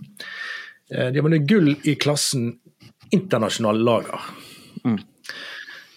Eh, 0.91 1.10
de 1.12 1.20
har 1.20 1.24
vunnet 1.24 1.47
gull 1.47 1.76
i 1.84 1.95
klassen 1.95 2.58
internasjonal 3.16 3.80
lager. 3.88 4.32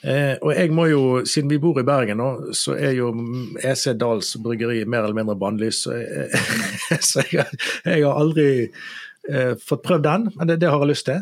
Eh, 0.01 0.39
og 0.41 0.55
jeg 0.57 0.73
må 0.73 0.87
jo, 0.89 1.01
siden 1.29 1.51
vi 1.51 1.59
bor 1.61 1.77
i 1.81 1.85
Bergen 1.85 2.23
nå, 2.23 2.31
så 2.57 2.73
er 2.73 2.95
jo 2.97 3.11
EC 3.61 3.91
Dals 4.01 4.33
bryggeri 4.41 4.87
mer 4.89 5.05
eller 5.05 5.19
mindre 5.19 5.37
bannlyst. 5.41 5.85
Så, 5.85 5.99
jeg, 6.01 6.41
så 7.11 7.25
jeg, 7.29 7.61
jeg, 7.85 8.07
har 8.07 8.17
aldri 8.17 8.49
eh, 8.65 9.53
fått 9.61 9.85
prøvd 9.85 10.09
den, 10.09 10.27
men 10.39 10.49
det, 10.49 10.63
det, 10.65 10.73
har 10.73 10.81
jeg 10.81 10.93
lyst 10.95 11.09
til. 11.11 11.21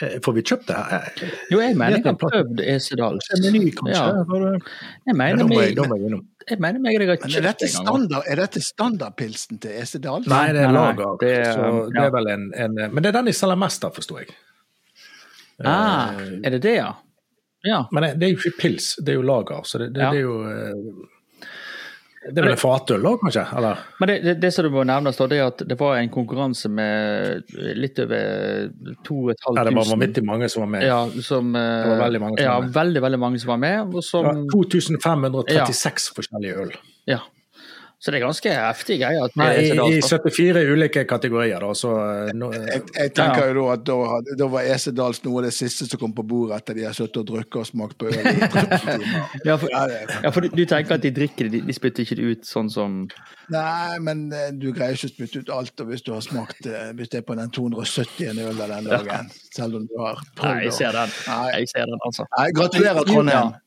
Eh, 0.00 0.16
får 0.24 0.36
vi 0.38 0.42
kjøpt 0.48 0.70
det 0.70 0.78
her? 0.78 1.10
Jo, 1.52 1.60
jeg 1.60 1.76
mener 1.76 1.98
jeg 1.98 2.06
har 2.08 2.16
prøvd 2.22 2.64
EC 2.64 2.88
Dals. 3.02 3.28
Meny, 3.44 3.66
kanskje? 3.76 4.00
Ja. 4.00 4.54
Jeg 5.10 5.18
mener 5.20 5.44
ja, 5.44 5.68
jeg, 5.68 6.22
jeg 6.48 6.62
mener 6.64 6.80
meg 6.80 6.96
jeg 6.96 7.10
har 7.12 7.20
kjøpt 7.20 7.38
er 7.42 7.46
dette, 7.50 7.70
standard, 7.76 8.24
er 8.24 8.40
dette 8.40 8.64
standardpilsen 8.64 9.60
til 9.66 9.76
EC 9.84 9.98
Dals? 10.00 10.32
Nei, 10.32 10.48
det 10.56 10.64
er 10.64 10.72
lager. 10.72 11.20
Det, 11.20 11.36
så 11.52 11.70
det 11.92 12.08
er 12.08 12.16
vel 12.16 12.32
en, 12.38 12.50
en, 12.56 12.82
men 12.88 13.04
det 13.04 13.12
er 13.12 13.20
den 13.20 13.28
de 13.28 13.36
selger 13.36 13.60
mest 13.60 13.84
av, 13.84 13.92
forsto 14.00 14.22
jeg. 14.22 14.32
Ah, 15.62 16.16
er 16.18 16.56
det 16.56 16.62
det, 16.64 16.76
ja? 16.80 16.92
Ja. 17.64 17.84
Men 17.92 18.10
det 18.18 18.26
er 18.26 18.34
jo 18.34 18.40
ikke 18.42 18.58
pils, 18.60 18.94
det 19.00 19.14
er 19.14 19.20
jo 19.20 19.26
lager. 19.26 19.64
Så 19.64 19.80
det, 19.80 19.92
det, 19.94 20.02
ja. 20.04 20.10
det 20.12 20.20
er 20.20 20.26
jo 20.26 20.40
eh, 20.50 21.10
det 22.24 22.40
er 22.40 22.46
vel 22.46 22.54
en 22.54 22.60
fatøl 22.60 23.04
òg, 23.04 23.18
kanskje? 23.20 23.42
Eller? 23.58 23.80
Men 24.00 24.08
det, 24.08 24.14
det, 24.24 24.34
det, 24.40 24.50
som 24.54 24.64
du 24.64 24.70
må 24.72 24.84
nevne, 24.88 25.12
er 25.12 25.42
at 25.44 25.64
det 25.68 25.76
var 25.80 25.98
en 25.98 26.08
konkurranse 26.12 26.70
med 26.72 27.52
litt 27.76 28.00
over 28.00 28.70
2500 29.04 29.58
Ja, 29.58 29.64
det 29.68 29.74
var 29.76 29.90
vanvittig 29.90 30.24
mange 30.24 30.48
som 30.52 30.64
var 30.64 30.70
med. 30.72 30.86
Ja, 30.88 31.02
som, 31.26 31.52
det 31.52 31.90
var 31.90 32.00
veldig 32.06 32.22
mange 32.22 32.38
som 32.38 32.46
ja, 32.46 32.54
var 32.56 32.64
med. 32.64 32.74
veldig, 32.78 33.04
veldig 33.06 33.20
mange 33.26 33.42
som 33.42 33.52
var 33.52 33.60
med. 33.66 33.98
Som, 34.08 34.30
ja, 34.30 34.34
2536 34.54 36.08
ja. 36.08 36.16
forskjellige 36.16 36.64
øl. 36.64 36.74
Ja. 37.12 37.20
Så 38.04 38.12
det 38.12 38.18
er 38.18 38.26
ganske 38.26 38.50
heftig 38.52 38.98
greier. 39.00 39.30
Nei, 39.40 39.46
i, 39.64 39.68
i, 39.96 40.00
74 40.04 40.60
ulike 40.68 41.06
kategorier, 41.08 41.62
da. 41.64 41.70
Så, 41.72 41.92
eh, 42.04 42.34
no, 42.36 42.50
jeg, 42.52 42.82
jeg, 42.92 43.12
tenker 43.16 43.48
jo 43.48 43.62
da 43.62 43.78
at 43.78 43.86
da, 43.88 43.96
da 44.42 44.48
var 44.52 44.68
Esedals 44.74 45.22
noe 45.24 45.40
av 45.40 45.46
det 45.46 45.54
siste 45.56 45.88
som 45.88 46.02
kom 46.02 46.12
på 46.12 46.26
bordet 46.28 46.58
etter 46.58 46.76
de 46.76 46.84
har 46.84 46.92
sittet 46.92 47.22
og 47.22 47.30
drukket 47.30 47.56
og 47.62 47.70
smakt 47.70 47.96
på 48.02 48.10
øl. 48.12 48.20
ja, 49.48 49.56
for, 49.56 49.72
ja, 49.72 50.34
for 50.36 50.44
du, 50.44 50.50
du, 50.52 50.66
tenker 50.68 50.98
at 50.98 51.06
de 51.06 51.14
drikker 51.16 51.48
det, 51.48 51.54
de, 51.56 51.64
de 51.64 51.78
spytter 51.78 52.04
ikke 52.04 52.20
det 52.20 52.28
ut 52.28 52.52
sånn 52.52 52.68
som 52.76 53.00
Nei, 53.54 53.96
men 54.04 54.26
eh, 54.36 54.52
du 54.52 54.68
greier 54.76 55.00
ikke 55.00 55.08
å 55.08 55.14
spytte 55.14 55.40
ut 55.40 55.56
alt 55.56 55.80
og 55.80 55.88
hvis 55.88 56.04
du 56.04 56.12
har 56.12 56.24
smakt 56.28 56.68
eh, 56.68 56.92
hvis 56.98 57.08
det 57.08 57.22
er 57.22 57.28
på 57.32 57.40
den 57.40 57.56
270. 57.56 58.36
ølet 58.36 58.64
den 58.68 58.92
dagen. 58.92 59.36
Selv 59.56 59.80
om 59.80 59.88
du 59.88 60.00
har 60.04 60.20
prøvd. 60.36 60.60
Nei, 60.60 60.64
jeg 60.68 60.76
ser 60.76 61.00
den. 61.00 61.20
Nei. 61.32 61.44
Jeg 61.62 61.72
ser 61.72 61.88
den, 61.88 62.00
altså. 62.04 62.28
Nei, 62.36 62.48
gratulerer, 62.60 63.08
Trondheim. 63.08 63.60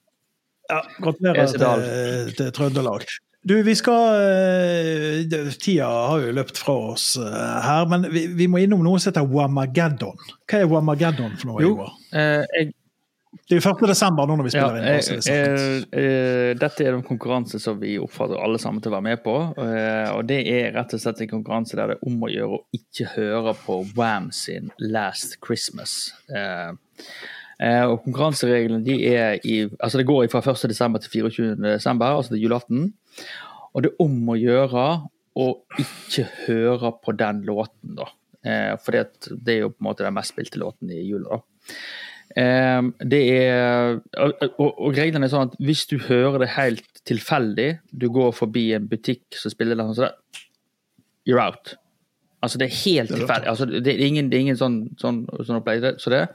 Ja, 0.70 0.84
gratulerer 1.02 1.58
til, 1.58 2.36
til 2.38 2.54
Trøndelag. 2.54 3.10
Du, 3.44 3.64
vi 3.64 3.76
skal 3.76 3.94
uh, 3.94 5.52
Tida 5.60 5.88
har 5.88 6.24
jo 6.26 6.34
løpt 6.36 6.58
fra 6.60 6.74
oss 6.92 7.14
uh, 7.22 7.28
her, 7.64 7.86
men 7.92 8.10
vi, 8.12 8.26
vi, 8.36 8.48
må 8.50 8.60
innom 8.64 8.84
noe 8.84 9.00
som 9.00 9.14
heter 9.14 9.30
Wamageddon. 9.30 10.18
Hva 10.50 10.64
er 10.64 10.72
Wamageddon 10.72 11.38
for 11.38 11.54
noe? 11.54 11.64
Jo, 11.64 11.88
eh, 12.12 12.44
jeg, 12.58 12.74
det 13.48 13.56
er 13.56 13.62
jo 13.62 13.72
1. 13.72 13.86
desember 13.88 14.28
nå 14.28 14.36
når 14.40 14.48
vi 14.48 14.52
spiller 14.56 14.80
ja, 14.82 14.98
inn. 14.98 15.86
Det 15.92 16.58
dette 16.60 16.84
er 16.84 16.98
en 16.98 17.06
konkurranse 17.06 17.60
som 17.62 17.78
vi 17.80 17.94
oppfordrer 18.02 18.42
alle 18.44 18.60
sammen 18.60 18.82
til 18.84 18.92
å 18.92 18.98
være 18.98 19.06
med 19.06 19.22
på. 19.24 19.36
og 19.54 20.22
Det 20.28 20.40
er 20.52 20.72
rett 20.76 20.96
og 20.98 21.04
slett 21.04 21.22
en 21.24 21.32
konkurranse 21.36 21.78
der 21.78 21.94
det 21.94 22.00
er 22.00 22.08
om 22.10 22.24
å 22.26 22.32
gjøre 22.32 22.58
å 22.58 22.64
ikke 22.76 23.12
høre 23.14 23.54
på 23.62 23.80
Wam 24.00 24.32
sin 24.36 24.72
'Last 24.82 25.38
Christmas'. 25.44 26.10
Og 27.58 28.04
Konkurransereglene 28.04 28.84
de 28.86 29.00
er 29.10 29.40
i, 29.42 29.64
altså 29.82 29.98
det 29.98 30.06
går 30.06 30.28
fra 30.30 30.44
1. 30.46 30.68
desember 30.70 31.02
til 31.02 31.24
24. 31.24 31.56
desember, 31.64 32.20
altså 32.20 32.36
til 32.36 32.44
julaften. 32.44 32.92
Og 33.74 33.84
det 33.84 33.92
er 33.92 34.04
om 34.04 34.30
å 34.30 34.38
gjøre 34.38 34.84
å 35.38 35.48
ikke 35.82 36.26
høre 36.48 36.92
på 37.04 37.14
den 37.18 37.44
låten, 37.48 37.98
da. 37.98 38.10
Eh, 38.48 38.74
for 38.82 38.96
det 38.96 39.54
er 39.54 39.64
jo 39.66 39.72
på 39.74 39.82
en 39.82 39.90
måte 39.90 40.06
den 40.06 40.16
mest 40.16 40.34
spilte 40.34 40.62
låten 40.62 40.92
i 40.94 41.02
jula. 41.06 41.42
Eh, 42.38 42.82
det 43.14 43.22
er 43.34 43.98
og, 43.98 44.46
og, 44.62 44.92
reglene 44.98 45.28
er 45.28 45.34
sånn 45.34 45.52
at 45.52 45.58
hvis 45.64 45.86
du 45.90 45.98
hører 46.08 46.42
det 46.44 46.54
helt 46.56 47.02
tilfeldig, 47.08 47.70
du 47.92 48.08
går 48.14 48.34
forbi 48.38 48.70
en 48.78 48.88
butikk 48.90 49.38
som 49.38 49.54
spiller 49.54 49.80
den 49.80 49.94
sånn, 49.98 50.16
you're 51.28 51.42
out. 51.44 51.76
Altså 52.44 52.62
det 52.62 52.70
er 52.70 52.80
helt 52.84 53.14
tilfeldig. 53.14 53.50
Altså, 53.50 53.66
det 53.68 53.94
er 53.94 54.06
ingen, 54.06 54.30
det 54.32 54.38
er 54.38 54.46
ingen 54.46 54.60
sånn, 54.60 54.84
sånn, 55.02 55.24
sånn 55.42 55.60
opplegg. 55.60 55.86
Så 56.02 56.14
det, 56.14 56.28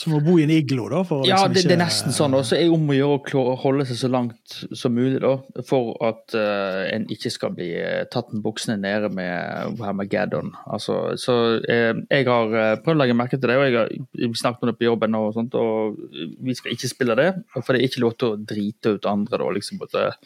som 0.00 0.14
å 0.16 0.22
bo 0.24 0.38
i 0.40 0.44
en 0.46 0.50
iglo, 0.52 0.86
da? 0.88 1.02
ja, 1.28 1.42
liksom 1.42 1.52
det, 1.52 1.62
det, 1.68 1.74
er 1.74 1.80
nesten 1.82 2.14
sånn. 2.16 2.32
Og 2.38 2.46
så 2.48 2.56
er 2.56 2.64
det 2.64 2.72
om 2.72 2.88
å 2.88 2.94
gjøre 2.96 3.42
å 3.42 3.56
holde 3.60 3.84
seg 3.90 3.98
så 4.00 4.08
langt 4.08 4.54
som 4.78 4.94
mulig, 4.96 5.18
da. 5.20 5.34
For 5.68 5.92
at 6.08 6.32
uh, 6.32 6.86
en 6.88 7.04
ikke 7.12 7.32
skal 7.32 7.52
bli 7.58 7.68
uh, 7.76 8.00
tatt 8.12 8.30
med 8.32 8.40
buksene 8.46 8.78
nede 8.80 9.10
med 9.12 9.82
Hamageddon. 9.84 10.54
Altså, 10.72 10.96
så 11.20 11.36
uh, 11.60 11.92
jeg 12.08 12.28
har 12.28 12.80
prøvd 12.80 12.94
å 12.94 13.00
legge 13.02 13.16
merke 13.20 13.36
til 13.36 13.52
det, 13.52 13.58
og 13.60 13.66
jeg 13.68 14.00
har 14.24 14.38
snakket 14.40 14.64
om 14.64 14.72
det 14.72 14.78
på 14.80 14.88
jobben, 14.88 15.18
og 15.18 15.36
sånt, 15.36 15.58
og 15.60 15.98
vi 16.40 16.56
skal 16.56 16.72
ikke 16.72 16.92
spille 16.94 17.18
det. 17.20 17.28
For 17.58 17.74
det 17.74 17.82
er 17.82 17.90
ikke 17.90 18.04
lov 18.06 18.16
til 18.16 18.32
å 18.32 18.38
drite 18.54 18.94
ut 18.96 19.10
andre, 19.12 19.42
da. 19.44 19.50
liksom. 19.58 19.82
At, 19.84 20.22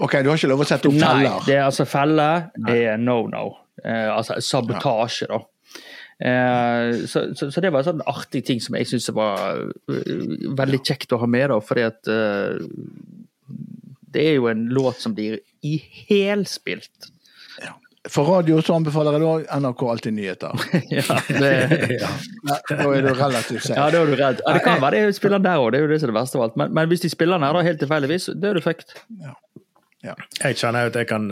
OK, 0.00 0.16
du 0.24 0.32
har 0.32 0.40
ikke 0.40 0.52
lov 0.54 0.64
å 0.64 0.70
sette 0.70 0.88
opp 0.88 0.96
feller? 0.96 1.28
Nei, 1.28 1.44
det 1.44 1.58
er 1.58 1.66
altså 1.66 1.84
feller. 1.88 2.48
Det 2.56 2.78
er 2.94 3.04
no-no. 3.04 3.50
altså 3.84 4.40
sabotasje, 4.40 5.28
da. 5.28 5.44
Eh, 6.24 7.06
så, 7.06 7.34
så, 7.34 7.50
så, 7.50 7.60
det 7.60 7.70
var 7.70 7.82
en 7.82 7.90
sånn 7.90 8.06
artig 8.08 8.40
ting 8.48 8.60
som 8.62 8.76
jeg 8.78 8.88
syns 8.88 9.10
var 9.12 9.66
uh, 9.68 10.14
veldig 10.56 10.80
kjekt 10.80 11.12
å 11.12 11.20
ha 11.20 11.28
med. 11.28 11.50
da, 11.52 11.58
fordi 11.60 11.84
at 11.84 12.08
uh, 12.08 12.56
det 14.16 14.24
er 14.30 14.38
jo 14.38 14.48
en 14.48 14.64
låt 14.72 15.02
som 15.02 15.16
blir 15.16 15.42
ihelspilt 15.66 17.10
Ja. 17.60 17.74
For 18.08 18.28
radio 18.30 18.62
så 18.64 18.78
anbefaler 18.78 19.18
jeg 19.18 19.24
da 19.26 19.58
NRK 19.60 19.82
Alltid 19.90 20.16
nyheter. 20.16 20.66
ja, 20.94 21.20
det, 21.28 21.52
ja. 22.00 22.10
Da 22.70 22.78
er 22.86 23.04
du 23.04 23.12
relativt 23.12 23.66
safe. 23.66 23.76
Ja, 23.76 23.90
da 23.92 24.00
er 24.00 24.08
du 24.08 24.16
redd. 24.16 24.40
Ja, 24.46 24.56
det 24.56 24.64
kan 24.64 24.80
være 24.80 25.04
de 25.04 25.16
spiller 25.16 25.42
den 25.42 25.50
der 25.50 25.60
òg, 25.60 25.72
det 25.74 25.82
er 25.82 25.88
jo 25.88 25.92
det 25.92 26.00
som 26.00 26.08
er 26.08 26.14
det 26.14 26.20
verste 26.20 26.40
av 26.40 26.46
alt. 26.46 26.60
Men, 26.62 26.72
men 26.78 26.88
hvis 26.92 27.04
de 27.04 27.12
spiller 27.12 27.36
den 27.36 27.48
her 27.48 27.58
da 27.58 27.66
helt 27.66 27.82
tilfeldigvis, 27.82 28.30
da 28.32 28.52
er 28.52 28.56
du 28.56 28.64
fucked. 28.64 28.96
Ja. 29.20 29.36
Ja. 30.06 30.14
Jeg 30.38 30.60
kjenner 30.60 30.86
at 30.86 30.96
jeg 30.96 31.08
kan 31.10 31.26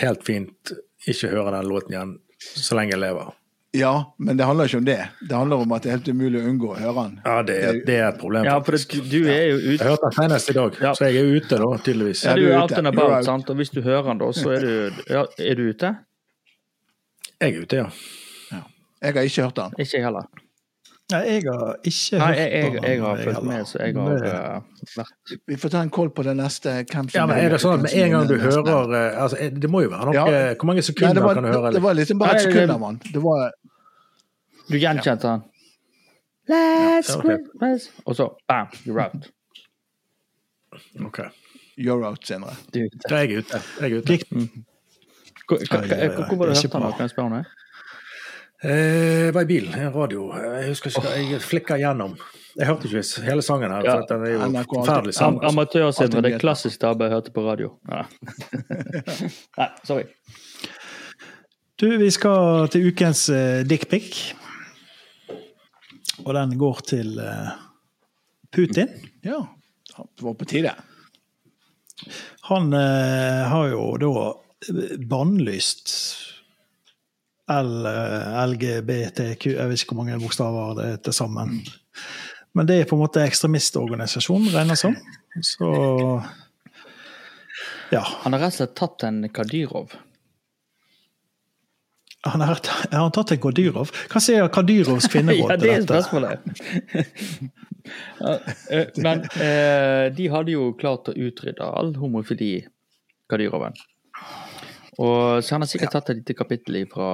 helt 0.00 0.24
fint 0.26 0.72
ikke 1.08 1.30
høre 1.30 1.54
den 1.54 1.68
låten 1.70 1.94
igjen 1.94 2.16
så 2.40 2.74
lenge 2.74 2.96
jeg 2.96 3.04
lever. 3.04 3.30
Ja, 3.72 4.14
men 4.18 4.36
det 4.36 4.44
handler 4.44 4.64
ikke 4.66 4.78
om 4.78 4.84
det. 4.84 5.08
Det 5.28 5.36
handler 5.36 5.56
om 5.56 5.72
at 5.72 5.84
det 5.84 5.90
er 5.90 5.98
helt 5.98 6.08
umulig 6.10 6.40
å 6.40 6.48
unngå 6.50 6.72
å 6.72 6.78
høre 6.78 6.94
den. 7.04 7.12
Ja, 7.22 7.36
det 7.46 7.58
er, 7.62 7.78
det 7.86 7.98
er 8.00 8.06
et 8.08 8.18
problem. 8.18 8.48
Ja, 8.48 8.56
for 8.66 8.74
det, 8.74 9.02
du 9.12 9.18
er 9.30 9.44
jo 9.46 9.60
ute. 9.60 9.76
Jeg 9.76 9.86
hørte 9.92 10.08
den 10.08 10.16
senest 10.18 10.50
i 10.50 10.56
dag, 10.58 10.80
ja. 10.82 10.92
så 10.98 11.06
jeg 11.06 11.20
er 11.20 11.30
ute 11.36 11.60
da, 11.62 11.70
tydeligvis. 11.86 12.24
Ja, 12.26 12.34
du 12.34 12.48
er 12.48 12.58
out 12.58 12.74
and 12.74 12.90
about, 12.90 13.14
sant? 13.28 13.50
og 13.50 13.62
hvis 13.62 13.70
du 13.70 13.78
hører 13.86 14.10
den 14.10 14.24
da, 14.24 14.32
så 14.34 14.56
er 14.56 14.66
du, 14.66 15.02
ja, 15.06 15.24
er 15.38 15.60
du 15.60 15.68
ute? 15.70 15.94
Jeg 17.38 17.54
er 17.54 17.62
ute, 17.62 17.84
ja. 17.84 17.88
ja. 18.50 18.62
Jeg 19.06 19.20
har 19.20 19.30
ikke 19.30 19.46
hørt 19.46 19.60
den. 19.62 19.82
Ikke 19.86 20.00
jeg 20.00 20.08
heller. 20.08 20.30
Nei, 21.10 21.20
jeg 21.26 21.42
har 21.46 21.76
ikke 21.82 22.18
Nei, 22.20 22.28
jeg, 22.36 22.50
jeg, 22.50 22.82
jeg, 22.84 23.00
har 23.02 23.22
fulgt 23.24 23.46
med, 23.46 23.64
så 23.66 23.80
jeg 23.80 23.96
har 23.96 24.26
uh, 24.26 24.84
vært 24.96 25.32
Vi 25.48 25.58
får 25.58 25.72
ta 25.74 25.82
en 25.82 25.90
koll 25.94 26.10
på 26.14 26.24
det 26.26 26.34
neste. 26.38 26.74
ja, 27.14 27.24
men 27.26 27.36
er 27.36 27.54
det 27.54 27.60
sånn 27.62 27.80
at 27.80 27.86
med 27.86 27.96
en 27.98 28.14
gang 28.14 28.28
du 28.30 28.36
hører 28.38 28.94
uh, 28.94 29.22
altså, 29.24 29.48
Det 29.50 29.70
må 29.70 29.82
jo 29.84 29.90
være 29.92 30.10
noe 30.10 30.16
ja. 30.16 30.42
Hvor 30.54 30.70
mange 30.70 30.84
sekunder 30.86 31.18
Nei, 31.18 31.24
var, 31.26 31.38
kan 31.38 31.48
du 31.48 31.50
høre? 31.50 31.66
Det, 31.66 31.78
det 31.78 31.84
var 31.86 31.98
liksom 31.98 32.20
bare 32.22 32.38
et 32.38 32.46
sekund, 32.46 32.74
mann. 32.82 33.00
Det 33.06 33.24
var 33.24 33.50
du 34.70 34.78
gjenkjente 34.78 35.28
han. 35.28 35.44
Last 36.50 37.14
ja, 37.14 37.20
Christmas 37.20 37.90
Og 38.04 38.16
så 38.16 38.30
bam, 38.48 38.66
you're 38.86 39.04
out. 39.04 39.28
OK. 41.06 41.20
You're 41.78 42.06
out 42.06 42.26
senere. 42.26 42.56
Da 42.72 43.14
er 43.16 43.20
jeg 43.28 43.44
ute. 43.44 43.62
Jeg 43.80 43.92
er 43.92 43.98
ute. 43.98 44.18
Mm. 44.30 44.64
Hvor 45.48 46.36
var 46.36 46.46
det 46.46 46.56
du 46.56 46.62
hørte 46.62 46.78
han? 46.78 46.92
Kan 46.92 47.00
jeg 47.00 47.10
spørre 47.10 47.26
om 47.26 47.32
det? 47.32 47.44
Eh, 48.62 49.32
var 49.34 49.42
i 49.42 49.46
bilen, 49.46 49.74
en 49.74 49.92
radio. 49.92 50.26
Jeg 50.36 50.68
husker 50.68 50.90
ikke, 50.90 51.12
jeg 51.32 51.40
flikka 51.40 51.78
gjennom. 51.80 52.18
Jeg 52.58 52.66
hørte 52.68 52.88
ikke 52.88 53.22
hele 53.24 53.42
sangen 53.42 53.72
her. 53.72 53.86
For 53.86 54.16
Den 54.16 54.26
er 54.26 54.34
jo 54.34 54.74
forferdelig 54.74 55.14
sang. 55.14 55.38
Altså. 55.38 55.48
Amatørsindre, 55.48 56.22
det 56.22 56.34
er 56.34 56.42
klassisk 56.42 56.80
tabbe 56.80 57.04
jeg 57.04 57.14
hørte 57.14 57.32
på 57.32 57.46
radio. 57.46 57.70
Ja. 57.88 58.02
Nei, 59.58 59.68
sorry. 59.84 60.04
Du, 61.80 61.86
vi 61.96 62.10
skal 62.10 62.68
til 62.68 62.90
ukens 62.90 63.30
uh, 63.32 63.62
dickpic. 63.64 64.34
Og 66.24 66.34
den 66.36 66.56
går 66.60 66.80
til 66.88 67.18
uh, 67.18 67.50
Putin. 68.52 68.88
Ja, 69.26 69.40
det 69.96 70.24
var 70.24 70.34
på 70.38 70.48
tide. 70.48 70.74
Han 72.48 72.72
uh, 72.72 73.48
har 73.50 73.70
jo 73.72 73.84
da 74.00 74.12
bannlyst 75.08 75.92
LGBTQ 77.50 79.46
Jeg 79.50 79.70
vet 79.70 79.80
ikke 79.80 79.94
hvor 79.94 80.04
mange 80.04 80.20
bokstaver 80.22 80.76
det 80.78 80.84
er 80.86 81.00
til 81.06 81.16
sammen. 81.16 81.56
Men 82.54 82.68
det 82.68 82.76
er 82.80 82.86
på 82.90 82.96
en 82.98 83.02
måte 83.04 83.24
ekstremistorganisasjon, 83.24 84.50
regner 84.54 84.78
som. 84.78 84.94
Så 85.46 85.70
ja. 87.90 88.04
Han 88.22 88.34
har 88.34 88.44
rett 88.44 88.54
og 88.54 88.58
slett 88.60 88.76
tatt 88.78 89.06
en 89.06 89.24
Kadyrov. 89.34 89.94
Han 92.28 92.40
har, 92.44 92.58
har 92.90 93.00
han 93.00 93.12
tatt 93.16 93.32
en 93.32 93.40
Kadyrov? 93.40 93.92
Hva 94.12 94.20
sier 94.20 94.50
Kadyrovs 94.52 95.08
kvinneråd 95.12 95.54
til 95.54 95.64
dette? 95.64 95.70
ja, 95.70 95.76
det 95.76 95.76
er 95.78 95.88
spørsmålet. 95.88 97.56
Eh, 97.90 98.90
men 99.00 99.22
eh, 99.40 100.12
de 100.14 100.26
hadde 100.30 100.52
jo 100.52 100.66
klart 100.78 101.08
å 101.10 101.14
utrydde 101.16 101.64
all 101.64 101.94
homofili, 101.98 102.60
Kadyroven. 103.32 103.74
Og 105.00 105.40
så 105.40 105.54
han 105.56 105.64
har 105.64 105.70
sikkert 105.70 105.94
tatt 105.96 106.10
et 106.12 106.20
lite 106.20 106.36
kapittel 106.36 106.76
fra 106.92 107.08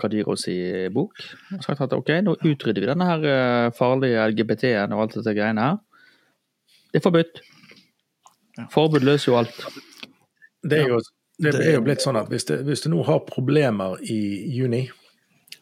Kadyrovs 0.00 0.46
i 0.50 0.58
bok. 0.94 1.20
Og 1.52 1.62
sagt 1.62 1.84
at 1.84 1.94
ok, 1.94 2.10
nå 2.24 2.34
utrydder 2.40 2.82
vi 2.82 2.88
denne 2.88 3.08
her 3.10 3.26
eh, 3.28 3.68
farlige 3.76 4.26
LGBT-en 4.32 4.96
og 4.96 5.04
alt 5.04 5.18
dette 5.20 5.36
greiene 5.36 5.68
her. 5.68 5.80
Det 6.88 7.02
er 7.02 7.04
forbudt. 7.04 7.42
Forbud 8.72 9.04
løser 9.04 9.32
jo 9.32 9.38
alt. 9.42 9.60
Det 10.64 10.80
er 10.80 10.94
jo, 10.94 11.02
det 11.38 11.54
er 11.60 11.76
jo 11.76 11.84
blitt 11.84 12.02
sånn 12.04 12.18
at 12.20 12.28
hvis, 12.32 12.44
det, 12.48 12.60
hvis 12.66 12.84
du 12.84 12.90
nå 12.92 13.02
har 13.08 13.22
problemer 13.28 13.96
i 14.04 14.18
juni, 14.52 14.84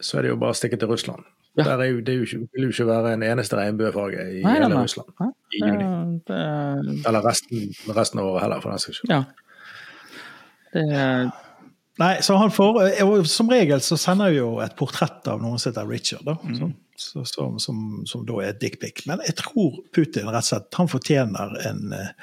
så 0.00 0.18
er 0.18 0.26
det 0.26 0.32
jo 0.32 0.40
bare 0.40 0.54
å 0.54 0.58
stikke 0.58 0.78
til 0.80 0.90
Russland. 0.90 1.26
Ja. 1.58 1.64
Der 1.66 1.82
er 1.82 1.90
jo, 1.90 2.00
det 2.06 2.12
er 2.14 2.20
jo 2.20 2.26
ikke, 2.28 2.40
vil 2.54 2.66
jo 2.68 2.72
ikke 2.72 2.86
være 2.88 3.12
en 3.16 3.24
eneste 3.26 3.58
regnbuefarge 3.58 4.22
i 4.38 4.42
Nei, 4.44 4.52
hele 4.54 4.68
nei. 4.70 4.82
Russland 4.84 5.10
i 5.50 5.62
juni. 5.64 5.86
Det, 6.30 6.40
det, 6.86 6.98
Eller 7.10 7.24
resten, 7.26 7.64
resten 7.96 8.22
av 8.22 8.28
året 8.30 8.44
heller, 8.46 8.62
for 8.62 8.70
den 8.74 8.82
saks 8.84 9.00
skyld. 9.02 9.14
ja. 9.14 9.22
Det, 10.70 11.30
Nei, 12.00 12.22
så 12.22 12.36
han 12.40 12.52
får, 12.54 12.78
Som 13.28 13.50
regel 13.50 13.82
så 13.84 13.96
sender 14.00 14.30
vi 14.30 14.38
jo 14.38 14.54
et 14.64 14.76
portrett 14.78 15.26
av 15.28 15.42
noen 15.42 15.58
som 15.60 15.72
heter 15.72 15.88
Richard, 15.90 16.22
da, 16.24 16.36
som, 16.56 16.70
så, 16.96 17.24
som, 17.28 17.58
som, 17.60 17.82
som 18.08 18.22
da 18.28 18.38
er 18.46 18.56
dickpic. 18.60 19.02
Men 19.10 19.20
jeg 19.26 19.36
tror 19.42 19.82
Putin 19.92 20.30
rett 20.30 20.40
og 20.46 20.48
slett 20.48 20.78
han 20.80 20.88
fortjener 20.88 21.58
en, 21.68 21.82
eh, 21.98 22.14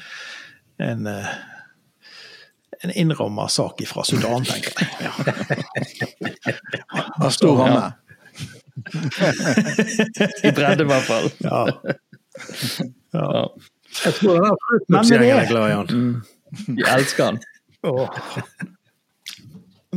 en, 0.87 1.05
eh, 1.11 1.29
en 2.83 2.91
innramma 2.91 3.47
sak 3.49 3.81
fra 3.87 4.03
Sudan, 4.07 4.45
tenker 4.45 4.71
jeg. 4.77 4.87
Ja. 5.07 5.11
Har 7.17 7.33
stor 7.33 7.57
ramme. 7.57 7.91
I 10.43 10.51
bredde, 10.53 10.83
i 10.83 10.87
hvert 10.87 11.07
fall. 11.07 11.29
Ja. 11.43 11.61
Ja. 13.15 13.47
Jeg 14.05 14.13
tror 14.19 14.33
den 14.35 14.43
er 14.45 14.49
med 14.51 14.57
Fruitnuts-gjengen 14.67 15.39
er 15.41 15.49
glad 15.49 15.69
i 15.69 15.75
han. 15.75 15.87
Vi 16.67 16.83
elsker 16.93 17.23
han. 17.31 17.39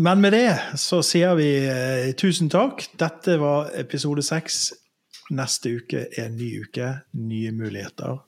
Men 0.00 0.22
med 0.22 0.32
det 0.32 0.78
så 0.80 1.02
sier 1.04 1.34
vi 1.36 1.50
eh, 1.68 2.12
tusen 2.18 2.48
takk. 2.52 2.86
Dette 3.00 3.36
var 3.42 3.72
episode 3.78 4.22
seks. 4.24 4.70
Neste 5.34 5.76
uke 5.78 6.06
er 6.08 6.28
en 6.28 6.38
ny 6.38 6.50
uke, 6.64 6.92
nye 7.18 7.52
muligheter. 7.54 8.22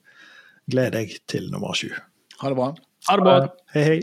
Gled 0.71 0.93
deg 0.95 1.17
til 1.31 1.49
nummer 1.51 1.75
sju. 1.79 1.91
Ha 2.43 2.51
det 2.53 2.59
bra. 2.59 2.69
Ha 3.09 3.17
det 3.19 3.25
bra. 3.27 3.39
Hei, 3.75 3.85
hei. 3.89 4.01